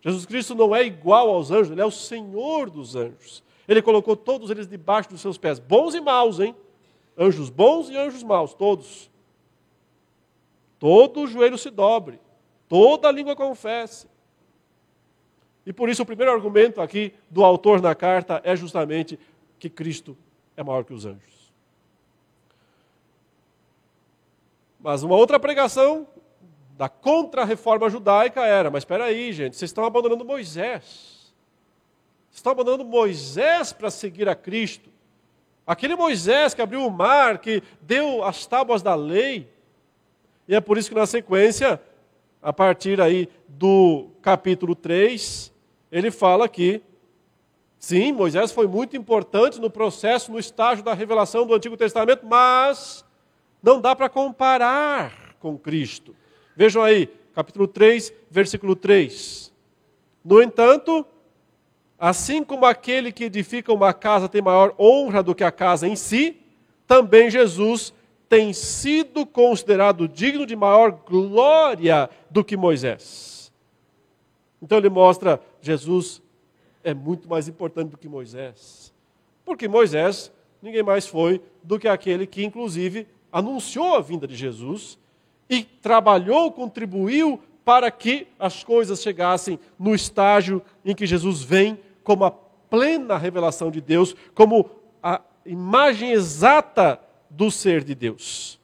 Jesus 0.00 0.24
Cristo 0.24 0.54
não 0.54 0.74
é 0.74 0.82
igual 0.82 1.28
aos 1.28 1.50
anjos, 1.50 1.70
ele 1.70 1.82
é 1.82 1.84
o 1.84 1.90
Senhor 1.90 2.70
dos 2.70 2.96
anjos. 2.96 3.44
Ele 3.68 3.82
colocou 3.82 4.16
todos 4.16 4.50
eles 4.50 4.66
debaixo 4.66 5.10
dos 5.10 5.20
seus 5.20 5.36
pés, 5.36 5.58
bons 5.58 5.94
e 5.94 6.00
maus, 6.00 6.40
hein? 6.40 6.56
Anjos 7.14 7.50
bons 7.50 7.90
e 7.90 7.96
anjos 7.98 8.22
maus, 8.22 8.54
todos. 8.54 9.10
Todo 10.78 11.20
o 11.20 11.26
joelho 11.26 11.58
se 11.58 11.68
dobre, 11.68 12.18
toda 12.70 13.08
a 13.08 13.12
língua 13.12 13.36
confesse. 13.36 14.08
E 15.66 15.74
por 15.74 15.90
isso 15.90 16.04
o 16.04 16.06
primeiro 16.06 16.32
argumento 16.32 16.80
aqui 16.80 17.12
do 17.28 17.44
autor 17.44 17.82
na 17.82 17.94
carta 17.94 18.40
é 18.44 18.56
justamente 18.56 19.20
que 19.58 19.68
Cristo 19.68 20.16
é 20.56 20.62
maior 20.62 20.86
que 20.86 20.94
os 20.94 21.04
anjos. 21.04 21.35
Mas 24.86 25.02
uma 25.02 25.16
outra 25.16 25.40
pregação 25.40 26.06
da 26.76 26.88
contra-reforma 26.88 27.90
judaica 27.90 28.46
era: 28.46 28.70
mas 28.70 28.82
espera 28.82 29.06
aí, 29.06 29.32
gente, 29.32 29.56
vocês 29.56 29.68
estão 29.68 29.84
abandonando 29.84 30.24
Moisés. 30.24 31.34
Vocês 32.30 32.36
estão 32.36 32.52
abandonando 32.52 32.84
Moisés 32.84 33.72
para 33.72 33.90
seguir 33.90 34.28
a 34.28 34.36
Cristo. 34.36 34.88
Aquele 35.66 35.96
Moisés 35.96 36.54
que 36.54 36.62
abriu 36.62 36.86
o 36.86 36.90
mar, 36.90 37.38
que 37.38 37.64
deu 37.82 38.22
as 38.22 38.46
tábuas 38.46 38.80
da 38.80 38.94
lei. 38.94 39.50
E 40.46 40.54
é 40.54 40.60
por 40.60 40.78
isso 40.78 40.88
que 40.88 40.94
na 40.94 41.04
sequência, 41.04 41.80
a 42.40 42.52
partir 42.52 43.00
aí 43.00 43.28
do 43.48 44.10
capítulo 44.22 44.76
3, 44.76 45.52
ele 45.90 46.12
fala 46.12 46.48
que 46.48 46.80
sim, 47.76 48.12
Moisés 48.12 48.52
foi 48.52 48.68
muito 48.68 48.96
importante 48.96 49.60
no 49.60 49.68
processo, 49.68 50.30
no 50.30 50.38
estágio 50.38 50.84
da 50.84 50.94
revelação 50.94 51.44
do 51.44 51.54
Antigo 51.54 51.76
Testamento, 51.76 52.24
mas 52.24 53.04
não 53.66 53.80
dá 53.80 53.96
para 53.96 54.08
comparar 54.08 55.34
com 55.40 55.58
Cristo. 55.58 56.14
Vejam 56.54 56.84
aí, 56.84 57.08
capítulo 57.34 57.66
3, 57.66 58.12
versículo 58.30 58.76
3. 58.76 59.52
No 60.24 60.40
entanto, 60.40 61.04
assim 61.98 62.44
como 62.44 62.64
aquele 62.64 63.10
que 63.10 63.24
edifica 63.24 63.72
uma 63.72 63.92
casa 63.92 64.28
tem 64.28 64.40
maior 64.40 64.72
honra 64.78 65.20
do 65.20 65.34
que 65.34 65.42
a 65.42 65.50
casa 65.50 65.88
em 65.88 65.96
si, 65.96 66.36
também 66.86 67.28
Jesus 67.28 67.92
tem 68.28 68.52
sido 68.52 69.26
considerado 69.26 70.06
digno 70.06 70.46
de 70.46 70.54
maior 70.54 70.92
glória 70.92 72.08
do 72.30 72.44
que 72.44 72.56
Moisés. 72.56 73.52
Então 74.62 74.78
ele 74.78 74.88
mostra 74.88 75.40
Jesus 75.60 76.22
é 76.84 76.94
muito 76.94 77.28
mais 77.28 77.48
importante 77.48 77.90
do 77.90 77.98
que 77.98 78.08
Moisés. 78.08 78.94
Porque 79.44 79.66
Moisés 79.66 80.30
ninguém 80.62 80.84
mais 80.84 81.04
foi 81.08 81.42
do 81.64 81.80
que 81.80 81.88
aquele 81.88 82.28
que 82.28 82.44
inclusive 82.44 83.08
anunciou 83.36 83.94
a 83.94 84.00
vinda 84.00 84.26
de 84.26 84.34
Jesus 84.34 84.98
e 85.50 85.62
trabalhou, 85.62 86.50
contribuiu 86.50 87.38
para 87.66 87.90
que 87.90 88.26
as 88.38 88.64
coisas 88.64 89.02
chegassem 89.02 89.60
no 89.78 89.94
estágio 89.94 90.62
em 90.82 90.94
que 90.94 91.06
Jesus 91.06 91.42
vem 91.42 91.78
como 92.02 92.24
a 92.24 92.30
plena 92.30 93.18
revelação 93.18 93.70
de 93.70 93.82
Deus, 93.82 94.16
como 94.34 94.70
a 95.02 95.20
imagem 95.44 96.12
exata 96.12 96.98
do 97.28 97.50
ser 97.50 97.84
de 97.84 97.94
Deus. 97.94 98.58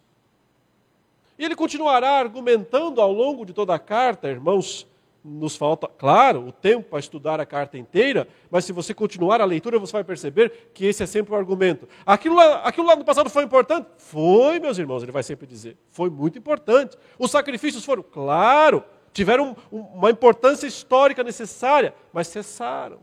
E 1.39 1.45
ele 1.45 1.55
continuará 1.55 2.13
argumentando 2.13 3.03
ao 3.03 3.13
longo 3.13 3.45
de 3.45 3.53
toda 3.53 3.75
a 3.75 3.79
carta, 3.79 4.31
irmãos, 4.31 4.87
nos 5.25 5.57
falta, 5.57 5.87
claro, 5.87 6.49
o 6.49 6.53
tempo 6.53 6.91
para 6.91 6.99
estudar 6.99 7.39
a 7.39 7.47
carta 7.47 7.79
inteira, 7.79 8.27
mas 8.51 8.65
se 8.65 8.73
você 8.73 8.93
continuar 8.93 9.41
a 9.41 9.45
leitura, 9.45 9.79
você 9.79 9.93
vai 9.93 10.05
perceber 10.05 10.71
que 10.75 10.85
esse 10.85 11.03
é 11.03 11.07
sempre 11.07 11.33
o 11.33 11.37
argumento. 11.37 11.89
Aquilo 12.05 12.35
lá, 12.35 12.63
aquilo 12.65 12.87
lá 12.87 12.97
no 12.97 13.05
passado 13.05 13.31
foi 13.31 13.45
importante? 13.45 13.87
Foi, 13.99 14.59
meus 14.59 14.79
irmãos, 14.79 15.03
ele 15.03 15.13
vai 15.13 15.23
sempre 15.23 15.47
dizer. 15.47 15.77
Foi 15.91 16.11
muito 16.11 16.39
importante. 16.39 16.97
Os 17.19 17.31
sacrifícios 17.31 17.85
foram, 17.85 18.03
claro, 18.03 18.83
tiveram 19.13 19.57
uma 19.71 20.11
importância 20.11 20.67
histórica 20.67 21.23
necessária, 21.23 21.95
mas 22.13 22.27
cessaram. 22.27 22.99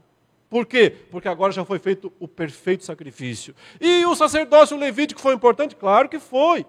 Por 0.49 0.65
quê? 0.65 0.93
Porque 1.11 1.28
agora 1.28 1.53
já 1.53 1.63
foi 1.63 1.80
feito 1.80 2.11
o 2.20 2.28
perfeito 2.28 2.84
sacrifício. 2.84 3.55
E 3.80 4.05
o 4.05 4.15
sacerdócio 4.15 4.76
levítico 4.76 5.22
foi 5.22 5.36
importante? 5.36 5.76
Claro 5.76 6.09
que 6.09 6.20
foi. 6.20 6.65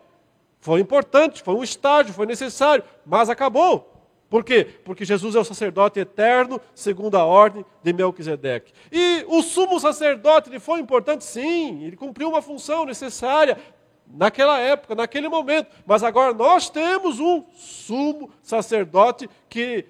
Foi 0.60 0.80
importante, 0.80 1.42
foi 1.42 1.54
um 1.54 1.64
estágio, 1.64 2.12
foi 2.12 2.26
necessário, 2.26 2.84
mas 3.06 3.30
acabou. 3.30 3.89
Por 4.30 4.44
quê? 4.44 4.64
Porque 4.84 5.04
Jesus 5.04 5.34
é 5.34 5.40
o 5.40 5.44
sacerdote 5.44 5.98
eterno, 5.98 6.60
segundo 6.72 7.16
a 7.16 7.24
ordem 7.24 7.66
de 7.82 7.92
Melquisedeque. 7.92 8.72
E 8.92 9.24
o 9.26 9.42
sumo 9.42 9.80
sacerdote 9.80 10.48
ele 10.48 10.60
foi 10.60 10.78
importante? 10.78 11.24
Sim, 11.24 11.82
ele 11.82 11.96
cumpriu 11.96 12.28
uma 12.28 12.40
função 12.40 12.84
necessária, 12.84 13.58
naquela 14.06 14.58
época, 14.60 14.94
naquele 14.94 15.28
momento. 15.28 15.68
Mas 15.84 16.04
agora 16.04 16.32
nós 16.32 16.70
temos 16.70 17.18
um 17.18 17.44
sumo 17.56 18.30
sacerdote 18.40 19.28
que 19.48 19.84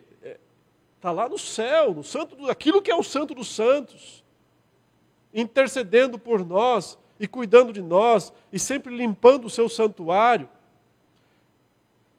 está 0.97 1.13
lá 1.13 1.29
no 1.29 1.39
céu, 1.39 1.93
no 1.93 2.03
santo, 2.03 2.51
aquilo 2.51 2.81
que 2.81 2.91
é 2.91 2.97
o 2.97 3.03
santo 3.03 3.35
dos 3.35 3.55
santos, 3.55 4.25
intercedendo 5.35 6.19
por 6.19 6.47
nós 6.47 6.99
e 7.19 7.27
cuidando 7.29 7.75
de 7.75 7.83
nós 7.83 8.33
e 8.51 8.59
sempre 8.59 8.97
limpando 8.97 9.45
o 9.45 9.51
seu 9.51 9.69
santuário. 9.69 10.49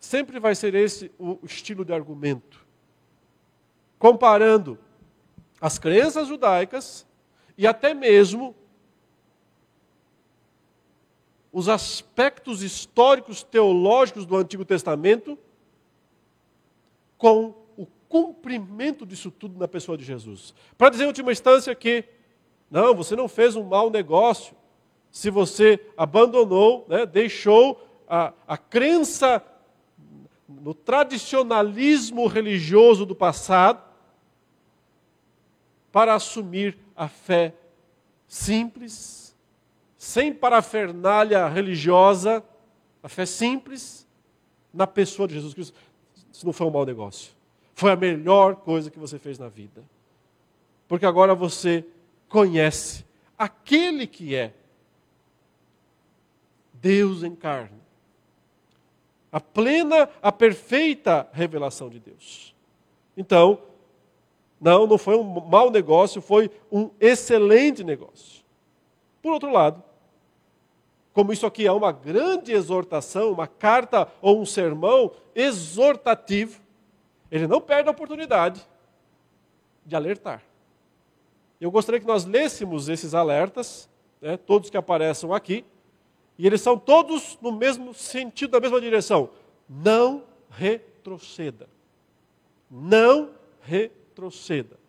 Sempre 0.02 0.40
vai 0.40 0.56
ser 0.56 0.74
esse 0.74 1.12
o 1.20 1.38
estilo 1.44 1.86
de 1.86 1.94
argumento. 1.94 2.66
Comparando 4.00 4.80
as 5.62 5.78
crenças 5.78 6.28
judaicas 6.28 7.06
e 7.56 7.68
até 7.68 7.94
mesmo 7.94 8.56
os 11.54 11.70
aspectos 11.70 12.64
históricos 12.64 13.44
teológicos 13.44 14.26
do 14.26 14.36
Antigo 14.36 14.66
Testamento 14.66 15.38
com 17.16 17.54
o 17.78 17.86
cumprimento 18.10 19.06
disso 19.06 19.30
tudo 19.30 19.60
na 19.60 19.68
pessoa 19.68 19.96
de 19.96 20.04
Jesus. 20.04 20.56
Para 20.80 20.90
dizer 20.90 21.04
em 21.04 21.08
última 21.08 21.32
instância 21.32 21.76
que, 21.76 22.06
não, 22.72 22.96
você 22.96 23.16
não 23.16 23.28
fez 23.28 23.56
um 23.56 23.64
mau 23.64 23.92
negócio 23.92 24.56
se 25.12 25.30
você 25.30 25.80
abandonou, 25.96 26.88
né, 26.90 27.06
deixou 27.06 27.88
a, 28.08 28.34
a 28.48 28.58
crença 28.58 29.46
no 30.62 30.74
tradicionalismo 30.74 32.28
religioso 32.28 33.06
do 33.06 33.16
passado 33.16 33.82
para 35.92 36.14
assumir 36.14 36.78
a 36.96 37.08
fé 37.08 37.54
simples, 38.28 39.36
sem 39.98 40.34
parafernália 40.34 41.48
religiosa, 41.48 42.44
a 43.04 43.10
fé 43.10 43.26
simples 43.26 44.08
na 44.74 44.88
pessoa 44.88 45.28
de 45.28 45.34
Jesus 45.34 45.54
Cristo. 45.54 45.78
Isso 46.32 46.46
não 46.46 46.54
foi 46.54 46.68
um 46.68 46.72
mau 46.72 46.86
negócio. 46.86 47.34
Foi 47.76 47.92
a 47.92 47.96
melhor 47.96 48.56
coisa 48.56 48.90
que 48.90 49.00
você 49.00 49.20
fez 49.20 49.38
na 49.38 49.50
vida. 49.50 49.84
Porque 50.88 51.06
agora 51.06 51.36
você 51.36 51.86
conhece 52.30 53.06
aquele 53.38 54.08
que 54.08 54.36
é 54.36 54.54
Deus 56.74 57.24
em 57.24 57.36
carne. 57.36 57.81
A 59.32 59.40
plena, 59.40 60.10
a 60.22 60.32
perfeita 60.32 61.28
revelação 61.32 61.90
de 61.90 62.00
Deus. 62.00 62.54
Então, 63.16 63.62
não, 64.60 64.86
não 64.86 64.98
foi 64.98 65.16
um 65.16 65.24
mau 65.24 65.72
negócio, 65.72 66.22
foi 66.22 66.52
um 66.72 66.90
excelente 67.00 67.84
negócio. 67.84 68.44
Por 69.22 69.32
outro 69.32 69.52
lado, 69.52 69.82
como 71.14 71.34
isso 71.34 71.46
aqui 71.46 71.68
é 71.68 71.72
uma 71.72 71.92
grande 71.92 72.52
exortação, 72.52 73.32
uma 73.32 73.48
carta 73.48 74.08
ou 74.22 74.40
um 74.40 74.46
sermão 74.46 75.12
exortativo, 75.36 76.62
ele 77.30 77.48
não 77.48 77.60
perde 77.60 77.90
a 77.90 77.92
oportunidade 77.92 78.66
de 79.86 79.96
alertar. 79.96 80.44
Eu 81.60 81.70
gostaria 81.70 82.00
que 82.00 82.08
nós 82.08 82.26
lêssemos 82.26 82.90
esses 82.90 83.14
alertas, 83.14 83.90
né, 84.22 84.38
todos 84.38 84.70
que 84.70 84.78
apareçam 84.78 85.34
aqui, 85.34 85.66
e 86.38 86.48
eles 86.48 86.62
são 86.62 86.78
todos 86.78 87.38
no 87.42 87.52
mesmo 87.52 87.94
sentido, 87.94 88.54
na 88.54 88.60
mesma 88.60 88.82
direção. 88.82 89.30
Não 89.70 90.24
retroceda. 90.50 91.68
Não 92.70 93.30
retroceda. 93.62 94.80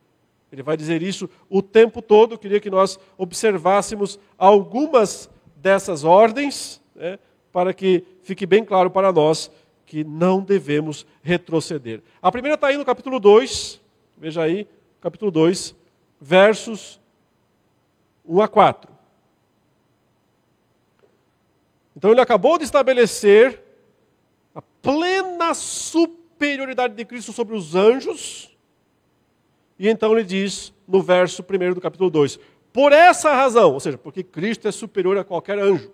Ele 0.51 0.63
vai 0.63 0.77
dizer 0.77 1.03
isso 1.03 1.29
o 1.49 1.63
tempo 1.63 2.03
todo. 2.03 2.35
Eu 2.35 2.39
queria 2.39 2.61
que 2.61 2.71
nós 2.71 2.99
observássemos 3.17 4.19
algumas 4.37 5.31
dessas 5.57 6.05
ordens, 6.05 6.81
né, 6.95 7.19
para 7.51 7.73
que 7.73 8.05
fique 8.23 8.45
bem 8.45 8.65
claro 8.65 8.91
para 8.91 9.13
nós 9.13 9.51
que 9.87 10.05
não 10.05 10.41
devemos 10.41 11.07
retroceder. 11.23 12.03
A 12.21 12.33
primeira 12.33 12.55
está 12.55 12.69
aí 12.69 12.77
no 12.77 12.85
capítulo 12.85 13.21
2, 13.21 13.81
veja 14.17 14.43
aí, 14.43 14.67
capítulo 15.01 15.31
2, 15.31 15.75
versos 16.21 17.01
1 18.25 18.41
a 18.41 18.49
4. 18.49 18.92
Então 22.03 22.11
ele 22.11 22.21
acabou 22.21 22.59
de 22.59 22.65
estabelecer 22.65 23.63
a 24.53 24.61
plena 24.61 25.55
superioridade 25.55 26.97
de 26.97 27.05
Cristo 27.05 27.33
sobre 27.33 27.55
os 27.55 27.77
anjos. 27.77 28.51
E 29.79 29.89
então 29.89 30.11
ele 30.11 30.25
diz 30.25 30.75
no 30.89 31.01
verso 31.01 31.45
1 31.45 31.75
do 31.75 31.81
capítulo 31.81 32.11
2: 32.11 32.41
Por 32.73 32.91
essa 32.91 33.33
razão, 33.33 33.75
ou 33.75 33.79
seja, 33.79 33.97
porque 33.97 34.25
Cristo 34.25 34.67
é 34.67 34.73
superior 34.73 35.17
a 35.17 35.23
qualquer 35.23 35.61
anjo, 35.61 35.93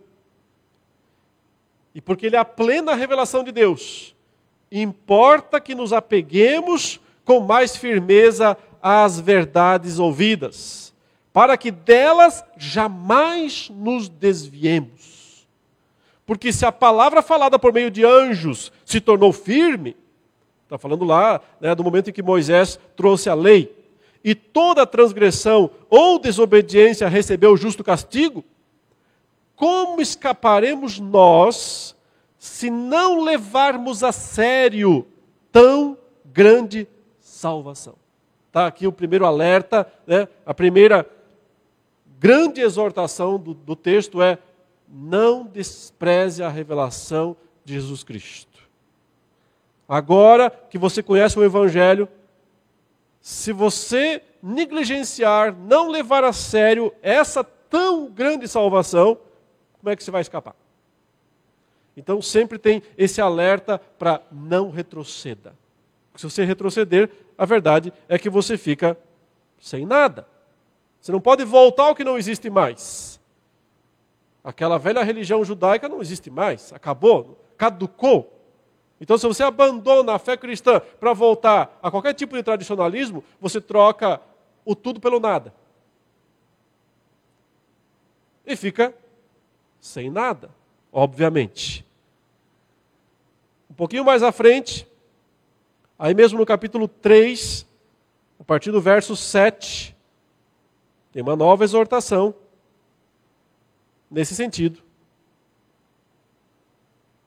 e 1.95 2.01
porque 2.01 2.25
ele 2.25 2.37
é 2.37 2.39
a 2.39 2.45
plena 2.45 2.95
revelação 2.95 3.45
de 3.45 3.53
Deus, 3.53 4.17
importa 4.73 5.61
que 5.61 5.75
nos 5.75 5.93
apeguemos 5.93 6.99
com 7.23 7.41
mais 7.41 7.77
firmeza 7.77 8.57
às 8.81 9.21
verdades 9.21 9.99
ouvidas, 9.99 10.95
para 11.35 11.55
que 11.59 11.71
delas 11.71 12.43
jamais 12.57 13.69
nos 13.69 14.09
desviemos. 14.09 15.18
Porque 16.29 16.53
se 16.53 16.67
a 16.67 16.71
palavra 16.71 17.23
falada 17.23 17.59
por 17.59 17.73
meio 17.73 17.91
de 17.91 18.05
anjos 18.05 18.71
se 18.85 19.01
tornou 19.01 19.33
firme, 19.33 19.97
está 20.65 20.77
falando 20.77 21.03
lá 21.03 21.41
né, 21.59 21.75
do 21.75 21.83
momento 21.83 22.11
em 22.11 22.13
que 22.13 22.23
Moisés 22.23 22.79
trouxe 22.95 23.31
a 23.31 23.35
lei, 23.35 23.75
e 24.23 24.35
toda 24.35 24.87
transgressão 24.87 25.71
ou 25.89 26.19
desobediência 26.19 27.09
recebeu 27.09 27.57
justo 27.57 27.83
castigo, 27.83 28.45
como 29.57 30.03
escaparemos 30.03 31.01
nós 31.01 31.97
se 32.39 32.69
não 32.69 33.23
levarmos 33.25 34.05
a 34.05 34.13
sério 34.13 35.07
tão 35.51 35.97
grande 36.27 36.87
salvação? 37.21 37.95
Está 38.49 38.67
aqui 38.67 38.87
o 38.87 38.93
primeiro 38.93 39.25
alerta, 39.25 39.91
né? 40.07 40.29
a 40.45 40.53
primeira 40.53 41.09
grande 42.21 42.61
exortação 42.61 43.39
do, 43.39 43.55
do 43.55 43.75
texto 43.75 44.21
é: 44.21 44.37
não 44.91 45.45
despreze 45.45 46.43
a 46.43 46.49
revelação 46.49 47.37
de 47.65 47.75
Jesus 47.75 48.03
Cristo. 48.03 48.49
Agora 49.89 50.51
que 50.51 50.79
você 50.79 51.03
conhece 51.03 51.39
o 51.39 51.45
Evangelho, 51.45 52.09
se 53.21 53.53
você 53.53 54.23
negligenciar, 54.43 55.55
não 55.55 55.91
levar 55.91 56.25
a 56.25 56.33
sério 56.33 56.93
essa 57.03 57.43
tão 57.43 58.11
grande 58.11 58.47
salvação, 58.49 59.19
como 59.79 59.91
é 59.91 59.97
que 59.97 60.03
você 60.03 60.11
vai 60.11 60.21
escapar? 60.21 60.55
Então 61.97 62.23
sempre 62.23 62.59
tem 62.59 62.83
esse 62.97 63.21
alerta 63.21 63.79
para 63.99 64.23
não 64.31 64.71
retroceda. 64.71 65.55
se 66.15 66.25
você 66.25 66.45
retroceder, 66.45 67.11
a 67.37 67.45
verdade 67.45 67.93
é 68.09 68.19
que 68.19 68.31
você 68.31 68.57
fica 68.57 68.97
sem 69.61 69.85
nada. 69.85 70.27
Você 71.01 71.13
não 71.13 71.21
pode 71.21 71.45
voltar 71.45 71.85
ao 71.85 71.95
que 71.95 72.05
não 72.05 72.19
existe 72.19 72.51
mais. 72.51 73.18
Aquela 74.49 74.79
velha 74.79 75.05
religião 75.05 75.45
judaica 75.45 75.91
não 75.91 76.01
existe 76.01 76.31
mais, 76.31 76.73
acabou, 76.73 77.39
caducou. 77.59 78.33
Então, 78.99 79.19
se 79.19 79.27
você 79.27 79.43
abandona 79.43 80.15
a 80.15 80.19
fé 80.19 80.39
cristã 80.39 80.81
para 80.99 81.13
voltar 81.13 81.79
a 81.83 81.91
qualquer 81.91 82.15
tipo 82.15 82.35
de 82.35 82.43
tradicionalismo, 82.43 83.23
você 83.39 83.61
troca 83.61 84.19
o 84.65 84.75
tudo 84.75 85.01
pelo 85.01 85.21
nada. 85.21 85.53
E 88.47 88.57
fica 88.57 88.95
sem 89.83 90.09
nada, 90.09 90.49
obviamente. 90.91 91.85
Um 93.71 93.75
pouquinho 93.75 94.03
mais 94.03 94.23
à 94.23 94.33
frente, 94.33 94.89
aí 95.99 96.15
mesmo 96.15 96.39
no 96.39 96.47
capítulo 96.47 96.89
3, 96.89 97.67
a 98.41 98.45
partir 98.45 98.71
do 98.71 98.81
verso 98.81 99.15
7, 99.15 99.95
tem 101.13 101.21
uma 101.21 101.37
nova 101.37 101.65
exortação 101.65 102.35
nesse 104.11 104.35
sentido 104.35 104.83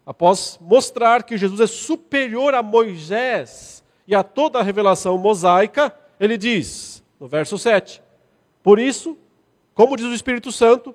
após 0.05 0.59
mostrar 0.61 1.23
que 1.23 1.38
Jesus 1.38 1.59
é 1.61 1.67
superior 1.67 2.53
a 2.53 2.63
Moisés 2.63 3.84
e 4.07 4.15
a 4.15 4.23
toda 4.23 4.59
a 4.59 4.63
revelação 4.63 5.17
mosaica, 5.17 5.95
ele 6.19 6.38
diz, 6.38 7.03
no 7.19 7.27
verso 7.27 7.57
7: 7.57 8.01
Por 8.63 8.79
isso, 8.79 9.17
como 9.73 9.95
diz 9.95 10.05
o 10.05 10.13
Espírito 10.13 10.51
Santo, 10.51 10.93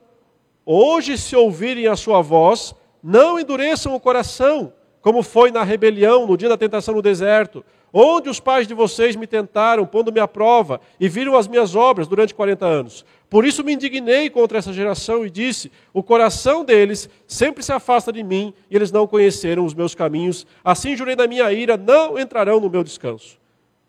hoje, 0.64 1.16
se 1.16 1.34
ouvirem 1.34 1.86
a 1.86 1.96
sua 1.96 2.20
voz, 2.20 2.74
não 3.02 3.38
endureçam 3.38 3.94
o 3.94 4.00
coração, 4.00 4.72
como 5.06 5.22
foi 5.22 5.52
na 5.52 5.62
rebelião 5.62 6.26
no 6.26 6.36
dia 6.36 6.48
da 6.48 6.56
tentação 6.56 6.92
no 6.92 7.00
deserto, 7.00 7.64
onde 7.92 8.28
os 8.28 8.40
pais 8.40 8.66
de 8.66 8.74
vocês 8.74 9.14
me 9.14 9.24
tentaram, 9.24 9.86
pondo-me 9.86 10.18
à 10.18 10.26
prova, 10.26 10.80
e 10.98 11.08
viram 11.08 11.36
as 11.36 11.46
minhas 11.46 11.76
obras 11.76 12.08
durante 12.08 12.34
40 12.34 12.66
anos. 12.66 13.04
Por 13.30 13.46
isso 13.46 13.62
me 13.62 13.72
indignei 13.72 14.28
contra 14.28 14.58
essa 14.58 14.72
geração 14.72 15.24
e 15.24 15.30
disse: 15.30 15.70
O 15.94 16.02
coração 16.02 16.64
deles 16.64 17.08
sempre 17.24 17.62
se 17.62 17.70
afasta 17.70 18.12
de 18.12 18.24
mim, 18.24 18.52
e 18.68 18.74
eles 18.74 18.90
não 18.90 19.06
conheceram 19.06 19.64
os 19.64 19.74
meus 19.74 19.94
caminhos. 19.94 20.44
Assim 20.64 20.96
jurei 20.96 21.14
na 21.14 21.28
minha 21.28 21.52
ira: 21.52 21.76
não 21.76 22.18
entrarão 22.18 22.58
no 22.58 22.68
meu 22.68 22.82
descanso. 22.82 23.38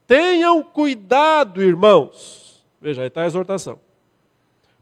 Tenham 0.05 0.61
cuidado, 0.61 1.63
irmãos. 1.63 2.63
Veja, 2.79 3.01
aí 3.01 3.07
está 3.07 3.23
a 3.23 3.25
exortação. 3.25 3.79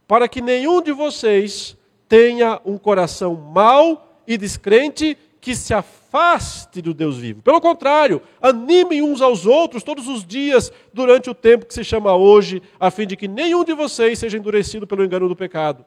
Para 0.05 0.27
que 0.27 0.41
nenhum 0.41 0.81
de 0.81 0.91
vocês 0.91 1.77
tenha 2.09 2.59
um 2.65 2.77
coração 2.77 3.35
mau 3.35 4.19
e 4.27 4.37
descrente 4.37 5.17
que 5.45 5.55
se 5.55 5.75
afaste 5.75 6.81
do 6.81 6.91
Deus 6.91 7.17
vivo. 7.17 7.43
Pelo 7.43 7.61
contrário, 7.61 8.19
animem 8.41 9.03
uns 9.03 9.21
aos 9.21 9.45
outros 9.45 9.83
todos 9.83 10.07
os 10.07 10.25
dias 10.25 10.73
durante 10.91 11.29
o 11.29 11.35
tempo 11.35 11.67
que 11.67 11.73
se 11.75 11.83
chama 11.83 12.15
hoje, 12.15 12.63
a 12.79 12.89
fim 12.89 13.05
de 13.05 13.15
que 13.15 13.27
nenhum 13.27 13.63
de 13.63 13.71
vocês 13.71 14.17
seja 14.17 14.39
endurecido 14.39 14.87
pelo 14.87 15.05
engano 15.05 15.29
do 15.29 15.35
pecado. 15.35 15.85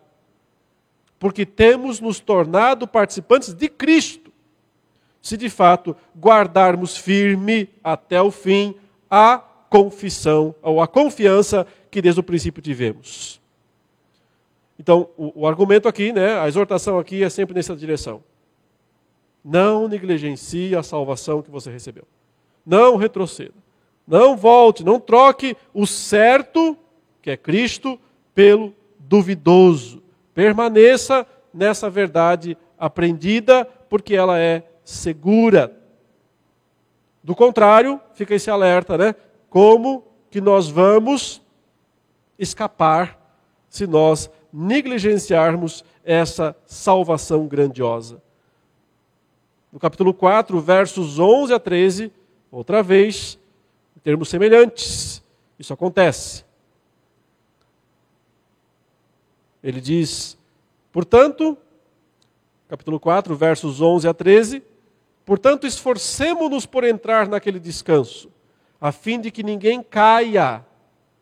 Porque 1.19 1.45
temos 1.45 1.99
nos 1.99 2.21
tornado 2.21 2.87
participantes 2.87 3.53
de 3.53 3.69
Cristo, 3.69 4.31
se 5.21 5.37
de 5.37 5.51
fato 5.51 5.97
guardarmos 6.17 6.97
firme 6.97 7.69
até 7.83 8.23
o 8.23 8.31
fim 8.31 8.77
a 9.11 9.39
confissão 9.69 10.55
ou 10.63 10.81
a 10.81 10.87
confiança 10.87 11.67
que 11.91 12.01
desde 12.01 12.21
o 12.21 12.23
princípio 12.23 12.63
tivemos. 12.63 13.41
Então, 14.79 15.09
o, 15.17 15.41
o 15.41 15.47
argumento 15.49 15.89
aqui, 15.89 16.13
né, 16.13 16.39
a 16.39 16.47
exortação 16.47 16.97
aqui 16.97 17.25
é 17.25 17.29
sempre 17.29 17.57
nessa 17.57 17.75
direção. 17.75 18.23
Não 19.51 19.89
negligencie 19.89 20.77
a 20.77 20.83
salvação 20.83 21.41
que 21.41 21.51
você 21.51 21.71
recebeu. 21.71 22.05
Não 22.67 22.97
retroceda. 22.97 23.55
Não 24.07 24.37
volte, 24.37 24.85
não 24.85 25.01
troque 25.01 25.57
o 25.73 25.87
certo, 25.87 26.77
que 27.23 27.31
é 27.31 27.37
Cristo, 27.37 27.99
pelo 28.35 28.75
duvidoso. 28.99 30.03
Permaneça 30.35 31.27
nessa 31.53 31.89
verdade 31.89 32.59
aprendida, 32.79 33.65
porque 33.89 34.15
ela 34.15 34.39
é 34.39 34.65
segura. 34.85 35.75
Do 37.25 37.35
contrário, 37.35 37.99
fica 38.13 38.35
esse 38.35 38.51
alerta, 38.51 38.99
né? 38.99 39.15
Como 39.49 40.05
que 40.31 40.43
nós 40.43 40.69
vamos 40.69 41.41
escapar 42.39 43.19
se 43.71 43.87
nós 43.87 44.31
negligenciarmos 44.53 45.83
essa 46.05 46.55
salvação 46.67 47.47
grandiosa? 47.47 48.28
No 49.73 49.79
capítulo 49.79 50.15
4, 50.15 50.59
versos 50.61 51.19
11 51.19 51.55
a 51.55 51.61
13, 51.61 52.13
outra 52.51 52.83
vez, 52.83 53.39
em 53.97 54.01
termos 54.01 54.29
semelhantes, 54.29 55.23
isso 55.59 55.73
acontece. 55.73 56.45
Ele 59.63 59.81
diz, 59.81 60.39
portanto, 60.93 61.57
capítulo 62.69 62.99
4, 62.99 63.35
versos 63.37 63.81
11 63.81 64.09
a 64.09 64.15
13, 64.15 64.63
portanto, 65.27 65.67
esforcemo-nos 65.67 66.65
por 66.65 66.85
entrar 66.85 67.29
naquele 67.29 67.61
descanso, 67.61 68.31
a 68.81 68.93
fim 68.93 69.21
de 69.21 69.31
que 69.31 69.43
ninguém 69.43 69.83
caia 69.83 70.65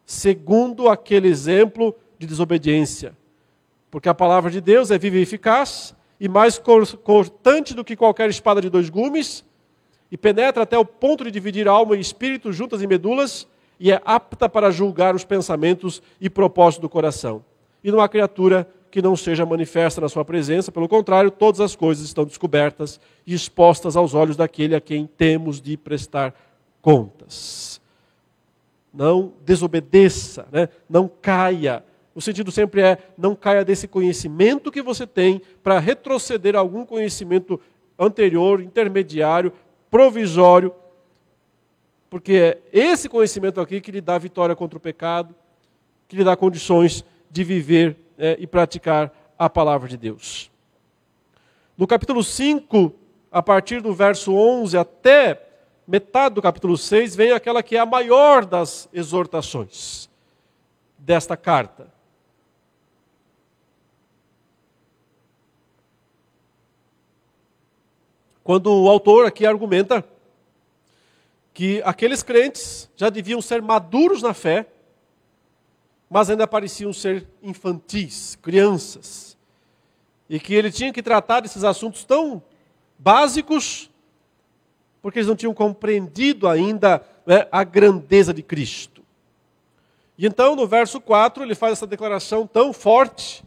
segundo 0.04 0.88
aquele 0.88 1.28
exemplo 1.28 1.94
de 2.18 2.26
desobediência. 2.26 3.16
Porque 3.90 4.08
a 4.08 4.14
palavra 4.14 4.50
de 4.50 4.60
Deus 4.60 4.90
é 4.90 4.98
viva 4.98 5.16
e 5.16 5.22
eficaz, 5.22 5.94
e 6.20 6.28
mais 6.28 6.58
cortante 6.58 7.74
do 7.74 7.84
que 7.84 7.96
qualquer 7.96 8.28
espada 8.28 8.60
de 8.60 8.70
dois 8.70 8.88
gumes, 8.88 9.44
e 10.10 10.16
penetra 10.16 10.62
até 10.62 10.78
o 10.78 10.84
ponto 10.84 11.24
de 11.24 11.30
dividir 11.30 11.68
alma 11.68 11.96
e 11.96 12.00
espírito 12.00 12.52
juntas 12.52 12.80
e 12.80 12.86
medulas, 12.86 13.46
e 13.78 13.92
é 13.92 14.00
apta 14.04 14.48
para 14.48 14.70
julgar 14.70 15.14
os 15.14 15.24
pensamentos 15.24 16.02
e 16.20 16.30
propósitos 16.30 16.82
do 16.82 16.88
coração. 16.88 17.44
E 17.82 17.90
não 17.90 18.00
há 18.00 18.08
criatura 18.08 18.66
que 18.90 19.02
não 19.02 19.16
seja 19.16 19.44
manifesta 19.44 20.00
na 20.00 20.08
sua 20.08 20.24
presença, 20.24 20.72
pelo 20.72 20.88
contrário, 20.88 21.30
todas 21.30 21.60
as 21.60 21.76
coisas 21.76 22.04
estão 22.06 22.24
descobertas 22.24 22.98
e 23.26 23.34
expostas 23.34 23.96
aos 23.96 24.14
olhos 24.14 24.36
daquele 24.36 24.74
a 24.74 24.80
quem 24.80 25.06
temos 25.06 25.60
de 25.60 25.76
prestar 25.76 26.34
contas. 26.80 27.80
Não 28.94 29.34
desobedeça, 29.44 30.46
né? 30.50 30.68
não 30.88 31.10
caia 31.20 31.84
o 32.16 32.20
sentido 32.22 32.50
sempre 32.50 32.80
é 32.80 32.96
não 33.18 33.36
caia 33.36 33.62
desse 33.62 33.86
conhecimento 33.86 34.72
que 34.72 34.80
você 34.80 35.06
tem 35.06 35.42
para 35.62 35.78
retroceder 35.78 36.56
a 36.56 36.60
algum 36.60 36.86
conhecimento 36.86 37.60
anterior, 37.98 38.62
intermediário, 38.62 39.52
provisório, 39.90 40.74
porque 42.08 42.58
é 42.72 42.78
esse 42.78 43.06
conhecimento 43.06 43.60
aqui 43.60 43.82
que 43.82 43.92
lhe 43.92 44.00
dá 44.00 44.16
vitória 44.16 44.56
contra 44.56 44.78
o 44.78 44.80
pecado, 44.80 45.34
que 46.08 46.16
lhe 46.16 46.24
dá 46.24 46.34
condições 46.34 47.04
de 47.30 47.44
viver 47.44 47.98
é, 48.16 48.34
e 48.40 48.46
praticar 48.46 49.12
a 49.38 49.50
palavra 49.50 49.86
de 49.86 49.98
Deus. 49.98 50.50
No 51.76 51.86
capítulo 51.86 52.24
5, 52.24 52.94
a 53.30 53.42
partir 53.42 53.82
do 53.82 53.92
verso 53.92 54.32
11 54.34 54.78
até 54.78 55.42
metade 55.86 56.36
do 56.36 56.40
capítulo 56.40 56.78
6, 56.78 57.14
vem 57.14 57.32
aquela 57.32 57.62
que 57.62 57.76
é 57.76 57.80
a 57.80 57.84
maior 57.84 58.46
das 58.46 58.88
exortações 58.90 60.08
desta 60.96 61.36
carta. 61.36 61.94
Quando 68.46 68.72
o 68.72 68.88
autor 68.88 69.26
aqui 69.26 69.44
argumenta 69.44 70.04
que 71.52 71.82
aqueles 71.84 72.22
crentes 72.22 72.88
já 72.94 73.10
deviam 73.10 73.42
ser 73.42 73.60
maduros 73.60 74.22
na 74.22 74.32
fé, 74.32 74.68
mas 76.08 76.30
ainda 76.30 76.46
pareciam 76.46 76.92
ser 76.92 77.26
infantis, 77.42 78.38
crianças, 78.40 79.36
e 80.30 80.38
que 80.38 80.54
ele 80.54 80.70
tinha 80.70 80.92
que 80.92 81.02
tratar 81.02 81.40
desses 81.40 81.64
assuntos 81.64 82.04
tão 82.04 82.40
básicos, 82.96 83.90
porque 85.02 85.18
eles 85.18 85.28
não 85.28 85.34
tinham 85.34 85.52
compreendido 85.52 86.46
ainda 86.46 87.04
né, 87.26 87.48
a 87.50 87.64
grandeza 87.64 88.32
de 88.32 88.44
Cristo. 88.44 89.02
E 90.16 90.24
então, 90.24 90.54
no 90.54 90.68
verso 90.68 91.00
4, 91.00 91.42
ele 91.42 91.56
faz 91.56 91.72
essa 91.72 91.86
declaração 91.86 92.46
tão 92.46 92.72
forte, 92.72 93.42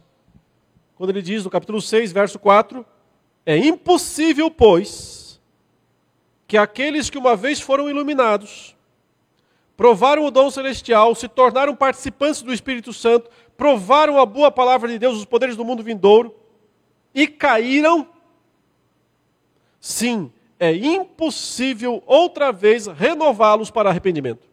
quando 0.94 1.08
ele 1.08 1.22
diz, 1.22 1.42
no 1.42 1.48
capítulo 1.48 1.80
6, 1.80 2.12
verso 2.12 2.38
4, 2.38 2.84
é 3.44 3.56
impossível, 3.56 4.50
pois, 4.50 5.40
que 6.46 6.56
aqueles 6.56 7.08
que 7.08 7.18
uma 7.18 7.36
vez 7.36 7.60
foram 7.60 7.88
iluminados, 7.88 8.76
provaram 9.76 10.26
o 10.26 10.30
dom 10.30 10.50
celestial, 10.50 11.14
se 11.14 11.26
tornaram 11.28 11.74
participantes 11.74 12.42
do 12.42 12.52
Espírito 12.52 12.92
Santo, 12.92 13.30
provaram 13.56 14.18
a 14.18 14.26
boa 14.26 14.50
palavra 14.50 14.88
de 14.88 14.98
Deus, 14.98 15.16
os 15.16 15.24
poderes 15.24 15.56
do 15.56 15.64
mundo 15.64 15.82
vindouro, 15.82 16.34
e 17.14 17.26
caíram, 17.26 18.06
sim, 19.80 20.30
é 20.58 20.74
impossível 20.74 22.02
outra 22.06 22.52
vez 22.52 22.86
renová-los 22.86 23.70
para 23.70 23.88
arrependimento. 23.88 24.46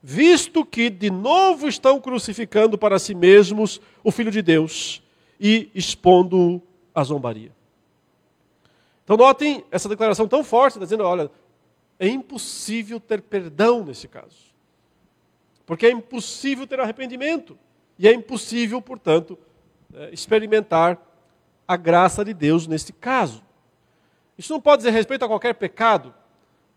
Visto 0.00 0.64
que 0.64 0.88
de 0.88 1.10
novo 1.10 1.66
estão 1.66 2.00
crucificando 2.00 2.78
para 2.78 3.00
si 3.00 3.14
mesmos 3.14 3.80
o 4.04 4.12
Filho 4.12 4.30
de 4.30 4.40
Deus 4.40 5.02
e 5.40 5.68
expondo-o 5.74 6.62
à 6.94 7.02
zombaria. 7.02 7.57
Então 9.08 9.16
notem 9.16 9.64
essa 9.70 9.88
declaração 9.88 10.28
tão 10.28 10.44
forte, 10.44 10.78
tá 10.78 10.84
dizendo, 10.84 11.02
olha, 11.02 11.30
é 11.98 12.06
impossível 12.06 13.00
ter 13.00 13.22
perdão 13.22 13.82
nesse 13.82 14.06
caso. 14.06 14.36
Porque 15.64 15.86
é 15.86 15.90
impossível 15.90 16.66
ter 16.66 16.78
arrependimento. 16.78 17.58
E 17.98 18.06
é 18.06 18.12
impossível, 18.12 18.82
portanto, 18.82 19.38
é, 19.94 20.12
experimentar 20.12 21.00
a 21.66 21.74
graça 21.74 22.22
de 22.22 22.34
Deus 22.34 22.66
neste 22.66 22.92
caso. 22.92 23.42
Isso 24.36 24.52
não 24.52 24.60
pode 24.60 24.80
dizer 24.80 24.90
respeito 24.90 25.24
a 25.24 25.28
qualquer 25.28 25.54
pecado, 25.54 26.14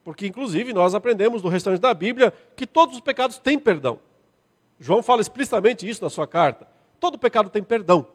porque 0.01 0.25
inclusive 0.25 0.71
nós 0.71 0.95
aprendemos 0.95 1.41
do 1.41 1.49
restante 1.49 1.81
da 1.81 1.93
Bíblia 1.93 2.31
que 2.55 2.65
todos 2.65 2.95
os 2.95 3.01
pecados 3.01 3.39
têm 3.39 3.59
perdão. 3.59 3.99
João 4.79 5.03
fala 5.03 5.19
explicitamente 5.19 5.85
isso 5.85 6.01
na 6.01 6.09
sua 6.09 6.25
carta. 6.25 6.65
Todo 6.97 7.19
pecado 7.19 7.49
tem 7.49 7.61
perdão, 7.61 8.07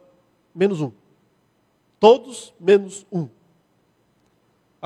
menos 0.55 0.81
um. 0.81 0.91
Todos 2.01 2.55
menos 2.59 3.05
um 3.13 3.29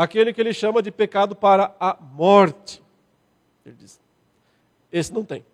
aquele 0.03 0.32
que 0.32 0.40
ele 0.40 0.55
chama 0.55 0.80
de 0.80 0.90
pecado 0.90 1.36
para 1.36 1.74
a 1.78 1.94
morte. 2.01 2.82
Ele 3.66 3.76
diz: 3.78 4.01
esse 4.90 5.12
não 5.12 5.24
tem. 5.24 5.44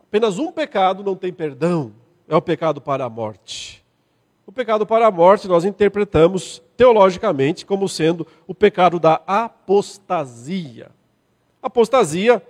Apenas 0.00 0.38
um 0.38 0.52
pecado 0.52 1.02
não 1.02 1.16
tem 1.16 1.32
perdão, 1.32 1.92
é 2.28 2.36
o 2.36 2.40
pecado 2.40 2.80
para 2.80 3.04
a 3.04 3.10
morte. 3.10 3.84
O 4.46 4.52
pecado 4.52 4.86
para 4.86 5.06
a 5.06 5.10
morte 5.10 5.48
nós 5.48 5.64
interpretamos 5.64 6.62
teologicamente 6.76 7.66
como 7.66 7.88
sendo 7.88 8.26
o 8.46 8.54
pecado 8.54 9.00
da 9.00 9.20
apostasia. 9.26 10.90
Apostasia 11.60 12.40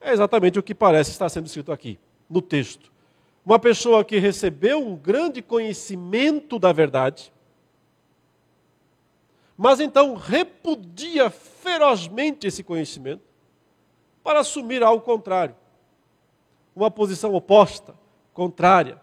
é 0.00 0.12
exatamente 0.12 0.58
o 0.58 0.62
que 0.62 0.74
parece 0.74 1.10
estar 1.10 1.28
sendo 1.28 1.46
escrito 1.46 1.70
aqui, 1.70 1.98
no 2.28 2.40
texto. 2.40 2.90
Uma 3.44 3.58
pessoa 3.58 4.02
que 4.02 4.18
recebeu 4.18 4.84
um 4.84 4.96
grande 4.96 5.42
conhecimento 5.42 6.58
da 6.58 6.72
verdade, 6.72 7.30
mas 9.58 9.80
então 9.80 10.14
repudia 10.14 11.28
ferozmente 11.28 12.46
esse 12.46 12.62
conhecimento 12.62 13.24
para 14.22 14.38
assumir 14.38 14.84
algo 14.84 15.04
contrário, 15.04 15.56
uma 16.76 16.88
posição 16.92 17.34
oposta, 17.34 17.92
contrária. 18.32 19.00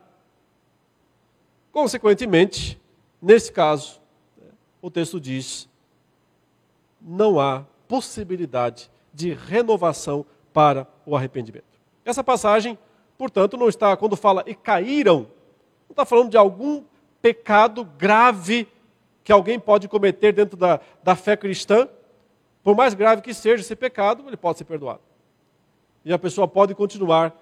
Consequentemente, 1.73 2.79
nesse 3.21 3.51
caso, 3.51 3.99
o 4.81 4.89
texto 4.89 5.19
diz: 5.19 5.67
não 7.01 7.37
há 7.37 7.65
possibilidade 7.85 8.89
de 9.13 9.33
renovação 9.33 10.25
para 10.53 10.87
o 11.05 11.17
arrependimento. 11.17 11.65
Essa 12.05 12.23
passagem, 12.23 12.79
portanto, 13.17 13.57
não 13.57 13.67
está, 13.67 13.97
quando 13.97 14.15
fala 14.15 14.41
e 14.47 14.55
caíram, 14.55 15.27
não 15.89 15.91
está 15.91 16.05
falando 16.05 16.29
de 16.29 16.37
algum 16.37 16.81
pecado 17.21 17.83
grave 17.83 18.69
que 19.26 19.32
alguém 19.32 19.59
pode 19.59 19.88
cometer 19.88 20.32
dentro 20.32 20.55
da, 20.55 20.80
da 21.03 21.15
fé 21.15 21.36
cristã, 21.36 21.89
por 22.63 22.76
mais 22.76 22.93
grave 22.93 23.23
que 23.23 23.34
seja 23.34 23.63
esse 23.63 23.76
pecado, 23.76 24.23
ele 24.28 24.38
pode 24.38 24.59
ser 24.59 24.65
perdoado. 24.65 25.01
E 26.05 26.13
a 26.13 26.19
pessoa 26.19 26.47
pode 26.47 26.76
continuar 26.76 27.36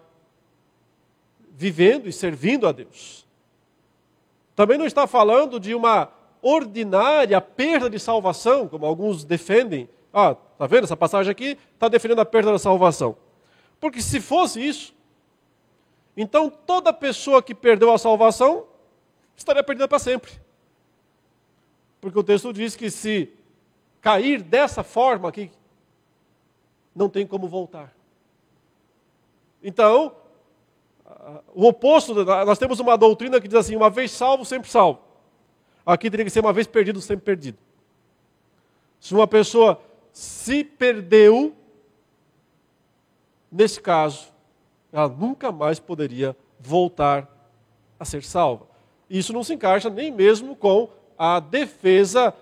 vivendo 1.51 2.07
e 2.07 2.13
servindo 2.13 2.65
a 2.65 2.71
Deus. 2.71 3.27
Também 4.55 4.77
não 4.77 4.85
está 4.85 5.05
falando 5.05 5.59
de 5.59 5.75
uma 5.75 6.09
ordinária 6.41 7.39
perda 7.41 7.89
de 7.89 7.99
salvação, 7.99 8.65
como 8.65 8.85
alguns 8.85 9.25
defendem. 9.25 9.89
Ah, 10.13 10.37
está 10.53 10.65
vendo? 10.65 10.85
Essa 10.85 10.95
passagem 10.95 11.31
aqui 11.31 11.57
está 11.73 11.89
defendendo 11.89 12.19
a 12.19 12.25
perda 12.25 12.53
da 12.53 12.59
salvação. 12.59 13.17
Porque 13.77 14.01
se 14.01 14.21
fosse 14.21 14.65
isso, 14.65 14.95
então 16.15 16.49
toda 16.49 16.93
pessoa 16.93 17.43
que 17.43 17.53
perdeu 17.53 17.91
a 17.91 17.97
salvação 17.97 18.67
estaria 19.35 19.61
perdida 19.61 19.85
para 19.85 19.99
sempre. 19.99 20.31
Porque 22.03 22.19
o 22.19 22.23
texto 22.23 22.51
diz 22.51 22.75
que 22.75 22.91
se 22.91 23.29
cair 24.01 24.41
dessa 24.41 24.83
forma 24.83 25.29
aqui, 25.29 25.49
não 26.93 27.07
tem 27.07 27.25
como 27.25 27.47
voltar. 27.47 27.95
Então, 29.63 30.13
o 31.55 31.65
oposto, 31.65 32.13
nós 32.25 32.59
temos 32.59 32.81
uma 32.81 32.97
doutrina 32.97 33.39
que 33.39 33.47
diz 33.47 33.57
assim: 33.57 33.77
uma 33.77 33.89
vez 33.89 34.11
salvo, 34.11 34.43
sempre 34.43 34.69
salvo. 34.69 34.99
Aqui 35.85 36.11
teria 36.11 36.25
que 36.25 36.29
ser 36.29 36.41
uma 36.41 36.51
vez 36.51 36.67
perdido, 36.67 36.99
sempre 36.99 37.23
perdido. 37.23 37.57
Se 38.99 39.13
uma 39.13 39.25
pessoa 39.25 39.81
se 40.11 40.61
perdeu, 40.61 41.55
nesse 43.49 43.79
caso, 43.79 44.27
ela 44.91 45.07
nunca 45.07 45.53
mais 45.53 45.79
poderia 45.79 46.35
voltar 46.59 47.29
a 47.97 48.03
ser 48.03 48.25
salva. 48.25 48.67
Isso 49.09 49.31
não 49.31 49.41
se 49.41 49.53
encaixa 49.53 49.89
nem 49.89 50.11
mesmo 50.11 50.53
com 50.53 50.89
a 51.17 51.39
defesa 51.39 52.33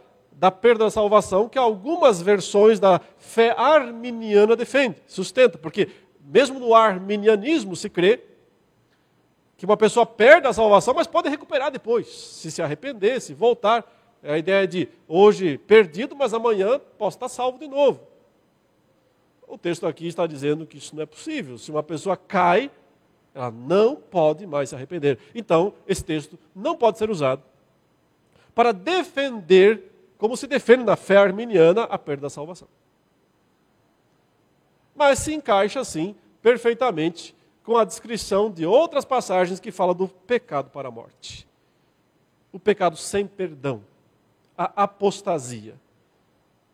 da 0.42 0.50
perda 0.50 0.86
da 0.86 0.90
salvação 0.90 1.48
que 1.48 1.60
algumas 1.60 2.20
versões 2.20 2.80
da 2.80 3.00
fé 3.20 3.54
arminiana 3.56 4.56
defendem, 4.56 5.00
sustenta, 5.06 5.56
porque 5.56 5.90
mesmo 6.20 6.60
no 6.60 6.74
arminianismo 6.74 7.76
se 7.76 7.90
crê 7.90 8.22
que 9.56 9.66
uma 9.66 9.78
pessoa 9.78 10.04
perde 10.04 10.48
a 10.48 10.54
salvação, 10.54 10.96
mas 10.96 11.06
pode 11.06 11.30
recuperar 11.30 11.70
depois, 11.70 12.08
se 12.08 12.50
se 12.50 12.60
arrepender, 12.60 13.22
se 13.22 13.36
voltar. 13.36 13.86
É 14.24 14.34
a 14.34 14.38
ideia 14.40 14.68
de 14.68 14.90
hoje 15.08 15.60
perdido, 15.60 16.16
mas 16.16 16.34
amanhã 16.34 16.80
posso 16.98 17.18
estar 17.18 17.30
salvo 17.30 17.60
de 17.60 17.68
novo. 17.68 18.02
O 19.48 19.60
texto 19.60 19.86
aqui 19.86 20.08
está 20.08 20.26
dizendo 20.26 20.66
que 20.66 20.78
isso 20.78 20.96
não 20.96 21.04
é 21.04 21.06
possível. 21.06 21.60
Se 21.60 21.70
uma 21.70 21.84
pessoa 21.84 22.18
cai, 22.18 22.72
ela 23.36 23.52
não 23.52 23.96
pode 23.96 24.48
mais 24.48 24.70
se 24.70 24.76
arrepender. 24.76 25.20
Então, 25.36 25.74
esse 25.88 26.04
texto 26.04 26.40
não 26.56 26.76
pode 26.76 26.98
ser 26.98 27.12
usado 27.12 27.44
para 28.54 28.72
defender, 28.72 29.92
como 30.18 30.36
se 30.36 30.48
defende 30.48 30.84
na 30.84 30.96
fé 30.96 31.18
arminiana, 31.18 31.84
a 31.84 31.98
perda 31.98 32.24
da 32.24 32.30
salvação. 32.30 32.68
Mas 34.96 35.20
se 35.20 35.34
encaixa, 35.34 35.80
assim, 35.80 36.16
perfeitamente 36.42 37.36
com 37.64 37.78
a 37.78 37.86
descrição 37.86 38.50
de 38.50 38.66
outras 38.66 39.06
passagens 39.06 39.60
que 39.60 39.72
falam 39.72 39.96
do 39.96 40.08
pecado 40.08 40.70
para 40.70 40.88
a 40.88 40.92
morte. 40.92 41.48
O 42.52 42.60
pecado 42.60 42.98
sem 42.98 43.26
perdão, 43.26 43.84
a 44.58 44.84
apostasia, 44.84 45.76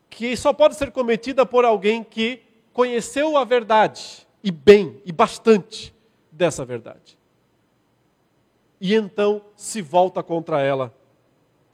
que 0.09 0.35
só 0.35 0.51
pode 0.51 0.75
ser 0.75 0.91
cometida 0.91 1.45
por 1.45 1.65
alguém 1.65 2.03
que 2.03 2.41
conheceu 2.73 3.37
a 3.37 3.43
verdade, 3.43 4.27
e 4.43 4.51
bem, 4.51 5.01
e 5.05 5.11
bastante 5.11 5.93
dessa 6.31 6.63
verdade. 6.63 7.17
E 8.79 8.93
então 8.93 9.41
se 9.55 9.81
volta 9.81 10.23
contra 10.23 10.61
ela 10.61 10.93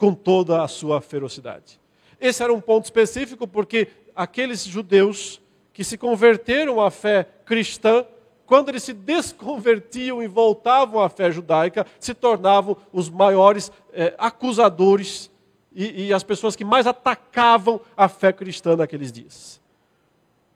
com 0.04 0.14
toda 0.14 0.62
a 0.62 0.68
sua 0.68 0.99
ferocidade. 0.99 1.80
Esse 2.20 2.43
era 2.43 2.54
um 2.54 2.60
ponto 2.60 2.84
específico 2.84 3.47
porque 3.47 3.88
aqueles 4.14 4.66
judeus 4.66 5.41
que 5.72 5.82
se 5.82 5.97
converteram 5.97 6.82
à 6.82 6.91
fé 6.91 7.26
cristã, 7.45 8.06
quando 8.45 8.68
eles 8.68 8.84
se 8.84 8.91
desconvertiam 8.91 10.22
e 10.22 10.28
voltavam 10.28 11.01
à 11.01 11.08
fé 11.08 11.32
judaica, 11.32 11.88
se 12.01 12.14
tornavam 12.14 12.76
os 12.91 13.10
maiores 13.10 13.72
eh, 13.93 14.14
acusadores 14.18 15.32
e, 15.74 16.08
e 16.08 16.14
as 16.14 16.22
pessoas 16.22 16.54
que 16.54 16.66
mais 16.66 16.86
atacavam 16.86 17.80
a 17.95 18.10
fé 18.10 18.34
cristã 18.34 18.76
naqueles 18.76 19.10
dias. 19.10 19.62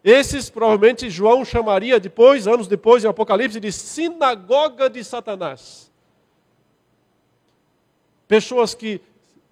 Esses 0.03 0.49
provavelmente 0.49 1.09
João 1.09 1.45
chamaria 1.45 2.01
depois, 2.01 2.49
anos 2.49 2.67
depois, 2.67 3.05
em 3.05 3.07
Apocalipse, 3.07 3.61
de 3.61 3.71
sinagoga 3.71 4.89
de 4.89 5.05
Satanás. 5.05 5.89
Pessoas 8.27 8.75
que 8.75 8.99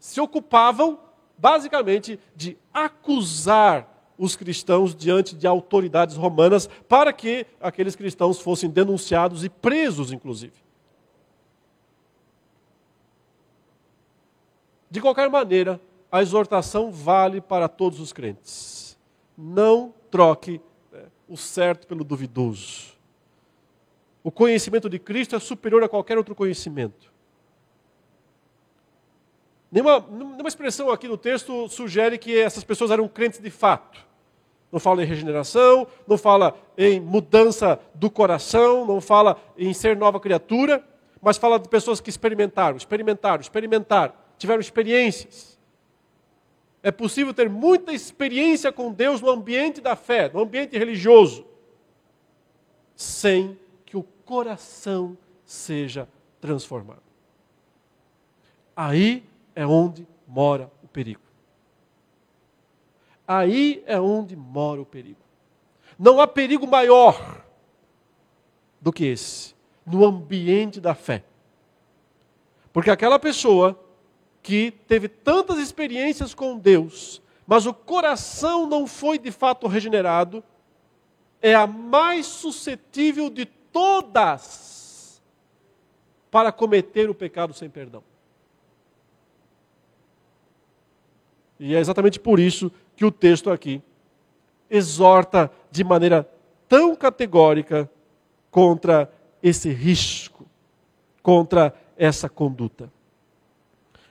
se 0.06 0.22
ocupavam 0.22 1.00
basicamente 1.36 2.20
de 2.36 2.56
acusar 2.72 4.14
os 4.16 4.36
cristãos 4.36 4.96
diante 4.96 5.36
de 5.36 5.48
autoridades 5.48 6.16
romanas 6.16 6.70
para 6.88 7.12
que 7.12 7.48
aqueles 7.60 7.96
cristãos 7.96 8.40
fossem 8.40 8.70
denunciados 8.70 9.44
e 9.44 9.50
presos, 9.50 10.12
inclusive. 10.12 10.54
De 14.92 15.02
qualquer 15.02 15.28
maneira, 15.28 15.82
a 16.12 16.22
exortação 16.22 16.92
vale 16.92 17.42
para 17.42 17.68
todos 17.68 18.00
os 18.00 18.14
crentes. 18.14 18.96
Não 19.36 19.92
troque 20.12 20.62
né, 20.92 21.06
o 21.28 21.36
certo 21.36 21.88
pelo 21.88 22.04
duvidoso. 22.04 22.94
O 24.24 24.30
conhecimento 24.30 24.88
de 24.88 25.00
Cristo 25.00 25.36
é 25.36 25.40
superior 25.40 25.84
a 25.84 25.90
qualquer 25.90 26.16
outro 26.16 26.36
conhecimento. 26.36 27.15
Nenhuma, 29.76 30.00
nenhuma 30.10 30.48
expressão 30.48 30.90
aqui 30.90 31.06
no 31.06 31.18
texto 31.18 31.68
sugere 31.68 32.18
que 32.18 32.40
essas 32.40 32.64
pessoas 32.64 32.92
eram 32.92 33.10
crentes 33.10 33.42
de 33.42 33.50
fato. 33.50 34.00
Não 34.72 34.80
fala 34.80 35.04
em 35.04 35.06
regeneração, 35.06 35.86
não 36.08 36.18
fala 36.18 36.58
em 36.78 36.98
mudança 37.02 37.78
do 37.94 38.10
coração, 38.10 38.86
não 38.86 39.02
fala 39.02 39.38
em 39.58 39.74
ser 39.74 39.98
nova 39.98 40.18
criatura, 40.18 40.82
mas 41.22 41.36
fala 41.36 41.60
de 41.60 41.68
pessoas 41.68 42.00
que 42.00 42.10
experimentaram, 42.10 42.78
experimentaram, 42.78 43.42
experimentaram, 43.42 44.14
tiveram 44.38 44.62
experiências. 44.62 45.60
É 46.82 46.90
possível 46.90 47.34
ter 47.34 47.50
muita 47.50 47.92
experiência 47.92 48.72
com 48.72 48.94
Deus 48.94 49.20
no 49.20 49.30
ambiente 49.30 49.82
da 49.82 49.98
fé, 49.98 50.32
no 50.34 50.40
ambiente 50.40 50.78
religioso, 50.78 51.46
sem 52.96 53.60
que 53.86 53.98
o 53.98 54.04
coração 54.24 55.18
seja 55.44 56.08
transformado. 56.40 57.04
Aí 58.74 59.35
é 59.56 59.66
onde 59.66 60.08
mora 60.28 60.70
o 60.84 60.88
perigo. 60.88 61.22
Aí 63.28 63.84
é 63.88 64.00
onde 64.00 64.36
mora 64.36 64.82
o 64.82 64.86
perigo. 64.86 65.20
Não 65.98 66.20
há 66.20 66.28
perigo 66.28 66.68
maior 66.68 67.44
do 68.82 68.92
que 68.92 69.06
esse, 69.06 69.56
no 69.86 70.06
ambiente 70.06 70.80
da 70.80 70.94
fé. 70.94 71.24
Porque 72.72 72.92
aquela 72.92 73.18
pessoa 73.18 73.80
que 74.44 74.70
teve 74.70 75.08
tantas 75.08 75.58
experiências 75.58 76.36
com 76.36 76.58
Deus, 76.58 77.22
mas 77.48 77.66
o 77.66 77.74
coração 77.74 78.68
não 78.68 78.86
foi 78.86 79.18
de 79.18 79.32
fato 79.32 79.66
regenerado, 79.66 80.44
é 81.42 81.56
a 81.56 81.66
mais 81.66 82.26
suscetível 82.26 83.30
de 83.30 83.46
todas 83.46 85.22
para 86.30 86.52
cometer 86.52 87.10
o 87.10 87.16
pecado 87.16 87.54
sem 87.54 87.70
perdão. 87.70 88.04
E 91.60 91.76
é 91.76 91.80
exatamente 91.80 92.20
por 92.20 92.40
isso 92.40 92.72
que 92.96 93.06
o 93.06 93.12
texto 93.12 93.50
aqui 93.50 93.82
exorta 94.70 95.52
de 95.72 95.84
maneira 95.84 96.28
tão 96.68 96.96
categórica 96.96 97.90
contra 98.50 99.12
esse 99.42 99.70
risco, 99.70 100.46
contra 101.22 101.74
essa 101.98 102.28
conduta. 102.28 102.92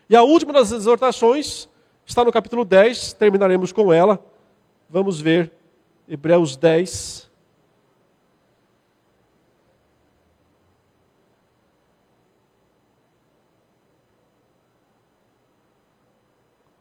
E 0.08 0.14
a 0.14 0.22
última 0.22 0.52
das 0.52 0.70
exortações 0.70 1.68
está 2.06 2.24
no 2.24 2.32
capítulo 2.32 2.64
10, 2.64 3.14
terminaremos 3.14 3.72
com 3.72 3.92
ela. 3.92 4.24
Vamos 4.88 5.20
ver 5.20 5.50
Hebreus 6.08 6.56
10, 6.56 7.30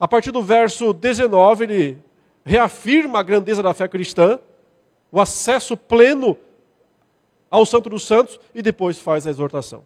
A 0.03 0.07
partir 0.09 0.31
do 0.31 0.41
verso 0.41 0.91
19, 0.91 1.63
ele 1.63 1.97
reafirma 2.43 3.19
a 3.19 3.23
grandeza 3.23 3.63
da 3.63 3.73
fé 3.73 3.87
cristã, 3.87 4.37
o 5.09 5.21
acesso 5.21 5.77
pleno 5.77 6.37
ao 7.49 7.65
Santo 7.65 7.89
dos 7.89 8.05
Santos 8.05 8.37
e 8.53 8.61
depois 8.61 8.99
faz 8.99 9.25
a 9.25 9.29
exortação. 9.29 9.85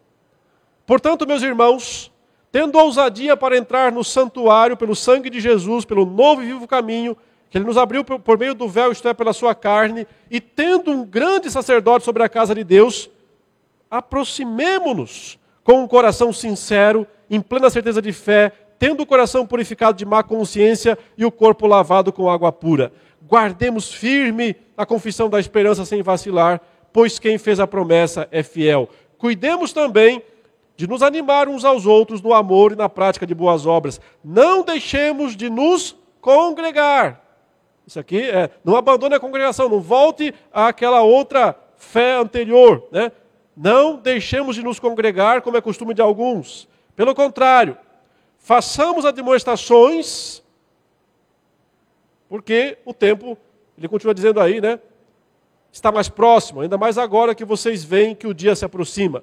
Portanto, 0.87 1.27
meus 1.27 1.43
irmãos, 1.43 2.11
tendo 2.51 2.79
ousadia 2.79 3.37
para 3.37 3.55
entrar 3.55 3.91
no 3.91 4.03
santuário 4.03 4.75
pelo 4.75 4.95
sangue 4.95 5.29
de 5.29 5.39
Jesus, 5.39 5.85
pelo 5.85 6.03
novo 6.03 6.41
e 6.41 6.47
vivo 6.47 6.67
caminho 6.67 7.15
que 7.51 7.59
ele 7.59 7.65
nos 7.65 7.77
abriu 7.77 8.03
por 8.03 8.39
meio 8.39 8.55
do 8.55 8.67
véu, 8.67 8.91
isto 8.91 9.07
é, 9.07 9.13
pela 9.13 9.33
sua 9.33 9.53
carne, 9.53 10.07
e 10.31 10.41
tendo 10.41 10.89
um 10.89 11.05
grande 11.05 11.51
sacerdote 11.51 12.03
sobre 12.03 12.23
a 12.23 12.27
casa 12.27 12.55
de 12.55 12.63
Deus, 12.63 13.07
aproximemo-nos 13.87 15.37
com 15.63 15.83
um 15.83 15.87
coração 15.87 16.33
sincero, 16.33 17.05
em 17.29 17.39
plena 17.39 17.69
certeza 17.69 18.01
de 18.01 18.11
fé, 18.11 18.51
tendo 18.79 19.01
o 19.03 19.05
coração 19.05 19.45
purificado 19.45 19.97
de 19.97 20.05
má 20.05 20.23
consciência 20.23 20.97
e 21.17 21.25
o 21.25 21.31
corpo 21.31 21.67
lavado 21.67 22.11
com 22.11 22.29
água 22.29 22.51
pura. 22.51 22.91
Guardemos 23.27 23.91
firme 23.91 24.55
a 24.75 24.85
confissão 24.85 25.29
da 25.29 25.39
esperança 25.39 25.85
sem 25.85 26.01
vacilar, 26.01 26.61
pois 26.93 27.19
quem 27.19 27.37
fez 27.37 27.59
a 27.59 27.67
promessa 27.67 28.27
é 28.31 28.43
fiel. 28.43 28.89
Cuidemos 29.17 29.73
também 29.73 30.21
de 30.75 30.87
nos 30.87 31.01
animar 31.01 31.49
uns 31.49 31.65
aos 31.65 31.85
outros 31.85 32.21
no 32.21 32.33
amor 32.33 32.71
e 32.71 32.75
na 32.75 32.87
prática 32.87 33.25
de 33.25 33.33
boas 33.33 33.65
obras. 33.65 33.99
Não 34.23 34.63
deixemos 34.63 35.35
de 35.35 35.49
nos 35.49 35.95
congregar. 36.21 37.21
Isso 37.85 37.99
aqui 37.99 38.21
é, 38.21 38.49
não 38.63 38.75
abandone 38.75 39.15
a 39.15 39.19
congregação, 39.19 39.67
não 39.69 39.79
volte 39.79 40.33
àquela 40.53 41.01
outra 41.01 41.57
fé 41.77 42.15
anterior, 42.15 42.87
né? 42.91 43.11
Não 43.55 43.95
deixemos 43.95 44.55
de 44.55 44.61
nos 44.61 44.79
congregar 44.79 45.41
como 45.41 45.57
é 45.57 45.61
costume 45.61 45.93
de 45.93 46.01
alguns. 46.01 46.67
Pelo 46.95 47.15
contrário, 47.15 47.75
façamos 48.47 49.03
admoestações, 49.03 50.41
porque 52.29 52.77
o 52.85 52.93
tempo, 52.93 53.37
ele 53.77 53.89
continua 53.89 54.13
dizendo 54.13 54.39
aí, 54.39 54.61
né? 54.61 54.79
Está 55.69 55.91
mais 55.91 56.07
próximo, 56.07 56.61
ainda 56.61 56.77
mais 56.77 56.97
agora 56.97 57.35
que 57.35 57.43
vocês 57.43 57.83
veem 57.83 58.15
que 58.15 58.25
o 58.25 58.33
dia 58.33 58.55
se 58.55 58.63
aproxima. 58.63 59.21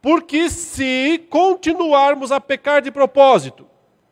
Porque 0.00 0.48
se 0.48 1.26
continuarmos 1.28 2.32
a 2.32 2.40
pecar 2.40 2.80
de 2.80 2.90
propósito, 2.90 3.66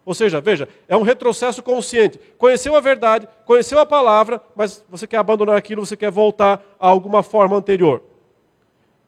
ou 0.04 0.12
seja, 0.12 0.38
veja, 0.38 0.68
é 0.86 0.94
um 0.98 1.02
retrocesso 1.02 1.62
consciente. 1.62 2.20
Conheceu 2.36 2.76
a 2.76 2.80
verdade, 2.80 3.26
conheceu 3.46 3.78
a 3.78 3.86
palavra, 3.86 4.38
mas 4.54 4.84
você 4.86 5.06
quer 5.06 5.16
abandonar 5.16 5.56
aquilo, 5.56 5.86
você 5.86 5.96
quer 5.96 6.10
voltar 6.10 6.62
a 6.78 6.88
alguma 6.88 7.22
forma 7.22 7.56
anterior. 7.56 8.02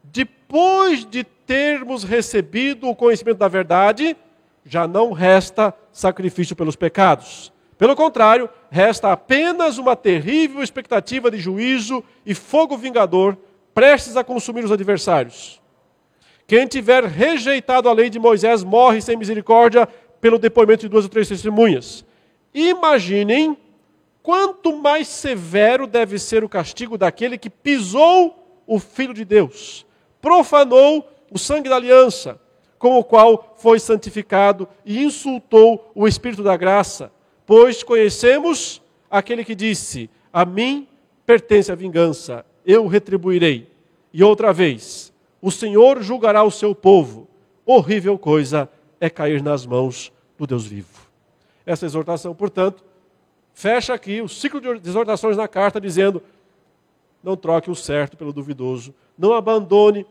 Depois 0.04 1.04
de 1.04 1.22
termos 1.22 2.02
recebido 2.02 2.88
o 2.88 2.96
conhecimento 2.96 3.36
da 3.36 3.48
verdade, 3.48 4.16
já 4.64 4.88
não 4.88 5.12
resta 5.12 5.74
sacrifício 5.92 6.56
pelos 6.56 6.76
pecados. 6.76 7.52
Pelo 7.76 7.94
contrário, 7.96 8.48
resta 8.70 9.12
apenas 9.12 9.78
uma 9.78 9.96
terrível 9.96 10.62
expectativa 10.62 11.30
de 11.30 11.38
juízo 11.38 12.02
e 12.24 12.34
fogo 12.34 12.76
vingador 12.76 13.36
prestes 13.74 14.16
a 14.16 14.24
consumir 14.24 14.64
os 14.64 14.72
adversários. 14.72 15.60
Quem 16.46 16.66
tiver 16.66 17.04
rejeitado 17.04 17.88
a 17.88 17.92
lei 17.92 18.08
de 18.08 18.18
Moisés 18.18 18.62
morre 18.62 19.00
sem 19.00 19.16
misericórdia 19.16 19.88
pelo 20.20 20.38
depoimento 20.38 20.82
de 20.82 20.88
duas 20.88 21.04
ou 21.04 21.10
três 21.10 21.28
testemunhas. 21.28 22.04
Imaginem 22.54 23.56
quanto 24.22 24.76
mais 24.76 25.08
severo 25.08 25.86
deve 25.86 26.18
ser 26.18 26.44
o 26.44 26.48
castigo 26.48 26.96
daquele 26.96 27.36
que 27.36 27.50
pisou 27.50 28.62
o 28.66 28.78
Filho 28.78 29.12
de 29.12 29.24
Deus, 29.24 29.84
profanou 30.22 31.06
o 31.30 31.38
sangue 31.38 31.68
da 31.68 31.76
aliança, 31.76 32.40
com 32.84 32.98
o 32.98 33.02
qual 33.02 33.54
foi 33.56 33.80
santificado 33.80 34.68
e 34.84 35.02
insultou 35.02 35.90
o 35.94 36.06
Espírito 36.06 36.42
da 36.42 36.54
graça, 36.54 37.10
pois 37.46 37.82
conhecemos 37.82 38.82
aquele 39.10 39.42
que 39.42 39.54
disse: 39.54 40.10
A 40.30 40.44
mim 40.44 40.86
pertence 41.24 41.72
a 41.72 41.74
vingança, 41.74 42.44
eu 42.62 42.86
retribuirei. 42.86 43.70
E 44.12 44.22
outra 44.22 44.52
vez, 44.52 45.10
o 45.40 45.50
Senhor 45.50 46.02
julgará 46.02 46.44
o 46.44 46.50
seu 46.50 46.74
povo. 46.74 47.26
Horrível 47.64 48.18
coisa 48.18 48.68
é 49.00 49.08
cair 49.08 49.42
nas 49.42 49.64
mãos 49.64 50.12
do 50.36 50.46
Deus 50.46 50.66
vivo. 50.66 51.08
Essa 51.64 51.86
exortação, 51.86 52.34
portanto, 52.34 52.84
fecha 53.54 53.94
aqui 53.94 54.20
o 54.20 54.28
ciclo 54.28 54.60
de 54.60 54.86
exortações 54.86 55.38
na 55.38 55.48
carta, 55.48 55.80
dizendo: 55.80 56.22
não 57.22 57.34
troque 57.34 57.70
o 57.70 57.74
certo 57.74 58.14
pelo 58.14 58.30
duvidoso, 58.30 58.94
não 59.16 59.32
abandone 59.32 60.04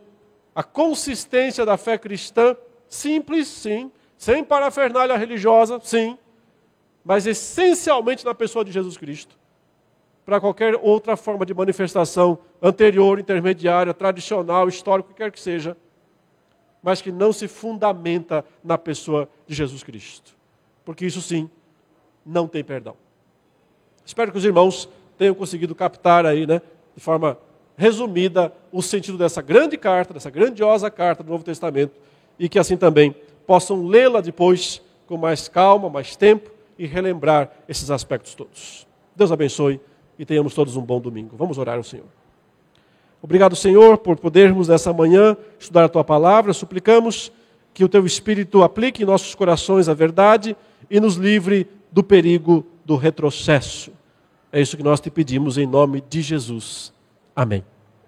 a 0.56 0.64
consistência 0.64 1.66
da 1.66 1.78
fé 1.78 1.98
cristã, 1.98 2.56
simples, 2.88 3.48
sim, 3.48 3.92
sem 4.18 4.44
parafernália 4.44 5.18
religiosa, 5.18 5.80
sim, 5.84 6.18
mas 7.04 7.26
essencialmente 7.26 8.24
na 8.24 8.34
pessoa 8.34 8.64
de 8.64 8.72
Jesus 8.72 8.98
Cristo 8.98 9.38
para 10.26 10.40
qualquer 10.40 10.76
outra 10.82 11.18
forma 11.18 11.46
de 11.46 11.54
manifestação 11.54 12.40
anterior, 12.62 13.20
intermediária, 13.20 13.94
tradicional, 13.94 14.68
histórico, 14.68 15.10
que 15.10 15.16
quer 15.16 15.32
que 15.32 15.40
seja, 15.40 15.76
mas 16.82 17.02
que 17.02 17.12
não 17.12 17.34
se 17.34 17.48
fundamenta 17.48 18.46
na 18.64 18.78
pessoa 18.78 19.28
de 19.46 19.54
Jesus 19.54 19.84
Cristo. 19.84 20.36
Porque 20.86 21.06
isso 21.06 21.22
sim 21.22 21.50
não 22.26 22.48
tem 22.48 22.64
perdão. 22.64 22.96
Espero 24.06 24.32
que 24.32 24.38
os 24.38 24.46
irmãos 24.46 24.90
tenham 25.18 25.36
conseguido 25.36 25.76
captar 25.76 26.26
aí, 26.26 26.48
né, 26.48 26.62
de 26.96 27.02
forma 27.02 27.38
resumida, 27.76 28.54
o 28.72 28.82
sentido 28.82 29.18
dessa 29.18 29.42
grande 29.42 29.78
carta, 29.78 30.14
dessa 30.14 30.30
grandiosa 30.30 30.90
carta 30.90 31.24
do 31.24 31.32
Novo 31.32 31.44
Testamento, 31.44 31.94
e 32.38 32.48
que 32.48 32.60
assim 32.60 32.78
também 32.78 33.16
possam 33.46 33.86
lê-la 33.86 34.22
depois 34.22 34.82
com 35.08 35.18
mais 35.18 35.48
calma, 35.48 35.90
mais 35.90 36.16
tempo 36.16 36.50
e 36.78 36.86
relembrar 36.86 37.52
esses 37.68 37.92
aspectos 37.92 38.34
todos. 38.36 38.88
Deus 39.16 39.32
abençoe 39.32 39.80
e 40.18 40.26
tenhamos 40.26 40.54
todos 40.54 40.76
um 40.76 40.82
bom 40.82 41.00
domingo. 41.00 41.36
Vamos 41.36 41.58
orar 41.58 41.78
ao 41.78 41.84
Senhor. 41.84 42.06
Obrigado, 43.22 43.56
Senhor, 43.56 43.98
por 43.98 44.18
podermos 44.18 44.68
nessa 44.68 44.92
manhã 44.92 45.38
estudar 45.60 45.86
a 45.86 45.90
tua 45.90 46.04
palavra. 46.04 46.52
Suplicamos 46.52 47.32
que 47.74 47.84
o 47.84 47.90
teu 47.90 48.06
Espírito 48.06 48.62
aplique 48.64 49.04
em 49.04 49.06
nossos 49.06 49.34
corações 49.34 49.88
a 49.88 49.94
verdade 49.94 50.56
e 50.90 51.00
nos 51.00 51.16
livre 51.16 51.68
do 51.92 52.04
perigo 52.04 52.66
do 52.84 52.96
retrocesso. 52.96 53.92
É 54.52 54.62
isso 54.62 54.76
que 54.76 54.84
nós 54.84 55.00
te 55.00 55.10
pedimos 55.10 55.58
em 55.58 55.66
nome 55.66 56.04
de 56.10 56.22
Jesus. 56.22 56.94
Amém. 57.36 57.73